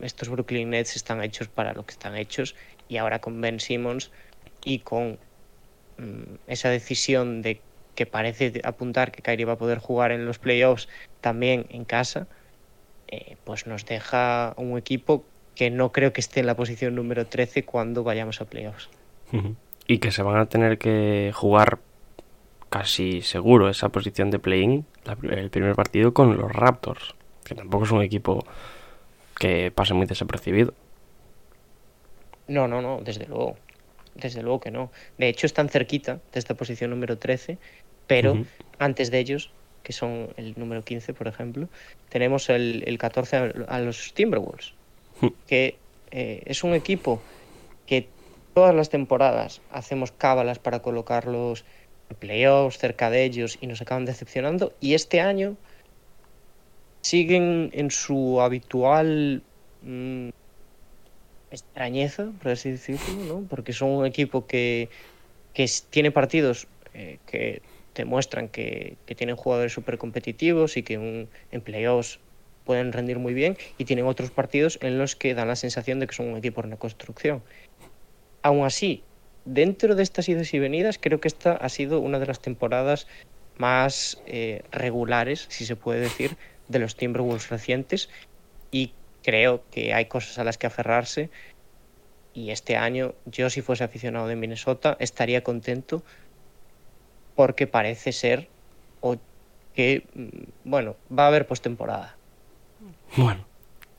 estos 0.00 0.28
Brooklyn 0.28 0.70
Nets 0.70 0.96
están 0.96 1.22
hechos 1.22 1.48
para 1.48 1.74
lo 1.74 1.84
que 1.84 1.92
están 1.92 2.16
hechos 2.16 2.54
y 2.88 2.96
ahora 2.96 3.20
con 3.20 3.40
Ben 3.40 3.60
Simmons 3.60 4.10
y 4.64 4.80
con 4.80 5.18
mm, 5.98 6.36
esa 6.46 6.70
decisión 6.70 7.42
de 7.42 7.60
que 7.94 8.06
parece 8.06 8.60
apuntar 8.64 9.12
que 9.12 9.22
Kyrie 9.22 9.46
va 9.46 9.54
a 9.54 9.58
poder 9.58 9.78
jugar 9.78 10.12
en 10.12 10.26
los 10.26 10.38
playoffs 10.38 10.88
también 11.20 11.66
en 11.70 11.84
casa, 11.84 12.26
eh, 13.08 13.36
pues 13.44 13.66
nos 13.66 13.84
deja 13.84 14.54
un 14.56 14.78
equipo 14.78 15.24
que 15.54 15.70
no 15.70 15.92
creo 15.92 16.12
que 16.12 16.20
esté 16.20 16.40
en 16.40 16.46
la 16.46 16.56
posición 16.56 16.94
número 16.94 17.26
13 17.26 17.64
cuando 17.64 18.02
vayamos 18.02 18.40
a 18.40 18.44
playoffs. 18.46 18.88
y 19.86 19.98
que 19.98 20.10
se 20.10 20.22
van 20.22 20.38
a 20.38 20.46
tener 20.46 20.78
que 20.78 21.30
jugar 21.34 21.78
casi 22.70 23.22
seguro 23.22 23.68
esa 23.68 23.88
posición 23.90 24.30
de 24.30 24.38
play-in 24.38 24.84
el 25.30 25.50
primer 25.50 25.74
partido 25.74 26.12
con 26.12 26.36
los 26.36 26.50
Raptors, 26.50 27.14
que 27.44 27.54
tampoco 27.54 27.84
es 27.84 27.90
un 27.90 28.02
equipo 28.02 28.44
que 29.38 29.70
pase 29.70 29.94
muy 29.94 30.06
desapercibido. 30.06 30.74
No, 32.48 32.68
no, 32.68 32.82
no, 32.82 33.00
desde 33.02 33.26
luego. 33.26 33.56
Desde 34.14 34.42
luego 34.42 34.60
que 34.60 34.70
no. 34.70 34.90
De 35.18 35.28
hecho, 35.28 35.46
están 35.46 35.68
cerquita 35.68 36.20
de 36.32 36.38
esta 36.38 36.54
posición 36.54 36.90
número 36.90 37.18
13, 37.18 37.58
pero 38.06 38.44
antes 38.78 39.10
de 39.10 39.18
ellos, 39.18 39.50
que 39.84 39.92
son 39.92 40.30
el 40.36 40.54
número 40.56 40.82
15, 40.82 41.14
por 41.14 41.28
ejemplo, 41.28 41.68
tenemos 42.08 42.48
el, 42.50 42.82
el 42.86 42.98
14 42.98 43.36
a, 43.68 43.78
los 43.78 44.12
Timberwolves, 44.14 44.74
Hmm. 45.20 45.28
que 45.46 45.76
eh, 46.10 46.42
es 46.46 46.64
un 46.64 46.74
equipo 46.74 47.20
que 47.86 48.08
todas 48.52 48.74
las 48.74 48.90
temporadas 48.90 49.60
hacemos 49.70 50.12
cábalas 50.12 50.58
para 50.58 50.80
colocarlos 50.80 51.64
en 52.10 52.16
playoffs, 52.16 52.78
cerca 52.78 53.10
de 53.10 53.24
ellos, 53.24 53.58
y 53.60 53.66
nos 53.66 53.80
acaban 53.80 54.04
decepcionando. 54.04 54.72
Y 54.80 54.94
este 54.94 55.20
año 55.20 55.56
siguen 57.02 57.70
en 57.72 57.90
su 57.90 58.40
habitual 58.40 59.42
mm, 59.82 60.30
extrañeza, 61.50 62.32
por 62.42 62.52
así 62.52 62.72
decirlo, 62.72 63.24
¿no? 63.26 63.46
Porque 63.48 63.72
son 63.72 63.90
un 63.90 64.06
equipo 64.06 64.46
que, 64.46 64.88
que 65.52 65.68
tiene 65.90 66.10
partidos 66.10 66.66
eh, 66.94 67.18
que 67.26 67.62
demuestran 67.94 68.48
que, 68.48 68.96
tienen 69.16 69.36
jugadores 69.36 69.72
súper 69.72 69.98
competitivos 69.98 70.76
y 70.76 70.82
que 70.82 70.98
un- 70.98 71.28
en 71.50 71.60
playoffs 71.60 72.20
pueden 72.64 72.92
rendir 72.92 73.18
muy 73.18 73.34
bien 73.34 73.56
y 73.78 73.84
tienen 73.84 74.06
otros 74.06 74.30
partidos 74.30 74.78
en 74.82 74.98
los 74.98 75.16
que 75.16 75.34
dan 75.34 75.48
la 75.48 75.56
sensación 75.56 76.00
de 76.00 76.06
que 76.06 76.14
son 76.14 76.28
un 76.28 76.38
equipo 76.38 76.62
en 76.62 76.70
reconstrucción. 76.70 77.42
Aún 78.42 78.64
así, 78.64 79.04
dentro 79.44 79.94
de 79.94 80.02
estas 80.02 80.28
idas 80.28 80.52
y 80.54 80.58
venidas, 80.58 80.98
creo 81.00 81.20
que 81.20 81.28
esta 81.28 81.52
ha 81.52 81.68
sido 81.68 82.00
una 82.00 82.18
de 82.18 82.26
las 82.26 82.40
temporadas 82.40 83.06
más 83.58 84.20
eh, 84.26 84.62
regulares, 84.72 85.46
si 85.50 85.64
se 85.64 85.76
puede 85.76 86.00
decir, 86.00 86.36
de 86.68 86.78
los 86.78 86.96
Timberwolves 86.96 87.50
recientes 87.50 88.08
y 88.70 88.94
creo 89.22 89.64
que 89.70 89.94
hay 89.94 90.06
cosas 90.06 90.38
a 90.38 90.44
las 90.44 90.58
que 90.58 90.66
aferrarse 90.66 91.30
y 92.34 92.50
este 92.50 92.76
año 92.76 93.14
yo 93.24 93.48
si 93.48 93.62
fuese 93.62 93.84
aficionado 93.84 94.26
de 94.26 94.36
Minnesota 94.36 94.96
estaría 94.98 95.44
contento 95.44 96.02
porque 97.34 97.66
parece 97.66 98.12
ser 98.12 98.48
o 99.00 99.16
que 99.74 100.04
mm, 100.14 100.68
bueno 100.68 100.96
va 101.16 101.24
a 101.24 101.28
haber 101.28 101.46
postemporada 101.46 102.16
Bueno, 103.16 103.44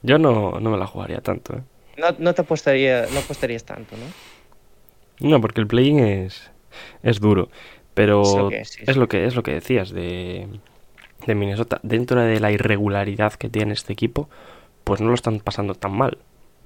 yo 0.01 0.17
no, 0.17 0.59
no 0.59 0.69
me 0.71 0.77
la 0.77 0.87
jugaría 0.87 1.21
tanto, 1.21 1.55
¿eh? 1.57 1.61
no, 1.97 2.07
no 2.19 2.33
te 2.33 2.41
apostaría 2.41 3.07
no 3.11 3.19
apostarías 3.19 3.63
tanto 3.65 3.95
no 3.97 4.05
No, 5.19 5.39
porque 5.41 5.61
el 5.61 5.67
play-in 5.67 5.99
es, 5.99 6.51
es 7.03 7.19
duro. 7.19 7.49
Pero 7.93 8.21
Es 8.21 8.35
lo 8.35 8.49
que 8.49 8.55
que, 8.55 8.61
es, 8.61 8.69
sí, 8.69 8.79
sí. 8.79 8.91
es, 8.91 8.97
lo 8.97 9.07
que 9.07 9.25
es 9.25 9.35
lo 9.35 9.43
que 9.43 9.53
decías 9.53 9.89
de, 9.91 10.47
de 11.25 11.35
Minnesota. 11.35 11.79
Dentro 11.83 12.21
de 12.21 12.39
la 12.41 12.51
irregularidad 12.51 13.33
que 13.33 13.49
tiene 13.49 13.73
este 13.73 13.93
equipo, 13.93 14.29
pues 14.83 14.99
no 15.01 15.07
lo 15.09 15.15
están 15.15 15.39
pasando 15.39 15.75
tan 15.75 15.93
mal. 15.93 16.17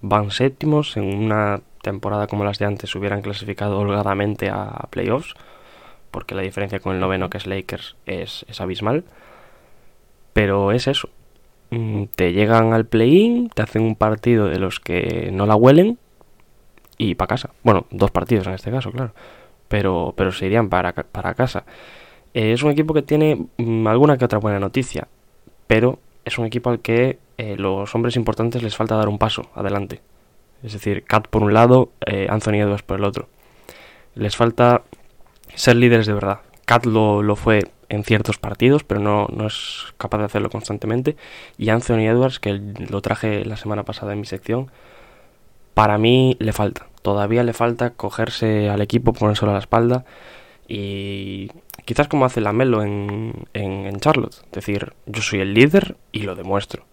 Van 0.01 0.31
séptimos 0.31 0.97
en 0.97 1.03
una 1.13 1.61
temporada 1.83 2.27
como 2.27 2.43
las 2.45 2.57
de 2.57 2.65
antes 2.65 2.95
hubieran 2.95 3.21
clasificado 3.21 3.77
holgadamente 3.79 4.49
a 4.49 4.87
playoffs, 4.89 5.35
porque 6.11 6.35
la 6.35 6.41
diferencia 6.41 6.79
con 6.79 6.93
el 6.93 6.99
noveno 6.99 7.29
que 7.29 7.37
es 7.37 7.47
Lakers 7.47 7.95
es, 8.05 8.45
es 8.47 8.61
abismal. 8.61 9.03
Pero 10.33 10.71
es 10.71 10.87
eso. 10.87 11.09
Mm, 11.71 12.05
Te 12.15 12.33
llegan 12.33 12.73
al 12.73 12.85
play-in, 12.85 13.49
te 13.49 13.61
hacen 13.61 13.83
un 13.83 13.95
partido 13.95 14.47
de 14.47 14.59
los 14.59 14.79
que 14.79 15.29
no 15.31 15.45
la 15.45 15.55
huelen 15.55 15.97
y 16.97 17.15
para 17.15 17.27
casa. 17.27 17.51
Bueno, 17.63 17.85
dos 17.91 18.11
partidos 18.11 18.47
en 18.47 18.53
este 18.53 18.71
caso, 18.71 18.91
claro. 18.91 19.13
Pero, 19.67 20.13
pero 20.17 20.31
se 20.31 20.45
irían 20.45 20.69
para, 20.69 20.93
para 20.93 21.33
casa. 21.33 21.63
Eh, 22.33 22.53
es 22.53 22.63
un 22.63 22.71
equipo 22.71 22.93
que 22.93 23.01
tiene 23.01 23.47
mm, 23.57 23.87
alguna 23.87 24.17
que 24.17 24.25
otra 24.25 24.39
buena 24.39 24.59
noticia, 24.59 25.07
pero 25.67 25.99
es 26.25 26.37
un 26.37 26.45
equipo 26.45 26.69
al 26.69 26.79
que 26.79 27.19
eh, 27.37 27.55
los 27.57 27.93
hombres 27.95 28.15
importantes 28.15 28.61
les 28.63 28.75
falta 28.75 28.95
dar 28.95 29.09
un 29.09 29.17
paso 29.17 29.49
adelante. 29.55 30.01
Es 30.63 30.73
decir, 30.73 31.03
Cat 31.03 31.27
por 31.27 31.41
un 31.43 31.53
lado, 31.53 31.91
eh, 32.05 32.27
Anthony 32.29 32.55
Edwards 32.55 32.83
por 32.83 32.99
el 32.99 33.05
otro. 33.05 33.29
Les 34.15 34.35
falta 34.35 34.83
ser 35.59 35.75
líderes 35.75 36.07
de 36.07 36.13
verdad. 36.13 36.39
Cat 36.63 36.85
lo, 36.85 37.21
lo 37.21 37.35
fue 37.35 37.69
en 37.89 38.05
ciertos 38.05 38.37
partidos, 38.37 38.85
pero 38.85 39.01
no, 39.01 39.27
no 39.35 39.45
es 39.45 39.87
capaz 39.97 40.19
de 40.19 40.23
hacerlo 40.23 40.49
constantemente. 40.49 41.17
Y 41.57 41.69
Anthony 41.69 42.07
Edwards, 42.07 42.39
que 42.39 42.53
lo 42.53 43.01
traje 43.01 43.43
la 43.43 43.57
semana 43.57 43.83
pasada 43.83 44.13
en 44.13 44.21
mi 44.21 44.25
sección, 44.25 44.71
para 45.73 45.97
mí 45.97 46.37
le 46.39 46.53
falta. 46.53 46.87
Todavía 47.01 47.43
le 47.43 47.51
falta 47.51 47.89
cogerse 47.89 48.69
al 48.69 48.81
equipo, 48.81 49.11
ponérselo 49.11 49.51
a 49.51 49.55
la 49.55 49.59
espalda 49.59 50.05
y 50.65 51.49
quizás 51.83 52.07
como 52.07 52.23
hace 52.23 52.39
Lamelo 52.39 52.81
en, 52.81 53.33
en, 53.53 53.85
en 53.85 53.99
Charlotte. 53.99 54.35
Decir, 54.53 54.93
yo 55.07 55.21
soy 55.21 55.41
el 55.41 55.53
líder 55.53 55.97
y 56.13 56.21
lo 56.21 56.35
demuestro. 56.35 56.85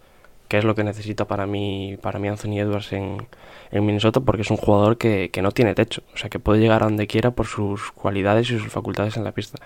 Que 0.47 0.57
es 0.57 0.63
lo 0.63 0.75
que 0.75 0.83
necesita 0.83 1.25
para 1.25 1.45
mí, 1.45 1.97
para 2.01 2.19
mí 2.19 2.27
Anthony 2.27 2.59
Edwards 2.59 2.93
en, 2.93 3.27
en 3.71 3.85
Minnesota, 3.85 4.21
porque 4.21 4.43
es 4.43 4.51
un 4.51 4.57
jugador 4.57 4.97
que, 4.97 5.29
que 5.31 5.41
no 5.41 5.51
tiene 5.51 5.75
techo. 5.75 6.03
O 6.13 6.17
sea, 6.17 6.29
que 6.29 6.39
puede 6.39 6.59
llegar 6.61 6.83
a 6.83 6.85
donde 6.85 7.07
quiera 7.07 7.31
por 7.31 7.47
sus 7.47 7.91
cualidades 7.91 8.49
y 8.49 8.59
sus 8.59 8.71
facultades 8.71 9.17
en 9.17 9.23
la 9.23 9.33
pista. 9.33 9.59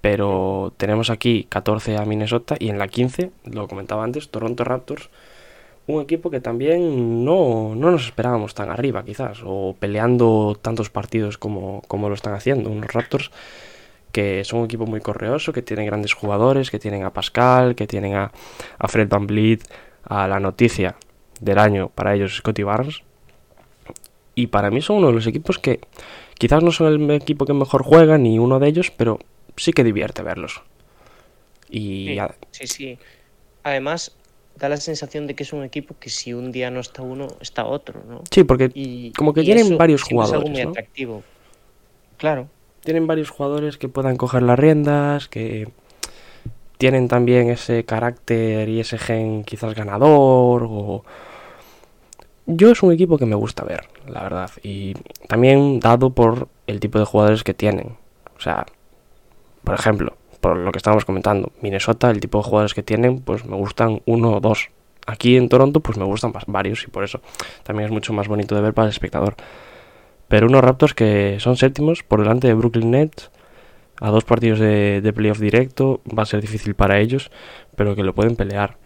Pero 0.00 0.72
tenemos 0.76 1.10
aquí 1.10 1.46
14 1.48 1.96
a 1.96 2.04
Minnesota 2.04 2.56
y 2.58 2.68
en 2.68 2.78
la 2.78 2.88
15, 2.88 3.30
lo 3.44 3.66
comentaba 3.66 4.04
antes, 4.04 4.30
Toronto 4.30 4.62
Raptors, 4.64 5.10
un 5.88 6.02
equipo 6.02 6.30
que 6.30 6.40
también 6.40 7.24
no, 7.24 7.74
no 7.74 7.90
nos 7.90 8.04
esperábamos 8.04 8.54
tan 8.54 8.70
arriba 8.70 9.04
quizás, 9.04 9.40
o 9.44 9.74
peleando 9.78 10.56
tantos 10.60 10.90
partidos 10.90 11.38
como, 11.38 11.82
como 11.88 12.08
lo 12.08 12.14
están 12.14 12.34
haciendo. 12.34 12.70
Unos 12.70 12.92
Raptors 12.92 13.30
que 14.12 14.44
son 14.44 14.60
un 14.60 14.64
equipo 14.66 14.86
muy 14.86 15.00
correoso, 15.00 15.52
que 15.52 15.62
tienen 15.62 15.86
grandes 15.86 16.14
jugadores, 16.14 16.70
que 16.70 16.78
tienen 16.78 17.04
a 17.04 17.12
Pascal, 17.12 17.74
que 17.74 17.86
tienen 17.86 18.14
a, 18.14 18.32
a 18.78 18.88
Fred 18.88 19.08
Van 19.08 19.26
Vliet, 19.26 19.62
a 20.04 20.26
la 20.26 20.40
noticia 20.40 20.96
del 21.40 21.58
año 21.58 21.88
para 21.88 22.14
ellos 22.14 22.36
Scotty 22.36 22.62
Barnes. 22.62 23.02
Y 24.34 24.48
para 24.48 24.70
mí 24.70 24.80
son 24.80 24.98
uno 24.98 25.08
de 25.08 25.14
los 25.14 25.26
equipos 25.26 25.58
que 25.58 25.80
quizás 26.38 26.62
no 26.62 26.70
son 26.70 27.10
el 27.10 27.10
equipo 27.10 27.44
que 27.44 27.52
mejor 27.52 27.82
juega, 27.82 28.18
ni 28.18 28.38
uno 28.38 28.58
de 28.58 28.68
ellos, 28.68 28.90
pero 28.90 29.18
sí 29.56 29.72
que 29.72 29.84
divierte 29.84 30.22
verlos. 30.22 30.62
Y 31.68 32.16
sí, 32.16 32.20
sí, 32.52 32.66
sí. 32.66 32.98
Además, 33.64 34.16
da 34.56 34.68
la 34.68 34.76
sensación 34.76 35.26
de 35.26 35.34
que 35.34 35.42
es 35.42 35.52
un 35.52 35.64
equipo 35.64 35.96
que 35.98 36.10
si 36.10 36.32
un 36.32 36.52
día 36.52 36.70
no 36.70 36.80
está 36.80 37.02
uno, 37.02 37.28
está 37.40 37.64
otro, 37.64 38.02
¿no? 38.08 38.22
Sí, 38.30 38.44
porque 38.44 38.70
y, 38.74 39.12
como 39.12 39.34
que 39.34 39.42
tienen 39.42 39.76
varios 39.76 40.02
siempre 40.02 40.24
es 40.24 40.32
algo 40.32 40.42
jugadores. 40.42 40.50
muy 40.50 40.64
¿no? 40.64 40.70
atractivo. 40.70 41.22
Claro. 42.16 42.48
Tienen 42.84 43.06
varios 43.06 43.30
jugadores 43.30 43.76
que 43.76 43.88
puedan 43.88 44.16
coger 44.16 44.42
las 44.42 44.58
riendas, 44.58 45.28
que 45.28 45.68
tienen 46.78 47.08
también 47.08 47.50
ese 47.50 47.84
carácter 47.84 48.68
y 48.68 48.80
ese 48.80 48.98
gen 48.98 49.44
quizás 49.44 49.74
ganador. 49.74 50.66
O... 50.68 51.04
Yo 52.46 52.70
es 52.70 52.82
un 52.82 52.92
equipo 52.92 53.18
que 53.18 53.26
me 53.26 53.34
gusta 53.34 53.64
ver, 53.64 53.88
la 54.06 54.22
verdad. 54.22 54.50
Y 54.62 54.94
también 55.26 55.80
dado 55.80 56.10
por 56.10 56.48
el 56.66 56.80
tipo 56.80 56.98
de 56.98 57.04
jugadores 57.04 57.44
que 57.44 57.52
tienen. 57.52 57.96
O 58.36 58.40
sea, 58.40 58.64
por 59.64 59.74
ejemplo, 59.74 60.16
por 60.40 60.56
lo 60.56 60.72
que 60.72 60.78
estábamos 60.78 61.04
comentando, 61.04 61.52
Minnesota, 61.60 62.10
el 62.10 62.20
tipo 62.20 62.38
de 62.38 62.44
jugadores 62.44 62.74
que 62.74 62.82
tienen, 62.82 63.20
pues 63.20 63.44
me 63.44 63.56
gustan 63.56 64.00
uno 64.06 64.36
o 64.36 64.40
dos. 64.40 64.70
Aquí 65.06 65.36
en 65.36 65.48
Toronto, 65.48 65.80
pues 65.80 65.98
me 65.98 66.04
gustan 66.04 66.32
varios 66.46 66.84
y 66.84 66.86
por 66.88 67.02
eso 67.02 67.20
también 67.64 67.86
es 67.86 67.92
mucho 67.92 68.12
más 68.12 68.28
bonito 68.28 68.54
de 68.54 68.60
ver 68.60 68.74
para 68.74 68.86
el 68.86 68.92
espectador. 68.92 69.34
Pero 70.28 70.46
unos 70.46 70.62
Raptors 70.62 70.94
que 70.94 71.40
son 71.40 71.56
séptimos 71.56 72.02
por 72.02 72.20
delante 72.20 72.46
de 72.46 72.54
Brooklyn 72.54 72.90
Nets, 72.90 73.30
a 74.00 74.10
dos 74.10 74.24
partidos 74.24 74.58
de, 74.58 75.12
playoff 75.14 75.40
directo, 75.40 76.00
va 76.06 76.22
a 76.22 76.26
ser 76.26 76.40
difícil 76.40 76.74
para 76.74 77.00
ellos, 77.00 77.30
pero 77.76 77.96
que 77.96 78.04
lo 78.04 78.14
pueden 78.14 78.36
pelear. 78.36 78.76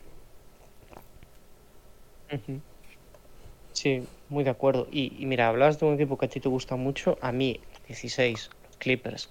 Sí, 3.72 4.05
muy 4.28 4.45
de 4.45 4.51
acuerdo. 4.51 4.86
Y, 4.90 5.26
mira, 5.26 5.49
hablabas 5.49 5.78
de 5.78 5.86
un 5.86 5.95
equipo 5.95 6.16
que 6.16 6.26
a 6.26 6.28
ti 6.28 6.40
te 6.40 6.49
gusta 6.49 6.76
mucho. 6.76 7.18
A 7.20 7.32
mí, 7.32 7.61
16, 7.88 8.51
los 8.68 8.76
Clippers. 8.78 9.30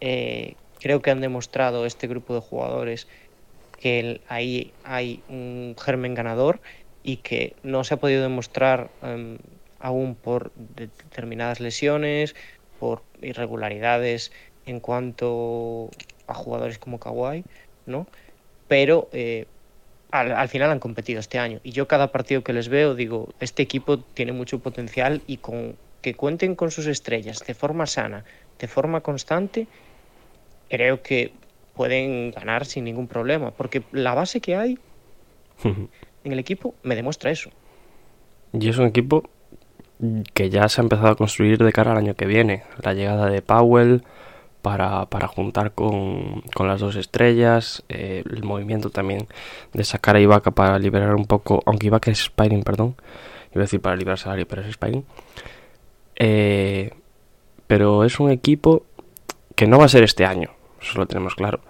eh, 0.00 0.54
creo 0.80 1.00
que 1.00 1.10
han 1.10 1.20
demostrado 1.20 1.86
este 1.86 2.06
grupo 2.06 2.34
de 2.34 2.40
jugadores 2.40 3.08
que 3.80 4.20
ahí 4.28 4.72
hay 4.84 5.22
un 5.28 5.74
germen 5.78 6.14
ganador 6.14 6.60
y 7.02 7.18
que 7.18 7.54
no 7.62 7.84
se 7.84 7.94
ha 7.94 7.96
podido 7.98 8.22
demostrar 8.22 8.90
em, 9.02 9.38
aún 9.78 10.16
por 10.16 10.52
de- 10.54 10.88
determinadas 10.88 11.60
lesiones, 11.60 12.34
por 12.78 13.04
irregularidades 13.20 14.32
en 14.64 14.80
cuanto 14.80 15.90
a 16.26 16.34
jugadores 16.34 16.78
como 16.78 16.98
Kawhi, 16.98 17.44
¿no? 17.86 18.06
Pero 18.68 19.08
eh, 19.12 19.46
al, 20.10 20.32
al 20.32 20.48
final 20.48 20.70
han 20.70 20.80
competido 20.80 21.20
este 21.20 21.38
año. 21.38 21.60
Y 21.62 21.72
yo 21.72 21.88
cada 21.88 22.12
partido 22.12 22.42
que 22.42 22.52
les 22.52 22.68
veo 22.68 22.94
digo, 22.94 23.28
este 23.40 23.62
equipo 23.62 24.00
tiene 24.14 24.32
mucho 24.32 24.60
potencial 24.60 25.22
y 25.26 25.38
con 25.38 25.78
que 26.02 26.14
cuenten 26.14 26.54
con 26.54 26.70
sus 26.70 26.86
estrellas 26.86 27.40
de 27.46 27.54
forma 27.54 27.86
sana, 27.86 28.24
de 28.58 28.68
forma 28.68 29.00
constante, 29.02 29.68
creo 30.68 31.02
que 31.02 31.34
pueden 31.74 32.30
ganar 32.30 32.66
sin 32.66 32.84
ningún 32.84 33.08
problema. 33.08 33.54
Porque 33.56 33.82
la 33.92 34.14
base 34.14 34.40
que 34.40 34.56
hay 34.56 34.78
en 36.24 36.32
el 36.32 36.38
equipo 36.38 36.74
me 36.82 36.96
demuestra 36.96 37.30
eso. 37.30 37.50
Y 38.52 38.68
es 38.68 38.78
un 38.78 38.86
equipo 38.86 39.35
que 40.34 40.50
ya 40.50 40.68
se 40.68 40.80
ha 40.80 40.84
empezado 40.84 41.08
a 41.08 41.16
construir 41.16 41.58
de 41.58 41.72
cara 41.72 41.92
al 41.92 41.98
año 41.98 42.14
que 42.14 42.26
viene. 42.26 42.62
La 42.82 42.94
llegada 42.94 43.26
de 43.26 43.42
Powell 43.42 44.02
para, 44.62 45.06
para 45.06 45.28
juntar 45.28 45.72
con, 45.72 46.42
con 46.54 46.66
las 46.66 46.80
dos 46.80 46.96
estrellas, 46.96 47.84
eh, 47.88 48.24
el 48.28 48.42
movimiento 48.42 48.90
también 48.90 49.28
de 49.72 49.84
sacar 49.84 50.16
a 50.16 50.20
Ibaka 50.20 50.50
para 50.50 50.78
liberar 50.78 51.14
un 51.14 51.26
poco, 51.26 51.62
aunque 51.66 51.86
Ibaka 51.86 52.10
es 52.10 52.20
Spiring, 52.20 52.64
perdón, 52.64 52.96
iba 53.52 53.62
a 53.62 53.66
decir 53.66 53.80
para 53.80 53.96
liberar 53.96 54.18
salario, 54.18 54.46
pero 54.48 54.62
es 54.62 54.68
Spiring. 54.68 55.04
Eh, 56.16 56.90
pero 57.66 58.04
es 58.04 58.18
un 58.18 58.30
equipo 58.30 58.84
que 59.54 59.66
no 59.66 59.78
va 59.78 59.84
a 59.84 59.88
ser 59.88 60.02
este 60.02 60.24
año, 60.24 60.50
eso 60.80 60.98
lo 60.98 61.06
tenemos 61.06 61.34
claro. 61.36 61.60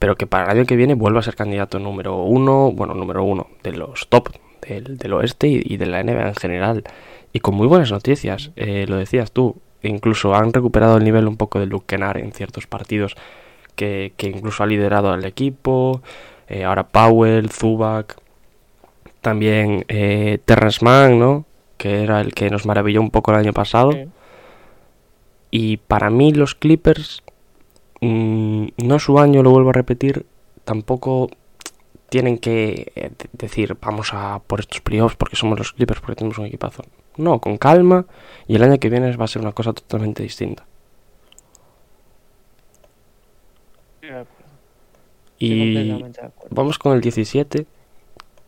Pero 0.00 0.16
que 0.16 0.26
para 0.26 0.46
el 0.46 0.58
año 0.58 0.66
que 0.66 0.76
viene 0.76 0.94
vuelva 0.94 1.20
a 1.20 1.22
ser 1.22 1.36
candidato 1.36 1.78
número 1.78 2.16
uno, 2.16 2.72
bueno, 2.72 2.94
número 2.94 3.22
uno 3.22 3.46
de 3.62 3.72
los 3.72 4.08
top 4.08 4.30
del, 4.68 4.98
del 4.98 5.12
oeste 5.12 5.46
y, 5.46 5.62
y 5.64 5.76
de 5.76 5.86
la 5.86 6.02
NBA 6.02 6.28
en 6.28 6.34
general. 6.34 6.84
Y 7.34 7.40
con 7.40 7.54
muy 7.56 7.66
buenas 7.66 7.90
noticias, 7.90 8.52
eh, 8.56 8.86
lo 8.88 8.96
decías 8.96 9.32
tú, 9.32 9.56
incluso 9.82 10.34
han 10.34 10.52
recuperado 10.52 10.96
el 10.96 11.04
nivel 11.04 11.26
un 11.28 11.36
poco 11.36 11.58
de 11.58 11.66
Luke 11.66 11.84
Kennard 11.88 12.18
en 12.18 12.32
ciertos 12.32 12.66
partidos 12.66 13.16
que, 13.74 14.12
que 14.16 14.28
incluso 14.28 14.62
ha 14.62 14.66
liderado 14.66 15.10
al 15.12 15.24
equipo. 15.26 16.00
eh, 16.48 16.62
ahora 16.64 16.86
Powell, 16.86 17.50
Zubac, 17.50 18.16
también 19.20 19.84
eh, 19.88 20.38
Terrence 20.44 20.84
Mann, 20.84 21.18
¿no? 21.18 21.44
Que 21.76 22.04
era 22.04 22.20
el 22.20 22.32
que 22.34 22.50
nos 22.50 22.66
maravilló 22.66 23.00
un 23.00 23.10
poco 23.10 23.32
el 23.32 23.38
año 23.38 23.52
pasado. 23.52 23.90
Sí. 23.92 24.04
Y 25.50 25.76
para 25.78 26.10
mí 26.10 26.32
los 26.32 26.54
Clippers, 26.54 27.22
mm, 28.00 28.66
no 28.76 28.98
su 29.00 29.18
año, 29.18 29.42
lo 29.42 29.50
vuelvo 29.50 29.70
a 29.70 29.72
repetir, 29.72 30.24
tampoco 30.64 31.28
tienen 32.10 32.38
que 32.38 32.92
de- 32.94 33.28
decir 33.32 33.76
vamos 33.80 34.10
a 34.12 34.40
por 34.46 34.60
estos 34.60 34.80
playoffs 34.82 35.16
porque 35.16 35.34
somos 35.36 35.58
los 35.58 35.72
Clippers, 35.72 36.00
porque 36.00 36.14
tenemos 36.16 36.38
un 36.38 36.46
equipazo. 36.46 36.84
No, 37.16 37.40
con 37.40 37.58
calma 37.58 38.06
y 38.46 38.56
el 38.56 38.62
año 38.62 38.78
que 38.78 38.90
viene 38.90 39.16
va 39.16 39.24
a 39.24 39.28
ser 39.28 39.42
una 39.42 39.52
cosa 39.52 39.72
totalmente 39.72 40.22
distinta. 40.22 40.66
Y 45.38 46.04
vamos 46.50 46.78
con 46.78 46.92
el 46.92 47.00
17, 47.00 47.66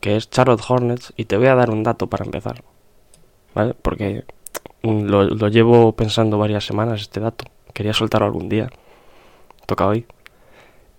que 0.01 0.17
es 0.17 0.31
Charlotte 0.31 0.63
Hornets, 0.67 1.13
y 1.17 1.25
te 1.25 1.37
voy 1.37 1.47
a 1.47 1.55
dar 1.55 1.71
un 1.71 1.83
dato 1.83 2.07
para 2.07 2.25
empezar, 2.25 2.63
¿vale? 3.55 3.75
Porque 3.75 4.25
mm, 4.83 5.03
lo, 5.03 5.25
lo 5.25 5.49
llevo 5.49 5.93
pensando 5.93 6.39
varias 6.39 6.65
semanas 6.65 7.01
este 7.01 7.21
dato, 7.21 7.45
quería 7.73 7.93
soltarlo 7.93 8.27
algún 8.27 8.49
día, 8.49 8.71
toca 9.67 9.87
hoy. 9.87 10.07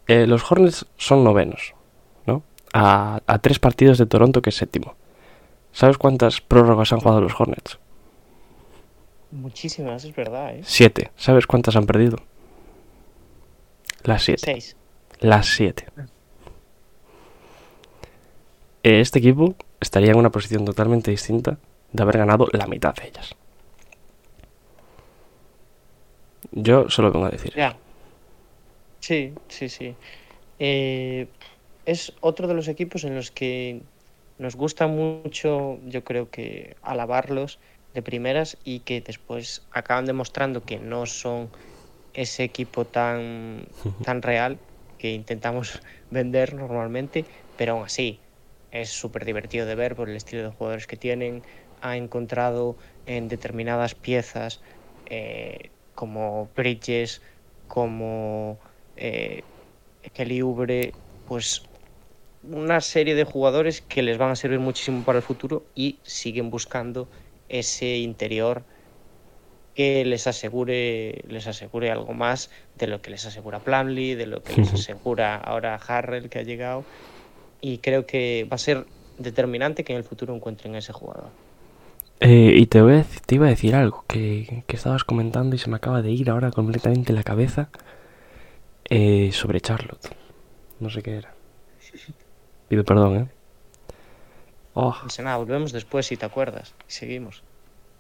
Eh, 0.08 0.28
los 0.28 0.50
Hornets 0.50 0.86
son 0.98 1.24
novenos, 1.24 1.74
¿no? 2.26 2.44
A, 2.74 3.22
a 3.26 3.40
tres 3.40 3.60
partidos 3.60 3.98
de 3.98 4.06
Toronto, 4.06 4.42
que 4.42 4.50
es 4.50 4.56
séptimo. 4.56 4.96
¿Sabes 5.78 6.00
cuántas 6.00 6.42
prórrogas 6.42 6.92
han 6.92 7.02
jugado 7.02 7.22
los 7.22 7.40
Hornets? 7.40 7.78
Muchísimas, 9.30 10.04
es 10.06 10.16
verdad, 10.16 10.56
¿eh? 10.56 10.62
Siete. 10.64 11.12
¿Sabes 11.16 11.46
cuántas 11.46 11.76
han 11.76 11.86
perdido? 11.86 12.18
Las 14.02 14.24
siete. 14.24 14.42
Seis. 14.44 14.76
Las 15.20 15.46
7. 15.46 15.86
Este 18.82 19.20
equipo 19.20 19.54
estaría 19.80 20.14
en 20.14 20.18
una 20.18 20.32
posición 20.32 20.66
totalmente 20.66 21.12
distinta 21.12 21.60
de 21.92 22.02
haber 22.02 22.18
ganado 22.18 22.48
la 22.54 22.66
mitad 22.66 22.96
de 22.96 23.10
ellas. 23.10 23.36
Yo 26.54 26.90
solo 26.90 27.12
vengo 27.12 27.28
a 27.28 27.30
decir. 27.30 27.54
Ya. 27.56 27.78
Sí, 29.00 29.32
sí, 29.48 29.70
sí. 29.70 29.96
Eh, 30.58 31.28
es 31.86 32.14
otro 32.22 32.48
de 32.48 32.56
los 32.56 32.68
equipos 32.68 33.04
en 33.04 33.14
los 33.14 33.30
que 33.30 33.84
nos 34.38 34.56
gusta 34.56 34.88
mucho, 34.88 35.80
yo 35.84 36.04
creo 36.04 36.30
que 36.30 36.76
alabarlos 36.82 37.60
de 37.94 38.02
primeras 38.04 38.58
y 38.64 38.82
que 38.82 39.02
después 39.02 39.68
acaban 39.72 40.06
demostrando 40.06 40.64
que 40.64 40.80
no 40.80 41.06
son 41.06 41.52
ese 42.14 42.44
equipo 42.44 42.86
tan, 42.86 43.68
tan 44.04 44.22
real 44.22 44.60
que 44.98 45.12
intentamos 45.12 45.82
vender 46.10 46.54
normalmente, 46.54 47.28
pero 47.56 47.74
aún 47.74 47.86
así 47.86 48.22
es 48.72 48.90
súper 48.90 49.26
divertido 49.26 49.66
de 49.66 49.76
ver 49.76 49.96
por 49.96 50.10
el 50.10 50.16
estilo 50.16 50.44
de 50.44 50.56
jugadores 50.56 50.88
que 50.88 50.98
tienen. 50.98 51.44
Ha 51.82 51.98
encontrado 51.98 52.78
en 53.06 53.28
determinadas 53.28 53.96
piezas 53.96 54.62
eh, 55.06 55.72
como 55.94 56.52
Bridges, 56.56 57.22
como 57.68 58.60
eh, 58.96 59.44
Kelly 60.14 60.42
Oubre, 60.42 60.92
pues 61.26 61.64
una 62.44 62.82
serie 62.82 63.16
de 63.16 63.24
jugadores 63.24 63.82
que 63.82 64.02
les 64.02 64.18
van 64.18 64.32
a 64.32 64.36
servir 64.36 64.60
muchísimo 64.60 65.04
para 65.04 65.20
el 65.20 65.24
futuro 65.24 65.66
y 65.76 65.98
siguen 66.04 66.50
buscando 66.50 67.08
ese 67.50 67.98
interior 67.98 68.64
que 69.76 70.04
les 70.06 70.26
asegure 70.28 71.24
les 71.28 71.48
asegure 71.48 71.92
algo 71.92 72.14
más 72.14 72.50
de 72.76 72.88
lo 72.88 73.02
que 73.02 73.12
les 73.12 73.26
asegura 73.26 73.60
Plumlee, 73.60 74.16
de 74.16 74.26
lo 74.26 74.42
que 74.42 74.56
les 74.56 74.74
asegura 74.74 75.36
ahora 75.36 75.76
Harrell 75.76 76.30
que 76.30 76.40
ha 76.40 76.44
llegado 76.44 76.84
y 77.62 77.78
creo 77.80 78.06
que 78.06 78.48
va 78.52 78.56
a 78.56 78.60
ser 78.60 78.86
determinante 79.18 79.84
que 79.84 79.94
en 79.94 79.98
el 79.98 80.04
futuro 80.04 80.34
encuentren 80.36 80.76
a 80.76 80.80
ese 80.80 80.94
jugador. 80.94 81.30
Eh, 82.20 82.54
y 82.56 82.66
te, 82.66 82.82
voy 82.82 82.96
a 82.96 83.06
te 83.26 83.36
iba 83.36 83.46
a 83.46 83.50
decir 83.50 83.76
algo 83.76 84.04
que, 84.08 84.64
que 84.66 84.76
estabas 84.76 85.04
comentando 85.04 85.56
y 85.56 85.60
se 85.60 85.70
me 85.70 85.76
acaba 85.76 86.02
de 86.02 86.12
ir 86.12 86.30
ahora 86.32 86.50
completamente 86.50 87.14
la 87.14 87.24
cabeza 87.24 87.70
eh, 88.90 89.32
sobre 89.34 89.62
Charlotte. 89.62 90.16
No 90.80 90.90
sé 90.90 91.04
qué 91.04 91.18
era. 91.18 91.34
Pido 92.68 92.84
perdón, 92.84 93.16
¿eh? 93.16 93.28
Oh. 94.74 94.96
No 95.04 95.10
sé 95.10 95.24
nada, 95.24 95.38
volvemos 95.38 95.72
después 95.72 96.06
si 96.06 96.18
te 96.18 96.26
acuerdas 96.26 96.76
y 96.88 96.92
seguimos. 96.92 97.44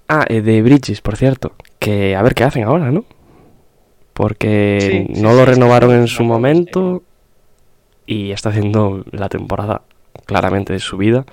Ah, 0.07 0.26
eh, 0.30 0.41
de 0.41 0.61
Bridges, 0.61 1.01
por 1.01 1.18
cierto. 1.18 1.53
Que 1.80 2.15
a 2.15 2.22
ver 2.22 2.34
qué 2.34 2.43
hacen 2.43 2.63
ahora, 2.63 2.91
¿no? 2.91 3.05
Porque 4.13 5.05
Sí, 5.07 5.22
no 5.22 5.32
sí, 5.32 5.36
lo 5.38 5.45
renovaron 5.45 5.91
en 5.91 6.07
su 6.07 6.24
momento 6.24 7.03
y 8.05 8.32
está 8.32 8.49
haciendo 8.49 9.03
la 9.11 9.30
temporada 9.30 9.82
claramente 10.26 10.74
de 10.74 10.80
su 10.80 10.97
vida, 10.97 11.26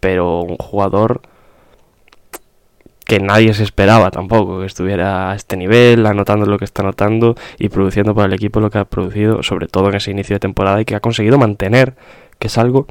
pero 0.00 0.40
un 0.40 0.56
jugador 0.56 1.22
que 3.04 3.20
nadie 3.20 3.52
se 3.52 3.62
esperaba 3.64 4.10
tampoco 4.10 4.60
que 4.60 4.66
estuviera 4.66 5.32
a 5.32 5.34
este 5.34 5.56
nivel, 5.56 6.06
anotando 6.06 6.46
lo 6.46 6.58
que 6.58 6.64
está 6.64 6.82
anotando 6.82 7.34
y 7.58 7.68
produciendo 7.68 8.14
para 8.14 8.26
el 8.26 8.32
equipo 8.32 8.60
lo 8.60 8.70
que 8.70 8.78
ha 8.78 8.84
producido, 8.84 9.42
sobre 9.42 9.68
todo 9.68 9.88
en 9.90 9.96
ese 9.96 10.10
inicio 10.10 10.36
de 10.36 10.40
temporada 10.40 10.80
y 10.80 10.84
que 10.84 10.94
ha 10.94 11.00
conseguido 11.00 11.36
mantener, 11.36 11.94
que 12.42 12.48
es 12.48 12.58
algo 12.58 12.88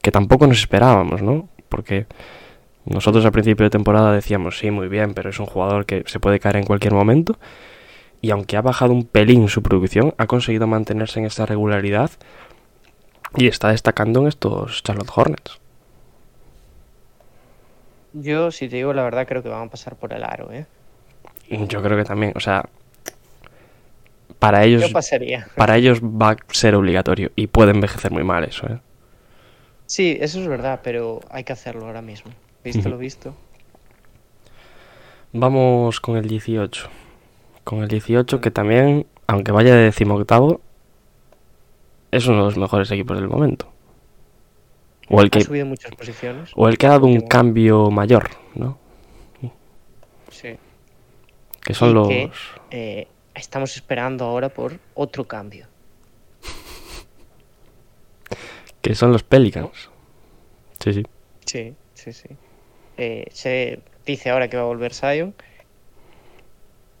que 0.00 0.10
tampoco 0.10 0.46
nos 0.46 0.58
esperábamos, 0.58 1.20
¿no? 1.20 1.50
Porque 1.68 2.06
nosotros 2.86 3.26
al 3.26 3.30
principio 3.30 3.64
de 3.64 3.68
temporada 3.68 4.10
decíamos, 4.14 4.58
sí, 4.58 4.70
muy 4.70 4.88
bien, 4.88 5.12
pero 5.12 5.28
es 5.28 5.38
un 5.38 5.44
jugador 5.44 5.84
que 5.84 6.02
se 6.06 6.18
puede 6.18 6.40
caer 6.40 6.56
en 6.56 6.64
cualquier 6.64 6.94
momento. 6.94 7.38
Y 8.22 8.30
aunque 8.30 8.56
ha 8.56 8.62
bajado 8.62 8.94
un 8.94 9.04
pelín 9.04 9.50
su 9.50 9.62
producción, 9.62 10.14
ha 10.16 10.26
conseguido 10.26 10.66
mantenerse 10.66 11.20
en 11.20 11.26
esta 11.26 11.44
regularidad 11.44 12.10
y 13.36 13.48
está 13.48 13.68
destacando 13.68 14.22
en 14.22 14.28
estos 14.28 14.82
Charlotte 14.82 15.10
Hornets. 15.14 15.60
Yo, 18.14 18.50
si 18.50 18.70
te 18.70 18.76
digo 18.76 18.94
la 18.94 19.02
verdad, 19.02 19.26
creo 19.28 19.42
que 19.42 19.50
van 19.50 19.68
a 19.68 19.70
pasar 19.70 19.96
por 19.96 20.14
el 20.14 20.24
aro, 20.24 20.50
¿eh? 20.52 20.64
Yo 21.50 21.82
creo 21.82 21.98
que 21.98 22.04
también, 22.04 22.32
o 22.34 22.40
sea, 22.40 22.64
para 24.40 24.64
ellos, 24.64 24.82
Yo 24.82 24.92
pasaría. 24.92 25.46
para 25.56 25.76
ellos 25.76 26.00
va 26.02 26.30
a 26.30 26.36
ser 26.50 26.74
obligatorio 26.74 27.30
y 27.36 27.46
puede 27.46 27.70
envejecer 27.70 28.10
muy 28.10 28.24
mal 28.24 28.42
eso, 28.42 28.66
¿eh? 28.66 28.80
Sí, 29.86 30.16
eso 30.20 30.40
es 30.40 30.48
verdad, 30.48 30.80
pero 30.82 31.20
hay 31.30 31.44
que 31.44 31.52
hacerlo 31.52 31.86
ahora 31.86 32.02
mismo. 32.02 32.32
Visto 32.64 32.88
lo 32.88 32.98
visto. 32.98 33.34
Vamos 35.32 36.00
con 36.00 36.16
el 36.16 36.26
18. 36.28 36.88
Con 37.64 37.82
el 37.82 37.88
18 37.88 38.40
que 38.40 38.50
también, 38.50 39.06
aunque 39.26 39.52
vaya 39.52 39.74
de 39.74 39.82
decimoctavo, 39.84 40.60
es 42.10 42.26
uno 42.26 42.38
de 42.38 42.44
los 42.44 42.56
mejores 42.58 42.90
equipos 42.90 43.16
del 43.18 43.28
momento. 43.28 43.70
O 45.08 45.20
el 45.20 45.26
Ha 45.26 45.30
que, 45.30 45.40
subido 45.42 45.66
muchas 45.66 45.92
posiciones. 45.94 46.50
o 46.54 46.68
el 46.68 46.78
que 46.78 46.86
ha 46.86 46.90
dado 46.90 47.06
un 47.06 47.20
cambio 47.20 47.90
mayor, 47.90 48.30
¿no? 48.54 48.78
Sí. 50.30 50.56
Que 51.64 51.74
son 51.74 51.90
Y 51.90 51.94
los... 51.94 52.08
que, 52.08 52.30
eh, 52.70 53.08
estamos 53.34 53.74
esperando 53.76 54.24
ahora 54.24 54.48
por 54.48 54.78
otro 54.94 55.26
cambio. 55.26 55.66
Que 58.82 58.94
son 58.94 59.12
los 59.12 59.22
Pelicans. 59.22 59.90
Sí, 60.78 60.92
sí. 60.94 61.02
Sí, 61.44 61.74
sí, 61.94 62.12
sí. 62.12 62.28
Eh, 62.96 63.26
se 63.32 63.80
dice 64.06 64.30
ahora 64.30 64.48
que 64.48 64.56
va 64.56 64.62
a 64.62 64.66
volver 64.66 64.94
Zion. 64.94 65.34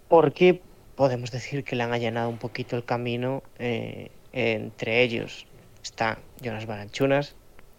Porque 0.08 0.60
podemos 0.96 1.30
decir 1.30 1.64
que 1.64 1.76
le 1.76 1.84
han 1.84 1.92
allanado 1.92 2.28
un 2.28 2.38
poquito 2.38 2.76
el 2.76 2.84
camino. 2.84 3.42
eh, 3.58 4.10
entre 4.32 5.02
ellos 5.02 5.46
está 5.82 6.18
Jonas 6.40 6.66
Balanchunas, 6.66 7.34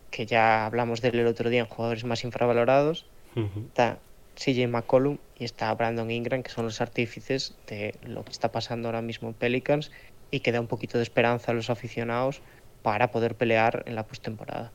que 0.10 0.26
ya 0.26 0.66
hablamos 0.66 1.02
de 1.02 1.10
él 1.10 1.20
el 1.20 1.28
otro 1.28 1.50
día 1.50 1.62
en 1.62 1.68
jugadores 1.68 2.04
más 2.04 2.24
infravalorados. 2.24 3.06
Está 3.36 4.00
CJ 4.36 4.68
McCollum 4.68 5.18
y 5.38 5.46
está 5.46 5.74
Brandon 5.74 6.10
Ingram, 6.10 6.44
que 6.44 6.52
son 6.52 6.66
los 6.66 6.82
artífices 6.82 7.56
de 7.68 7.96
lo 8.04 8.24
que 8.24 8.32
está 8.32 8.52
pasando 8.52 8.88
ahora 8.88 9.02
mismo 9.02 9.28
en 9.30 9.34
Pelicans 9.34 9.92
y 10.32 10.40
que 10.40 10.52
da 10.52 10.60
un 10.60 10.68
poquito 10.68 10.98
de 10.98 11.04
esperanza 11.04 11.52
a 11.52 11.56
los 11.56 11.70
aficionados 11.70 12.42
para 12.84 13.12
poder 13.12 13.36
pelear 13.36 13.84
en 13.86 13.96
la 13.96 14.04
postemporada. 14.04 14.72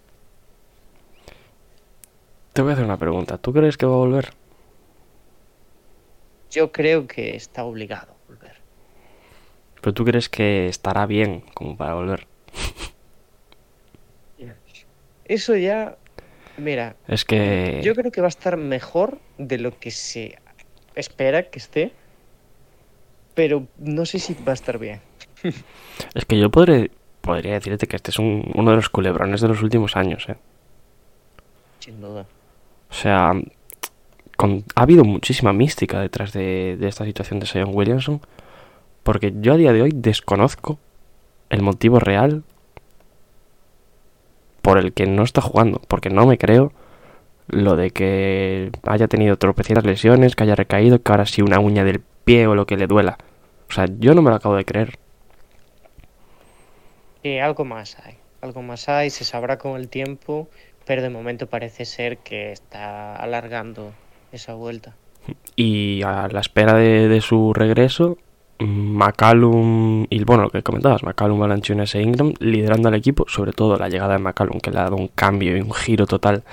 Te 2.52 2.62
voy 2.62 2.70
a 2.70 2.74
hacer 2.74 2.84
una 2.84 2.98
pregunta. 2.98 3.38
¿Tú 3.38 3.52
crees 3.52 3.76
que 3.76 3.86
va 3.86 3.94
a 3.94 3.98
volver? 3.98 4.32
Yo 6.50 6.72
creo 6.72 7.06
que 7.06 7.36
está 7.36 7.64
obligado 7.64 8.12
a 8.12 8.28
volver. 8.28 8.56
¿Pero 9.80 9.92
tú 9.92 10.04
crees 10.04 10.28
que 10.28 10.68
estará 10.68 11.06
bien 11.06 11.42
como 11.52 11.76
para 11.76 11.94
volver? 11.94 12.26
Eso 15.26 15.56
ya, 15.56 15.96
mira, 16.58 16.96
Es 17.08 17.24
que... 17.24 17.80
yo 17.82 17.94
creo 17.94 18.10
que 18.10 18.20
va 18.20 18.26
a 18.26 18.28
estar 18.28 18.56
mejor 18.56 19.18
de 19.38 19.58
lo 19.58 19.78
que 19.78 19.90
se 19.90 20.38
espera 20.94 21.44
que 21.44 21.58
esté, 21.58 21.92
pero 23.34 23.66
no 23.78 24.06
sé 24.06 24.18
si 24.18 24.34
va 24.46 24.52
a 24.52 24.54
estar 24.54 24.78
bien. 24.78 25.00
Es 26.14 26.24
que 26.24 26.38
yo 26.38 26.50
podré, 26.50 26.90
podría 27.20 27.52
decirte 27.54 27.86
que 27.86 27.96
este 27.96 28.10
es 28.10 28.18
un- 28.18 28.50
uno 28.54 28.70
de 28.70 28.76
los 28.76 28.88
culebrones 28.88 29.40
de 29.40 29.48
los 29.48 29.62
últimos 29.62 29.96
años, 29.96 30.26
¿eh? 30.28 30.36
Sin 31.80 32.00
duda. 32.00 32.26
O 32.90 32.94
sea, 32.94 33.32
con- 34.36 34.64
ha 34.74 34.82
habido 34.82 35.04
muchísima 35.04 35.52
mística 35.52 36.00
detrás 36.00 36.32
de, 36.32 36.76
de 36.78 36.88
esta 36.88 37.04
situación 37.04 37.38
de 37.40 37.46
Sion 37.46 37.70
Williamson, 37.74 38.20
porque 39.02 39.32
yo 39.40 39.52
a 39.52 39.56
día 39.56 39.72
de 39.72 39.82
hoy 39.82 39.92
desconozco 39.94 40.78
el 41.50 41.62
motivo 41.62 42.00
real 42.00 42.42
por 44.66 44.78
el 44.78 44.92
que 44.92 45.06
no 45.06 45.22
está 45.22 45.40
jugando, 45.40 45.80
porque 45.86 46.10
no 46.10 46.26
me 46.26 46.38
creo 46.38 46.72
lo 47.46 47.76
de 47.76 47.92
que 47.92 48.72
haya 48.82 49.06
tenido 49.06 49.36
tropecientas 49.36 49.84
lesiones, 49.84 50.34
que 50.34 50.42
haya 50.42 50.56
recaído, 50.56 51.00
que 51.00 51.12
ahora 51.12 51.24
sí 51.24 51.40
una 51.40 51.60
uña 51.60 51.84
del 51.84 52.00
pie 52.24 52.48
o 52.48 52.56
lo 52.56 52.66
que 52.66 52.76
le 52.76 52.88
duela. 52.88 53.16
O 53.70 53.72
sea, 53.72 53.86
yo 54.00 54.12
no 54.12 54.22
me 54.22 54.30
lo 54.30 54.34
acabo 54.34 54.56
de 54.56 54.64
creer. 54.64 54.98
Algo 57.40 57.64
más 57.64 57.96
hay, 58.04 58.16
algo 58.40 58.62
más 58.62 58.88
hay, 58.88 59.10
se 59.10 59.22
sabrá 59.22 59.56
con 59.56 59.76
el 59.76 59.86
tiempo, 59.86 60.48
pero 60.84 61.00
de 61.00 61.10
momento 61.10 61.46
parece 61.46 61.84
ser 61.84 62.18
que 62.18 62.50
está 62.50 63.14
alargando 63.14 63.92
esa 64.32 64.54
vuelta. 64.54 64.96
Y 65.54 66.02
a 66.02 66.26
la 66.26 66.40
espera 66.40 66.74
de, 66.74 67.06
de 67.06 67.20
su 67.20 67.54
regreso, 67.54 68.18
McCallum 68.58 70.06
y 70.08 70.24
bueno, 70.24 70.44
lo 70.44 70.50
que 70.50 70.62
comentabas, 70.62 71.02
McCallum, 71.02 71.38
Balanchunas 71.38 71.94
e 71.94 72.02
Ingram 72.02 72.32
liderando 72.40 72.88
al 72.88 72.94
equipo, 72.94 73.26
sobre 73.28 73.52
todo 73.52 73.76
la 73.76 73.88
llegada 73.88 74.14
de 74.14 74.18
McCallum, 74.18 74.60
que 74.60 74.70
le 74.70 74.78
ha 74.78 74.84
dado 74.84 74.96
un 74.96 75.08
cambio 75.08 75.56
y 75.56 75.60
un 75.60 75.72
giro 75.72 76.06
total 76.06 76.44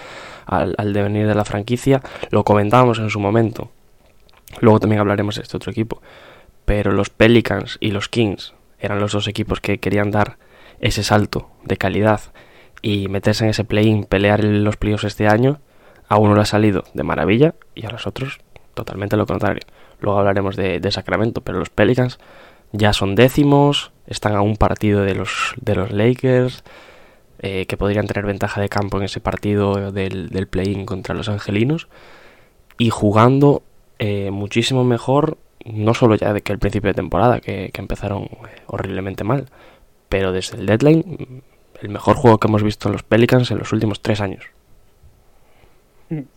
al, 0.46 0.76
al 0.78 0.94
devenir 0.94 1.28
de 1.28 1.36
la 1.36 1.46
franquicia. 1.46 2.02
Lo 2.30 2.44
comentábamos 2.44 3.00
en 3.00 3.10
su 3.10 3.20
momento. 3.20 3.72
Luego 4.60 4.80
también 4.80 5.00
hablaremos 5.00 5.36
de 5.36 5.44
este 5.44 5.58
otro 5.58 5.72
equipo. 5.72 6.02
Pero 6.66 6.92
los 6.92 7.10
Pelicans 7.10 7.78
y 7.80 7.92
los 7.92 8.10
Kings 8.10 8.54
eran 8.80 9.00
los 9.00 9.12
dos 9.12 9.28
equipos 9.28 9.60
que 9.60 9.80
querían 9.80 10.12
dar 10.12 10.38
ese 10.80 11.04
salto 11.04 11.50
de 11.64 11.78
calidad 11.78 12.22
y 12.82 13.08
meterse 13.08 13.46
en 13.46 13.52
ese 13.52 13.64
play-in, 13.64 14.04
pelear 14.04 14.44
los 14.44 14.78
playoffs 14.78 15.06
este 15.06 15.28
año. 15.28 15.60
A 16.10 16.18
uno 16.18 16.36
le 16.36 16.42
ha 16.42 16.46
salido 16.46 16.84
de 16.94 17.04
maravilla 17.04 17.56
y 17.76 17.86
a 17.86 17.90
los 17.90 18.06
otros 18.06 18.40
totalmente 18.74 19.18
lo 19.18 19.26
contrario. 19.26 19.62
Luego 20.00 20.20
hablaremos 20.20 20.56
de, 20.56 20.92
Sacramento, 20.92 21.42
pero 21.42 21.60
los 21.60 21.70
Pelicans 21.70 22.20
ya 22.72 22.94
son 22.94 23.16
décimos, 23.16 23.92
están 24.08 24.36
a 24.36 24.42
un 24.42 24.58
partido 24.58 25.02
de 25.02 25.16
los, 25.16 25.56
Lakers, 25.66 26.64
eh, 27.40 27.66
que 27.66 27.78
podrían 27.78 28.08
tener 28.08 28.26
ventaja 28.26 28.62
de 28.62 28.70
campo 28.70 28.98
en 28.98 29.04
ese 29.04 29.20
partido 29.20 29.92
del, 29.92 30.48
play-in 30.50 30.86
contra 30.86 31.16
los 31.16 31.30
Angelinos, 31.30 31.88
y 32.78 32.90
jugando 32.90 33.64
eh, 34.00 34.32
muchísimo 34.32 34.84
mejor, 34.84 35.38
no 35.66 35.94
solo 35.94 36.16
ya 36.16 36.34
de 36.34 36.42
que 36.42 36.52
el 36.52 36.60
principio 36.60 36.90
de 36.90 36.96
temporada, 36.96 37.40
que, 37.40 37.72
empezaron 37.76 38.30
horriblemente 38.68 39.24
mal, 39.24 39.50
pero 40.10 40.32
desde 40.32 40.58
el 40.58 40.66
deadline, 40.66 41.44
el 41.82 41.90
mejor 41.90 42.16
juego 42.16 42.40
que 42.40 42.48
hemos 42.48 42.64
visto 42.64 42.88
en 42.90 42.94
los 42.94 43.04
Pelicans 43.04 43.52
en 43.52 43.60
los 43.60 43.72
últimos 43.72 44.02
tres 44.02 44.22
años. 44.22 44.46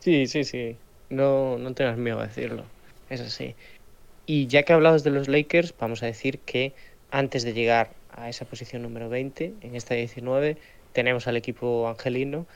Sí, 0.00 0.26
sí, 0.26 0.44
sí. 0.44 0.76
No, 1.10 1.58
no 1.58 1.72
tengas 1.74 1.96
miedo 1.98 2.20
a 2.20 2.26
decirlo. 2.26 2.64
Es 3.08 3.20
así. 3.20 3.54
Y 4.26 4.48
ya 4.48 4.64
que 4.64 4.72
hablabas 4.72 5.04
de 5.04 5.10
los 5.10 5.28
Lakers, 5.28 5.74
vamos 5.78 6.02
a 6.02 6.06
decir 6.06 6.40
que 6.40 6.74
antes 7.10 7.44
de 7.44 7.52
llegar 7.52 7.90
a 8.10 8.28
esa 8.28 8.44
posición 8.44 8.82
número 8.82 9.08
20, 9.08 9.54
en 9.60 9.76
esta 9.76 9.94
19, 9.94 10.56
tenemos 10.92 11.28
al 11.28 11.36
equipo 11.36 11.88
angelino. 11.88 12.46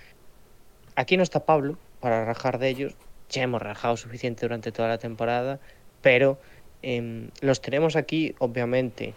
Aquí 0.96 1.16
no 1.16 1.22
está 1.22 1.44
Pablo 1.44 1.78
para 2.00 2.24
rajar 2.24 2.58
de 2.58 2.68
ellos. 2.68 2.94
Ya 3.28 3.42
hemos 3.42 3.62
rajado 3.62 3.96
suficiente 3.96 4.46
durante 4.46 4.72
toda 4.72 4.88
la 4.88 4.98
temporada, 4.98 5.60
pero 6.02 6.38
em, 6.82 7.28
los 7.40 7.60
tenemos 7.60 7.94
aquí, 7.94 8.34
obviamente, 8.38 9.14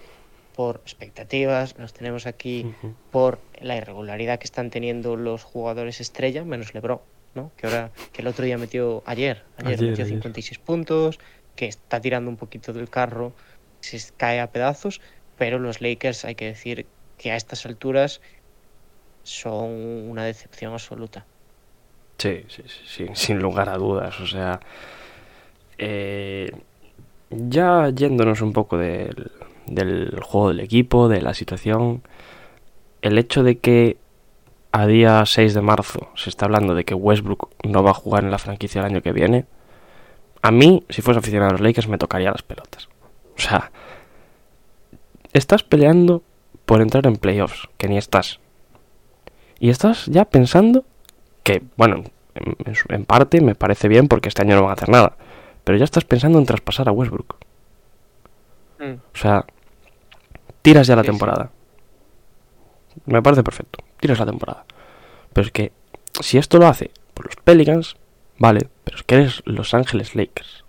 por 0.55 0.81
expectativas, 0.85 1.75
los 1.79 1.93
tenemos 1.93 2.27
aquí 2.27 2.71
por 3.11 3.39
la 3.59 3.75
irregularidad 3.75 4.37
que 4.37 4.45
están 4.45 4.69
teniendo 4.69 5.15
los 5.15 5.43
jugadores 5.43 5.99
estrella, 5.99 6.43
menos 6.43 6.75
LeBron, 6.75 6.99
¿no? 7.35 7.51
Que 7.57 7.67
ahora 7.67 7.91
que 8.11 8.21
el 8.21 8.27
otro 8.27 8.45
día 8.45 8.57
metió 8.57 9.03
ayer, 9.05 9.43
ayer, 9.57 9.73
Ayer, 9.73 9.89
metió 9.89 10.05
ayer. 10.05 10.17
56 10.17 10.59
puntos, 10.59 11.19
que 11.55 11.65
está 11.67 11.99
tirando 11.99 12.29
un 12.29 12.37
poquito 12.37 12.73
del 12.73 12.89
carro, 12.89 13.33
se 13.79 13.99
cae 14.17 14.39
a 14.39 14.51
pedazos, 14.51 15.01
pero 15.37 15.59
los 15.59 15.81
Lakers 15.81 16.25
hay 16.25 16.35
que 16.35 16.45
decir 16.45 16.85
que 17.17 17.31
a 17.31 17.35
estas 17.35 17.65
alturas 17.65 18.21
son 19.23 19.69
una 20.09 20.25
decepción 20.25 20.73
absoluta. 20.73 21.25
Sí, 22.17 22.43
sí, 22.47 22.63
sí, 22.67 22.81
sí, 22.85 23.07
sin 23.13 23.39
lugar 23.39 23.69
a 23.69 23.77
dudas. 23.77 24.19
O 24.19 24.27
sea, 24.27 24.59
eh, 25.77 26.51
ya 27.29 27.89
yéndonos 27.89 28.41
un 28.41 28.53
poco 28.53 28.77
del, 28.77 29.31
del 29.65 30.19
juego 30.21 30.49
del 30.49 30.59
equipo, 30.59 31.09
de 31.09 31.21
la 31.21 31.33
situación, 31.33 32.03
el 33.01 33.17
hecho 33.17 33.43
de 33.43 33.57
que 33.57 33.97
a 34.73 34.87
día 34.87 35.23
6 35.23 35.53
de 35.53 35.61
marzo 35.61 36.09
se 36.15 36.31
está 36.31 36.45
hablando 36.45 36.73
de 36.73 36.83
que 36.83 36.95
Westbrook 36.95 37.49
no 37.63 37.83
va 37.83 37.91
a 37.91 37.93
jugar 37.93 38.23
en 38.23 38.31
la 38.31 38.39
franquicia 38.39 38.79
el 38.79 38.87
año 38.87 39.01
que 39.01 39.13
viene, 39.13 39.45
a 40.41 40.51
mí, 40.51 40.83
si 40.89 41.01
fuese 41.01 41.19
aficionado 41.19 41.51
a 41.51 41.53
los 41.53 41.61
Lakers, 41.61 41.87
me 41.87 41.97
tocaría 41.97 42.31
las 42.31 42.41
pelotas. 42.41 42.89
O 43.37 43.39
sea, 43.39 43.71
estás 45.31 45.63
peleando 45.63 46.23
por 46.65 46.81
entrar 46.81 47.05
en 47.05 47.15
playoffs, 47.15 47.69
que 47.77 47.87
ni 47.87 47.97
estás. 47.97 48.39
Y 49.59 49.69
estás 49.69 50.07
ya 50.07 50.25
pensando 50.25 50.83
que, 51.43 51.61
bueno, 51.77 52.03
en, 52.89 53.05
parte 53.05 53.41
me 53.41 53.55
parece 53.55 53.87
bien 53.87 54.07
porque 54.07 54.27
este 54.27 54.41
año 54.41 54.55
no 54.55 54.63
van 54.63 54.71
a 54.71 54.73
hacer 54.73 54.89
nada. 54.89 55.15
Pero 55.63 55.77
ya 55.77 55.85
estás 55.85 56.03
pensando 56.03 56.39
en 56.39 56.45
traspasar 56.45 56.89
a 56.89 56.91
Westbrook. 56.91 57.37
O 58.81 59.17
sea, 59.17 59.45
tiras 60.61 60.87
ya 60.87 60.97
la 60.97 61.03
sí. 61.03 61.09
temporada. 61.09 61.51
Me 63.05 63.21
parece 63.21 63.43
perfecto. 63.43 63.83
Tiras 63.99 64.19
la 64.19 64.25
temporada. 64.25 64.65
Pero 65.33 65.47
es 65.47 65.51
que 65.51 65.71
si 66.21 66.37
esto 66.37 66.57
lo 66.57 66.67
hace 66.67 66.91
por 67.13 67.25
los 67.25 67.35
Pelicans, 67.37 67.95
vale, 68.37 68.67
pero 68.83 68.97
es 68.97 69.03
que 69.03 69.15
eres 69.15 69.41
Los 69.45 69.73
Ángeles 69.73 70.15
Lakers. 70.15 70.63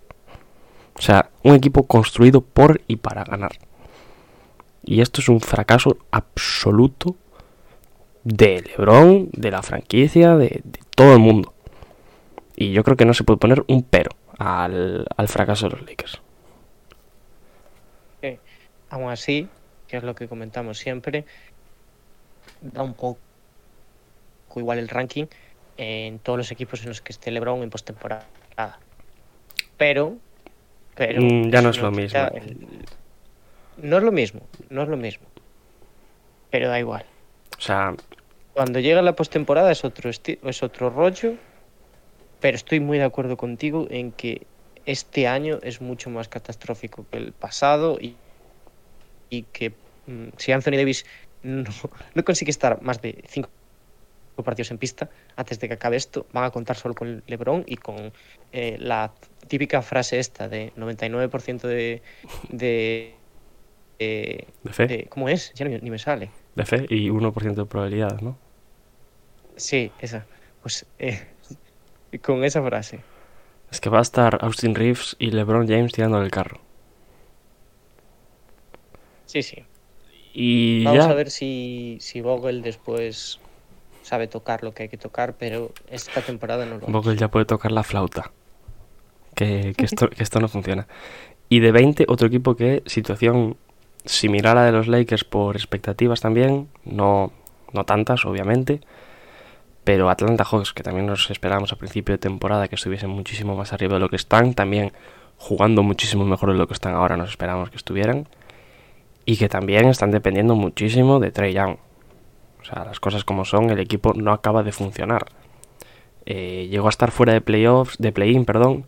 O 0.97 1.01
sea, 1.01 1.29
un 1.43 1.55
equipo 1.55 1.85
construido 1.87 2.41
por 2.41 2.81
y 2.87 2.97
para 2.97 3.23
ganar. 3.23 3.53
Y 4.83 5.01
esto 5.01 5.21
es 5.21 5.29
un 5.29 5.41
fracaso 5.41 5.97
absoluto 6.11 7.15
de 8.23 8.61
LeBron, 8.61 9.29
de 9.33 9.51
la 9.51 9.61
franquicia, 9.61 10.35
de, 10.35 10.63
todo 10.95 11.13
el 11.13 11.19
mundo. 11.19 11.53
Y 12.55 12.71
yo 12.71 12.83
creo 12.83 12.95
que 12.95 13.05
no 13.05 13.13
se 13.13 13.23
puede 13.23 13.37
poner 13.37 13.63
un 13.67 13.83
pero 13.83 14.11
al, 14.37 15.05
al 15.17 15.27
fracaso 15.27 15.67
de 15.67 15.75
los 15.75 15.81
Lakers. 15.87 16.21
Aún 18.89 19.09
así, 19.09 19.49
que 19.87 19.97
es 19.97 20.03
lo 20.03 20.15
que 20.15 20.27
comentamos 20.27 20.77
siempre, 20.77 21.25
da 22.73 22.83
un 22.83 22.93
poco 22.93 23.19
igual 24.55 24.79
el 24.79 24.87
ranking 24.87 25.25
en 25.77 26.19
todos 26.19 26.37
los 26.37 26.51
equipos 26.51 26.81
en 26.83 26.89
los 26.89 27.01
que 27.01 27.11
esté 27.11 27.31
LeBron 27.31 27.63
en 27.63 27.69
postemporada. 27.69 28.27
Pero, 29.77 30.17
pero 30.95 31.21
Mm, 31.21 31.49
ya 31.49 31.61
no 31.61 31.69
es 31.69 31.77
lo 31.77 31.91
mismo. 31.91 32.19
el- 32.33 32.85
No 33.77 33.97
es 33.97 34.03
lo 34.03 34.11
mismo, 34.11 34.47
no 34.69 34.83
es 34.83 34.87
lo 34.89 34.97
mismo. 34.97 35.27
Pero 36.49 36.69
da 36.69 36.79
igual. 36.79 37.05
O 37.57 37.61
sea, 37.61 37.93
Cuando 38.53 38.79
llega 38.79 39.01
la 39.01 39.15
postemporada 39.17 39.69
es 39.71 39.83
otro 39.83 40.09
es 40.09 40.63
otro 40.63 40.89
rollo, 40.89 41.33
pero 42.39 42.55
estoy 42.55 42.79
muy 42.79 42.97
de 42.97 43.03
acuerdo 43.03 43.35
contigo 43.35 43.85
en 43.89 44.13
que 44.13 44.47
este 44.85 45.27
año 45.27 45.59
es 45.61 45.81
mucho 45.81 46.09
más 46.09 46.29
catastrófico 46.29 47.05
que 47.11 47.17
el 47.17 47.33
pasado 47.33 47.97
y, 47.99 48.15
y 49.29 49.43
que 49.43 49.71
mm, 50.05 50.29
si 50.37 50.53
Anthony 50.53 50.77
Davis 50.77 51.05
no, 51.45 51.71
no 52.15 52.23
consigue 52.23 52.51
estar 52.51 52.81
más 52.81 53.01
de 53.01 53.23
cinco 53.27 53.49
partidos 54.43 54.71
en 54.71 54.77
pista 54.77 55.09
antes 55.37 55.59
de 55.59 55.67
que 55.67 55.75
acabe 55.75 55.95
esto, 55.95 56.27
van 56.33 56.43
a 56.45 56.51
contar 56.51 56.75
solo 56.75 56.93
con 56.95 57.23
LeBron 57.27 57.63
y 57.67 57.77
con 57.77 58.11
eh, 58.51 58.77
la 58.79 59.13
típica 59.47 59.81
frase 59.81 60.19
esta 60.19 60.49
de 60.49 60.73
99% 60.75 61.67
de, 61.67 62.01
de, 62.49 63.15
de, 63.99 64.47
de 64.63 64.73
fe, 64.73 64.87
de- 64.87 65.07
¿Cómo 65.09 65.29
es? 65.29 65.53
Ya 65.55 65.65
ni, 65.65 65.77
ni 65.79 65.89
me 65.89 65.99
sale. 65.99 66.31
de 66.55 66.65
fe 66.65 66.85
y 66.89 67.09
1% 67.09 67.61
de 67.63 67.67
probabilidad, 67.67 68.19
¿no? 68.21 68.37
Sí, 69.57 69.91
esa. 70.01 70.25
Pues 70.61 70.85
eh, 70.99 71.19
con 72.23 72.43
esa 72.43 72.61
frase. 72.63 72.99
Es 73.71 73.79
que 73.79 73.89
va 73.89 73.99
a 73.99 74.01
estar 74.01 74.39
Austin 74.41 74.75
Reeves 74.75 75.15
y 75.19 75.31
LeBron 75.31 75.67
James 75.67 75.91
tirando 75.93 76.21
el 76.21 76.31
carro. 76.31 76.59
Sí, 79.25 79.43
sí. 79.43 79.65
Y 80.37 80.83
Vamos 80.83 81.05
ya, 81.05 81.11
a 81.11 81.13
ver 81.13 81.31
si, 81.31 81.97
si 82.01 82.19
Vogel 82.19 82.61
después 82.61 83.39
sabe 84.01 84.27
tocar 84.27 84.63
lo 84.63 84.73
que 84.73 84.83
hay 84.83 84.89
que 84.89 84.97
tocar, 84.97 85.35
pero 85.39 85.71
esta 85.89 86.19
temporada 86.21 86.65
no 86.65 86.77
lo 86.77 86.87
Vogel 86.87 87.17
ya 87.17 87.29
puede 87.29 87.45
tocar 87.45 87.71
la 87.71 87.83
flauta. 87.83 88.33
Que, 89.33 89.73
que 89.77 89.85
esto, 89.85 90.09
que 90.09 90.21
esto 90.21 90.41
no 90.41 90.49
funciona. 90.49 90.87
Y 91.47 91.61
de 91.61 91.71
20, 91.71 92.05
otro 92.09 92.27
equipo 92.27 92.57
que 92.57 92.83
situación 92.85 93.55
similar 94.03 94.57
a 94.57 94.61
la 94.61 94.65
de 94.65 94.71
los 94.73 94.89
Lakers 94.89 95.23
por 95.23 95.55
expectativas 95.55 96.19
también, 96.19 96.67
no, 96.83 97.31
no 97.71 97.85
tantas, 97.85 98.25
obviamente. 98.25 98.81
Pero 99.85 100.09
Atlanta 100.09 100.43
Hawks, 100.43 100.73
que 100.73 100.83
también 100.83 101.05
nos 101.05 101.29
esperábamos 101.31 101.71
a 101.71 101.77
principio 101.77 102.13
de 102.13 102.17
temporada 102.17 102.67
que 102.67 102.75
estuviesen 102.75 103.09
muchísimo 103.09 103.55
más 103.55 103.71
arriba 103.71 103.93
de 103.93 104.01
lo 104.01 104.09
que 104.09 104.17
están, 104.17 104.53
también 104.53 104.91
jugando 105.37 105.81
muchísimo 105.81 106.25
mejor 106.25 106.51
de 106.51 106.57
lo 106.57 106.67
que 106.67 106.73
están 106.73 106.93
ahora, 106.93 107.15
nos 107.15 107.29
esperábamos 107.29 107.69
que 107.69 107.77
estuvieran. 107.77 108.27
Y 109.25 109.37
que 109.37 109.49
también 109.49 109.87
están 109.87 110.11
dependiendo 110.11 110.55
muchísimo 110.55 111.19
de 111.19 111.31
Trey 111.31 111.53
Young. 111.53 111.77
O 112.61 112.65
sea, 112.65 112.85
las 112.85 112.99
cosas 112.99 113.23
como 113.23 113.45
son, 113.45 113.69
el 113.69 113.79
equipo 113.79 114.13
no 114.13 114.31
acaba 114.31 114.63
de 114.63 114.71
funcionar. 114.71 115.25
Eh, 116.25 116.67
llegó 116.69 116.87
a 116.87 116.89
estar 116.89 117.11
fuera 117.11 117.33
de 117.33 117.41
playoffs, 117.41 117.97
de 117.99 118.11
play-in, 118.11 118.45
perdón, 118.45 118.85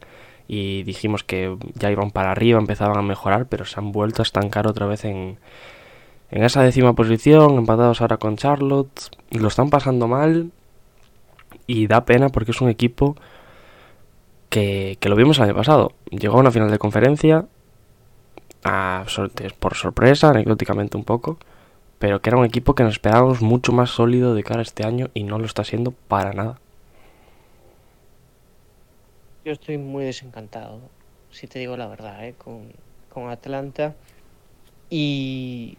y 0.47 0.83
dijimos 0.83 1.23
que 1.23 1.55
ya 1.75 1.91
iban 1.91 2.11
para 2.11 2.31
arriba, 2.31 2.59
empezaban 2.59 2.97
a 2.97 3.03
mejorar, 3.03 3.47
pero 3.47 3.65
se 3.65 3.79
han 3.79 3.91
vuelto 3.91 4.21
a 4.21 4.23
estancar 4.23 4.65
otra 4.65 4.87
vez 4.87 5.05
en, 5.05 5.37
en 6.31 6.43
esa 6.43 6.63
décima 6.63 6.93
posición, 6.93 7.57
empatados 7.57 8.01
ahora 8.01 8.17
con 8.17 8.37
Charlotte, 8.37 9.11
lo 9.31 9.47
están 9.47 9.69
pasando 9.69 10.07
mal, 10.07 10.51
y 11.67 11.87
da 11.87 12.05
pena 12.05 12.29
porque 12.29 12.51
es 12.51 12.61
un 12.61 12.69
equipo 12.69 13.15
que, 14.49 14.97
que 14.99 15.09
lo 15.09 15.15
vimos 15.15 15.37
el 15.37 15.43
año 15.43 15.55
pasado. 15.55 15.91
Llegó 16.09 16.37
a 16.37 16.39
una 16.39 16.51
final 16.51 16.71
de 16.71 16.79
conferencia, 16.79 17.45
a 18.63 19.05
por 19.59 19.75
sorpresa, 19.75 20.29
anecdóticamente 20.29 20.97
un 20.97 21.03
poco, 21.03 21.37
pero 21.99 22.21
que 22.21 22.29
era 22.29 22.37
un 22.37 22.45
equipo 22.45 22.75
que 22.75 22.83
nos 22.83 22.93
esperábamos 22.93 23.41
mucho 23.41 23.71
más 23.71 23.89
sólido 23.89 24.35
de 24.35 24.43
cara 24.43 24.59
a 24.59 24.63
este 24.63 24.85
año 24.85 25.09
y 25.13 25.23
no 25.23 25.39
lo 25.39 25.45
está 25.45 25.63
siendo 25.63 25.91
para 25.91 26.33
nada. 26.33 26.59
Yo 29.45 29.53
estoy 29.53 29.77
muy 29.77 30.03
desencantado, 30.03 30.81
si 31.31 31.47
te 31.47 31.59
digo 31.59 31.77
la 31.77 31.87
verdad, 31.87 32.25
¿eh? 32.25 32.35
con, 32.37 32.71
con 33.09 33.29
Atlanta. 33.29 33.95
Y 34.89 35.77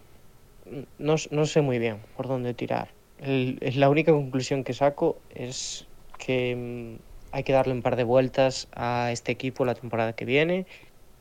no, 0.99 1.17
no 1.31 1.47
sé 1.47 1.61
muy 1.61 1.79
bien 1.79 1.99
por 2.17 2.29
dónde 2.29 2.55
tirar. 2.55 2.89
La 3.21 3.89
única 3.89 4.13
conclusión 4.13 4.65
que 4.65 4.73
saco 4.75 5.19
es 5.35 5.87
que 6.19 6.55
mm, 6.57 7.35
hay 7.35 7.43
que 7.43 7.53
darle 7.53 7.73
un 7.73 7.83
par 7.83 7.97
de 7.97 8.05
vueltas 8.05 8.69
a 8.75 9.11
este 9.13 9.33
equipo 9.33 9.65
la 9.65 9.75
temporada 9.75 10.13
que 10.13 10.25
viene. 10.25 10.67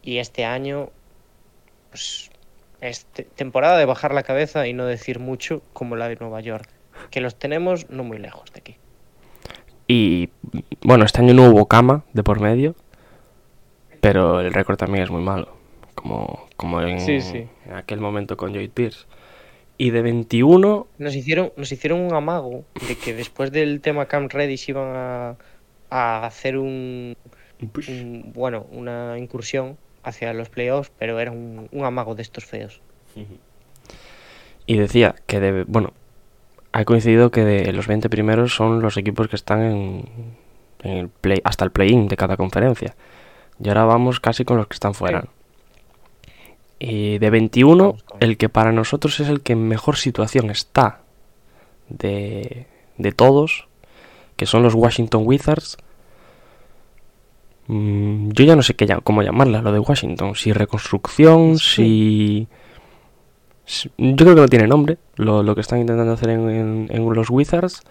Y 0.04 0.18
este 0.18 0.46
año, 0.46 0.90
pues, 1.90 2.30
es 2.82 3.06
te- 3.06 3.24
temporada 3.24 3.78
de 3.78 3.86
bajar 3.86 4.14
la 4.14 4.24
cabeza 4.24 4.68
y 4.68 4.74
no 4.74 4.86
decir 4.86 5.20
mucho 5.20 5.62
como 5.74 5.96
la 5.96 6.08
de 6.10 6.16
Nueva 6.18 6.42
York. 6.42 6.70
Que 7.12 7.22
los 7.22 7.36
tenemos 7.36 7.90
no 7.90 8.04
muy 8.04 8.18
lejos 8.18 8.52
de 8.54 8.60
aquí. 8.60 8.76
Y 9.88 10.30
bueno, 10.82 11.06
este 11.06 11.22
año 11.22 11.34
no 11.34 11.50
hubo 11.50 11.68
cama 11.68 12.04
de 12.14 12.24
por 12.24 12.40
medio, 12.40 12.76
pero 14.02 14.42
el 14.42 14.54
récord 14.54 14.78
también 14.78 15.04
es 15.04 15.10
muy 15.12 15.22
malo, 15.22 15.56
como, 15.96 16.48
como 16.56 16.82
en, 16.82 17.00
Sí, 17.00 17.22
sí. 17.22 17.48
en 17.66 17.74
aquel 17.74 18.00
momento 18.00 18.38
con 18.38 18.54
Joy 18.54 18.68
Pierce. 18.68 19.06
Y 19.78 19.92
de 19.92 20.02
21, 20.02 20.88
Nos 20.98 21.16
hicieron, 21.16 21.54
nos 21.56 21.72
hicieron 21.72 22.00
un 22.02 22.14
amago 22.14 22.64
de 22.88 22.96
que 22.98 23.14
después 23.14 23.52
del 23.52 23.80
tema 23.80 24.08
Camp 24.08 24.32
Reddish 24.32 24.70
iban 24.70 24.96
a, 24.96 25.36
a 25.92 26.26
hacer 26.26 26.58
un, 26.58 27.16
un- 27.62 28.32
bueno, 28.34 28.66
una 28.72 29.18
incursión 29.20 29.78
hacia 30.08 30.34
los 30.34 30.50
playoffs, 30.50 30.92
pero 30.98 31.20
era 31.20 31.32
un, 31.32 31.68
un 31.72 31.86
amago 31.86 32.16
de 32.16 32.22
estos 32.22 32.46
feos. 32.46 32.82
y 34.66 34.78
decía 34.78 35.16
que 35.26 35.40
de, 35.40 35.64
bueno, 35.64 35.94
ha 36.72 36.84
coincidido 36.86 37.32
que 37.32 37.44
de 37.46 37.72
los 37.74 37.88
20 37.88 38.10
primeros 38.10 38.54
son 38.56 38.82
los 38.82 38.98
equipos 38.98 39.28
que 39.28 39.36
están 39.36 39.62
en, 39.64 40.06
en 40.84 40.92
el 40.98 41.10
play, 41.10 41.40
hasta 41.44 41.66
el 41.66 41.72
play-in 41.72 42.08
de 42.08 42.18
cada 42.18 42.38
conferencia. 42.38 42.96
Y 43.64 43.70
ahora 43.70 43.86
vamos 43.86 44.20
casi 44.20 44.46
con 44.46 44.58
los 44.58 44.68
que 44.68 44.76
están 44.76 44.94
fuera. 44.94 45.26
Y 46.80 47.18
de 47.18 47.30
21, 47.32 47.84
Vamos 47.86 48.04
con- 48.04 48.18
el 48.22 48.38
que 48.38 48.50
para 48.50 48.72
nosotros 48.72 49.20
es 49.20 49.30
el 49.30 49.42
que 49.42 49.54
en 49.54 49.68
mejor 49.68 49.98
situación 49.98 50.50
está 50.52 51.00
de, 51.90 52.68
de 52.98 53.12
todos, 53.12 53.68
que 54.36 54.46
son 54.46 54.62
los 54.62 54.76
Washington 54.76 55.24
Wizards. 55.26 55.78
Mm, 57.68 58.30
yo 58.32 58.46
ya 58.46 58.56
no 58.56 58.62
sé 58.64 58.76
qué, 58.76 58.88
cómo 59.04 59.22
llamarla, 59.24 59.62
lo 59.62 59.72
de 59.72 59.80
Washington. 59.80 60.36
Si 60.36 60.54
reconstrucción, 60.54 61.58
si... 61.60 62.48
yo 63.98 64.16
creo 64.16 64.36
que 64.36 64.42
no 64.42 64.48
tiene 64.48 64.68
nombre 64.68 64.98
lo, 65.16 65.44
lo 65.44 65.54
que 65.56 65.62
están 65.62 65.80
intentando 65.80 66.14
hacer 66.14 66.30
en, 66.30 66.50
en- 66.50 66.88
en 66.90 67.14
los 67.14 67.30
Wizards, 67.30 67.82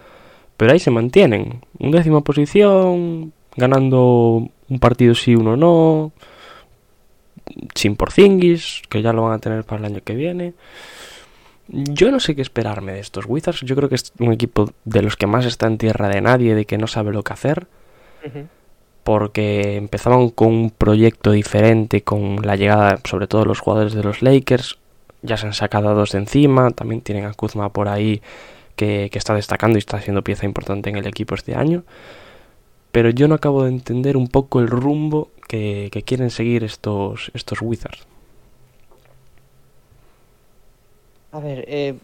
pero 0.57 0.71
ahí 0.71 0.79
se 0.79 0.89
mantienen. 0.91 1.61
Un 1.79 1.91
décima 1.91 2.21
posición, 2.21 3.33
ganando 3.55 4.49
un 4.69 4.79
partido 4.79 5.13
sí, 5.13 5.35
uno 5.35 5.55
no, 5.55 6.11
sin 7.75 7.95
Porzingis, 7.95 8.81
que 8.89 9.01
ya 9.01 9.13
lo 9.13 9.23
van 9.23 9.33
a 9.33 9.39
tener 9.39 9.63
para 9.63 9.79
el 9.79 9.93
año 9.93 10.01
que 10.03 10.15
viene. 10.15 10.53
Yo 11.69 12.11
no 12.11 12.19
sé 12.19 12.33
qué 12.35 12.41
esperarme 12.41 12.93
de 12.93 12.99
estos 13.01 13.25
Wizards. 13.27 13.59
Yo 13.61 13.75
creo 13.75 13.89
que 13.89 13.95
es 13.95 14.13
un 14.19 14.31
equipo 14.31 14.71
de 14.85 15.01
los 15.01 15.15
que 15.17 15.27
más 15.27 15.45
está 15.45 15.67
en 15.67 15.77
tierra 15.77 16.07
de 16.07 16.21
nadie, 16.21 16.55
de 16.55 16.65
que 16.65 16.77
no 16.77 16.87
sabe 16.87 17.11
lo 17.11 17.23
que 17.23 17.33
hacer 17.33 17.67
Ujú. 18.25 18.47
Porque 19.07 19.77
empezaban 19.77 20.27
con 20.31 20.49
un 20.49 20.69
proyecto 20.69 21.31
diferente, 21.31 22.01
con 22.03 22.45
la 22.45 22.57
llegada 22.57 22.99
sobre 23.05 23.25
todo 23.25 23.43
de 23.43 23.47
los 23.47 23.61
jugadores 23.61 23.93
de 23.93 24.03
los 24.03 24.21
Lakers, 24.21 24.79
ya 25.21 25.37
se 25.37 25.47
han 25.47 25.53
sacado 25.53 25.87
a 25.87 25.93
dos 25.93 26.11
de 26.11 26.17
encima, 26.17 26.71
también 26.71 26.99
tienen 26.99 27.23
a 27.23 27.33
Kuzma 27.33 27.71
por 27.71 27.87
ahí 27.87 28.21
que, 28.75 29.09
está 29.13 29.33
destacando 29.33 29.77
y 29.77 29.79
está 29.79 30.01
siendo 30.01 30.25
pieza 30.25 30.45
importante 30.45 30.89
en 30.89 30.97
el 30.97 31.07
equipo 31.07 31.35
este 31.35 31.55
año, 31.55 31.85
pero 32.91 33.09
yo 33.09 33.29
no 33.29 33.35
acabo 33.35 33.63
de 33.63 33.69
entender 33.69 34.17
un 34.17 34.27
poco 34.27 34.59
el 34.59 34.67
rumbo 34.67 35.29
que, 35.47 35.87
que 35.89 36.01
quieren 36.01 36.29
seguir 36.29 36.65
estos, 36.65 37.31
estos 37.33 37.61
Wizards. 37.61 38.05
A 41.31 41.39
ver, 41.39 41.63
eh, 41.69 41.95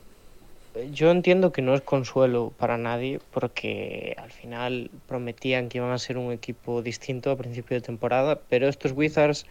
yo 0.92 1.12
entiendo 1.12 1.52
que 1.52 1.62
no 1.62 1.74
es 1.76 1.82
consuelo 1.82 2.54
para 2.58 2.78
nadie 2.78 3.20
porque 3.32 4.16
al 4.18 4.32
final 4.32 4.90
prometían 5.06 5.70
que 5.70 5.78
iban 5.80 5.92
a 5.92 6.00
ser 6.00 6.18
un 6.18 6.32
equipo 6.32 6.82
distinto 6.82 7.32
a 7.32 7.38
principio 7.38 7.76
de 7.76 7.82
temporada, 7.82 8.42
pero 8.50 8.68
estos 8.68 8.92
Wizards, 8.94 9.46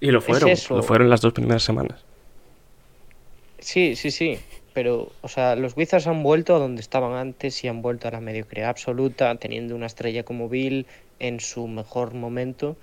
Y 0.00 0.10
lo 0.10 0.20
fueron, 0.20 0.48
eso. 0.50 0.76
lo 0.76 0.82
fueron 0.82 1.10
las 1.10 1.20
dos 1.20 1.32
primeras 1.32 1.62
semanas. 1.62 2.06
sí, 3.58 3.96
sí, 3.96 4.10
sí, 4.10 4.38
pero, 4.72 5.16
o 5.20 5.28
sea, 5.28 5.56
los 5.56 5.76
Wizards 5.76 6.06
han 6.06 6.22
vuelto 6.22 6.54
a 6.54 6.58
donde 6.58 6.80
estaban 6.80 7.12
antes 7.14 7.62
y 7.64 7.68
han 7.68 7.82
vuelto 7.82 8.08
a 8.08 8.12
la 8.12 8.20
mediocridad 8.20 8.70
absoluta, 8.70 9.36
teniendo 9.38 9.74
una 9.76 9.86
estrella 9.86 10.24
como 10.24 10.48
Bill 10.48 10.86
en 11.18 11.40
su 11.40 11.66
mejor 11.68 12.14
momento. 12.14 12.78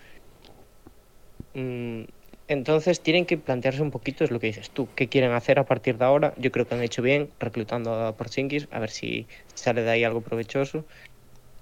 Mm, 1.54 2.04
Entonces 2.50 3.02
tienen 3.02 3.26
que 3.26 3.38
plantearse 3.38 3.82
un 3.82 3.92
poquito, 3.92 4.24
es 4.24 4.32
lo 4.32 4.40
que 4.40 4.48
dices 4.48 4.70
tú, 4.70 4.88
qué 4.96 5.08
quieren 5.10 5.32
hacer 5.32 5.60
a 5.60 5.66
partir 5.66 5.98
de 5.98 6.06
ahora. 6.06 6.34
Yo 6.38 6.52
creo 6.52 6.66
que 6.68 6.76
han 6.76 6.82
hecho 6.82 7.02
bien 7.02 7.30
reclutando 7.40 7.94
a 7.94 8.16
Porzingis, 8.16 8.68
a 8.72 8.80
ver 8.80 8.90
si 8.90 9.28
sale 9.54 9.82
de 9.84 9.90
ahí 9.90 10.04
algo 10.06 10.22
provechoso. 10.22 10.86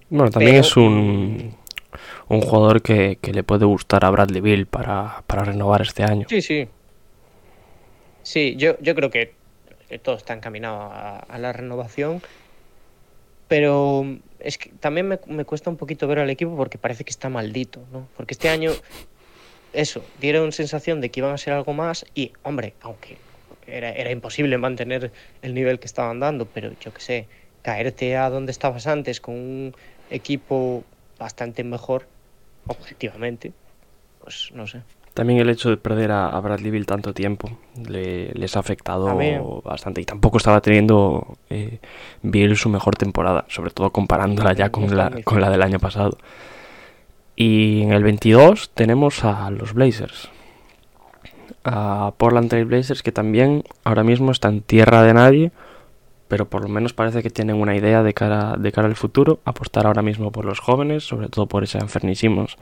Bueno, 0.10 0.30
también 0.30 0.52
Pero- 0.54 0.62
es 0.62 0.78
un, 0.78 1.56
un 2.28 2.42
jugador 2.42 2.84
que, 2.84 3.18
que 3.20 3.34
le 3.34 3.44
puede 3.44 3.66
gustar 3.66 4.06
a 4.06 4.12
Bradley 4.12 4.42
Bill 4.42 4.68
para, 4.68 5.24
para 5.26 5.44
renovar 5.46 5.82
este 5.82 6.04
año. 6.04 6.28
Sí, 6.30 6.42
sí. 6.44 6.68
Sí, 8.22 8.56
yo, 8.56 8.78
yo 8.80 8.94
creo 8.94 9.10
que 9.10 9.34
todo 10.04 10.16
está 10.16 10.34
encaminado 10.34 10.82
a, 10.82 11.18
a 11.18 11.40
la 11.40 11.52
renovación. 11.52 12.22
Pero 13.48 14.04
es 14.40 14.58
que 14.58 14.70
también 14.80 15.08
me, 15.08 15.20
me 15.28 15.46
cuesta 15.46 15.70
un 15.70 15.78
poquito 15.78 16.08
ver 16.08 16.20
al 16.20 16.30
equipo 16.30 16.56
porque 16.58 16.78
parece 16.80 17.04
que 17.04 17.12
está 17.12 17.30
maldito, 17.30 17.80
¿no? 17.92 18.08
Porque 18.18 18.34
este 18.34 18.50
año, 18.50 18.72
eso, 19.76 20.02
dieron 20.20 20.52
sensación 20.52 21.02
de 21.02 21.10
que 21.12 21.20
iban 21.20 21.34
a 21.34 21.38
ser 21.38 21.54
algo 21.54 21.74
más 21.74 22.06
y, 22.16 22.32
hombre, 22.44 22.74
aunque 22.82 23.18
era, 23.68 23.92
era 23.92 24.12
imposible 24.12 24.58
mantener 24.58 25.12
el 25.42 25.54
nivel 25.54 25.80
que 25.80 25.86
estaban 25.88 26.20
dando, 26.20 26.46
pero 26.46 26.72
yo 26.80 26.94
qué 26.94 27.02
sé, 27.02 27.28
caerte 27.62 28.16
a 28.18 28.30
donde 28.30 28.52
estabas 28.52 28.88
antes 28.88 29.20
con 29.22 29.36
un 29.36 29.76
equipo 30.12 30.84
bastante 31.20 31.64
mejor, 31.64 32.08
objetivamente, 32.68 33.52
pues 34.24 34.52
no 34.54 34.68
sé. 34.68 34.82
También 35.14 35.40
el 35.40 35.50
hecho 35.50 35.70
de 35.70 35.78
perder 35.78 36.12
a, 36.12 36.28
a 36.28 36.40
Bradley 36.42 36.72
Bill 36.72 36.86
tanto 36.86 37.14
tiempo 37.14 37.50
le- 37.88 38.34
les 38.34 38.58
ha 38.58 38.60
afectado 38.60 39.62
bastante. 39.64 40.02
Y 40.02 40.06
tampoco 40.06 40.38
estaba 40.38 40.60
teniendo 40.60 41.38
eh, 41.50 41.80
Bill 42.22 42.58
su 42.58 42.68
mejor 42.68 42.96
temporada, 42.98 43.46
sobre 43.48 43.72
todo 43.72 43.92
comparándola 43.92 44.52
ya 44.54 44.72
con 44.72 44.96
la, 44.96 45.10
con 45.24 45.40
la 45.40 45.50
del 45.50 45.62
año 45.62 45.80
pasado. 45.80 46.18
Y 47.36 47.82
en 47.82 47.92
el 47.92 48.04
22 48.04 48.72
tenemos 48.74 49.24
a 49.24 49.50
los 49.52 49.74
Blazers. 49.74 50.30
A 51.64 52.14
Portland 52.18 52.50
Trail 52.50 52.66
Blazers 52.66 53.04
que 53.04 53.12
también 53.12 53.64
ahora 53.84 54.04
mismo 54.04 54.32
está 54.32 54.50
en 54.50 54.62
tierra 54.62 55.04
de 55.04 55.14
nadie, 55.14 55.52
pero 56.28 56.48
por 56.48 56.62
lo 56.62 56.70
menos 56.70 56.94
parece 56.94 57.24
que 57.24 57.30
tienen 57.30 57.58
una 57.58 57.76
idea 57.76 58.04
de 58.04 58.14
cara, 58.14 58.56
de 58.58 58.72
cara 58.72 58.88
al 58.88 58.96
futuro, 58.96 59.40
apostar 59.46 59.86
ahora 59.88 60.02
mismo 60.02 60.32
por 60.32 60.46
los 60.46 60.60
jóvenes, 60.60 61.04
sobre 61.04 61.28
todo 61.28 61.48
por 61.48 61.64
ese 61.64 61.78
Anthony 61.78 62.16
Simmons, 62.16 62.58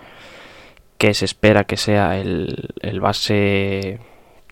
que 0.98 1.14
se 1.14 1.26
espera 1.26 1.66
que 1.66 1.78
sea 1.78 2.18
el, 2.18 2.70
el 2.82 3.00
base 3.02 4.00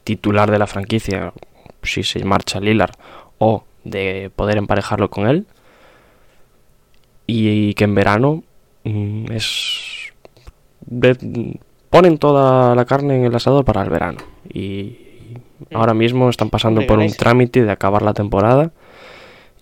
titular 0.04 0.52
de 0.52 0.60
la 0.60 0.68
franquicia 0.68 1.34
si 1.84 2.04
se 2.04 2.24
marcha 2.26 2.60
Lillard 2.60 2.96
o 3.38 3.64
de 3.84 4.32
poder 4.36 4.58
emparejarlo 4.58 5.10
con 5.10 5.28
él 5.28 5.46
y, 7.28 7.74
que 7.76 7.86
en 7.86 7.96
verano 7.96 8.44
mm, 8.84 9.32
es 9.32 10.01
ponen 11.90 12.18
toda 12.18 12.76
la 12.76 12.86
carne 12.86 13.18
en 13.18 13.26
el 13.26 13.36
asador 13.36 13.66
para 13.66 13.82
el 13.82 13.90
verano. 13.90 14.20
Y 14.54 14.98
ahora 15.74 15.94
mismo 15.94 16.30
están 16.30 16.50
pasando 16.50 16.86
por 16.88 17.00
un 17.00 17.12
trámite 17.14 17.64
de 17.64 17.72
acabar 17.72 18.02
la 18.02 18.14
temporada 18.14 18.72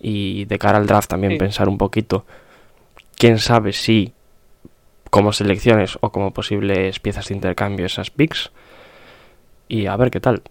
y 0.00 0.44
de 0.46 0.58
cara 0.58 0.78
al 0.78 0.86
draft 0.86 1.10
también 1.10 1.32
Sí. 1.34 1.38
pensar 1.38 1.68
un 1.68 1.78
poquito. 1.78 2.24
Quién 3.16 3.38
sabe 3.38 3.72
si 3.72 4.12
como 5.10 5.32
selecciones 5.32 5.98
o 6.00 6.10
como 6.10 6.30
posibles 6.32 7.00
piezas 7.00 7.28
de 7.28 7.34
intercambio 7.34 7.84
esas 7.86 8.10
picks 8.10 8.50
y 9.68 9.86
a 9.86 9.96
ver 9.96 10.10
qué 10.10 10.20
tal. 10.20 10.42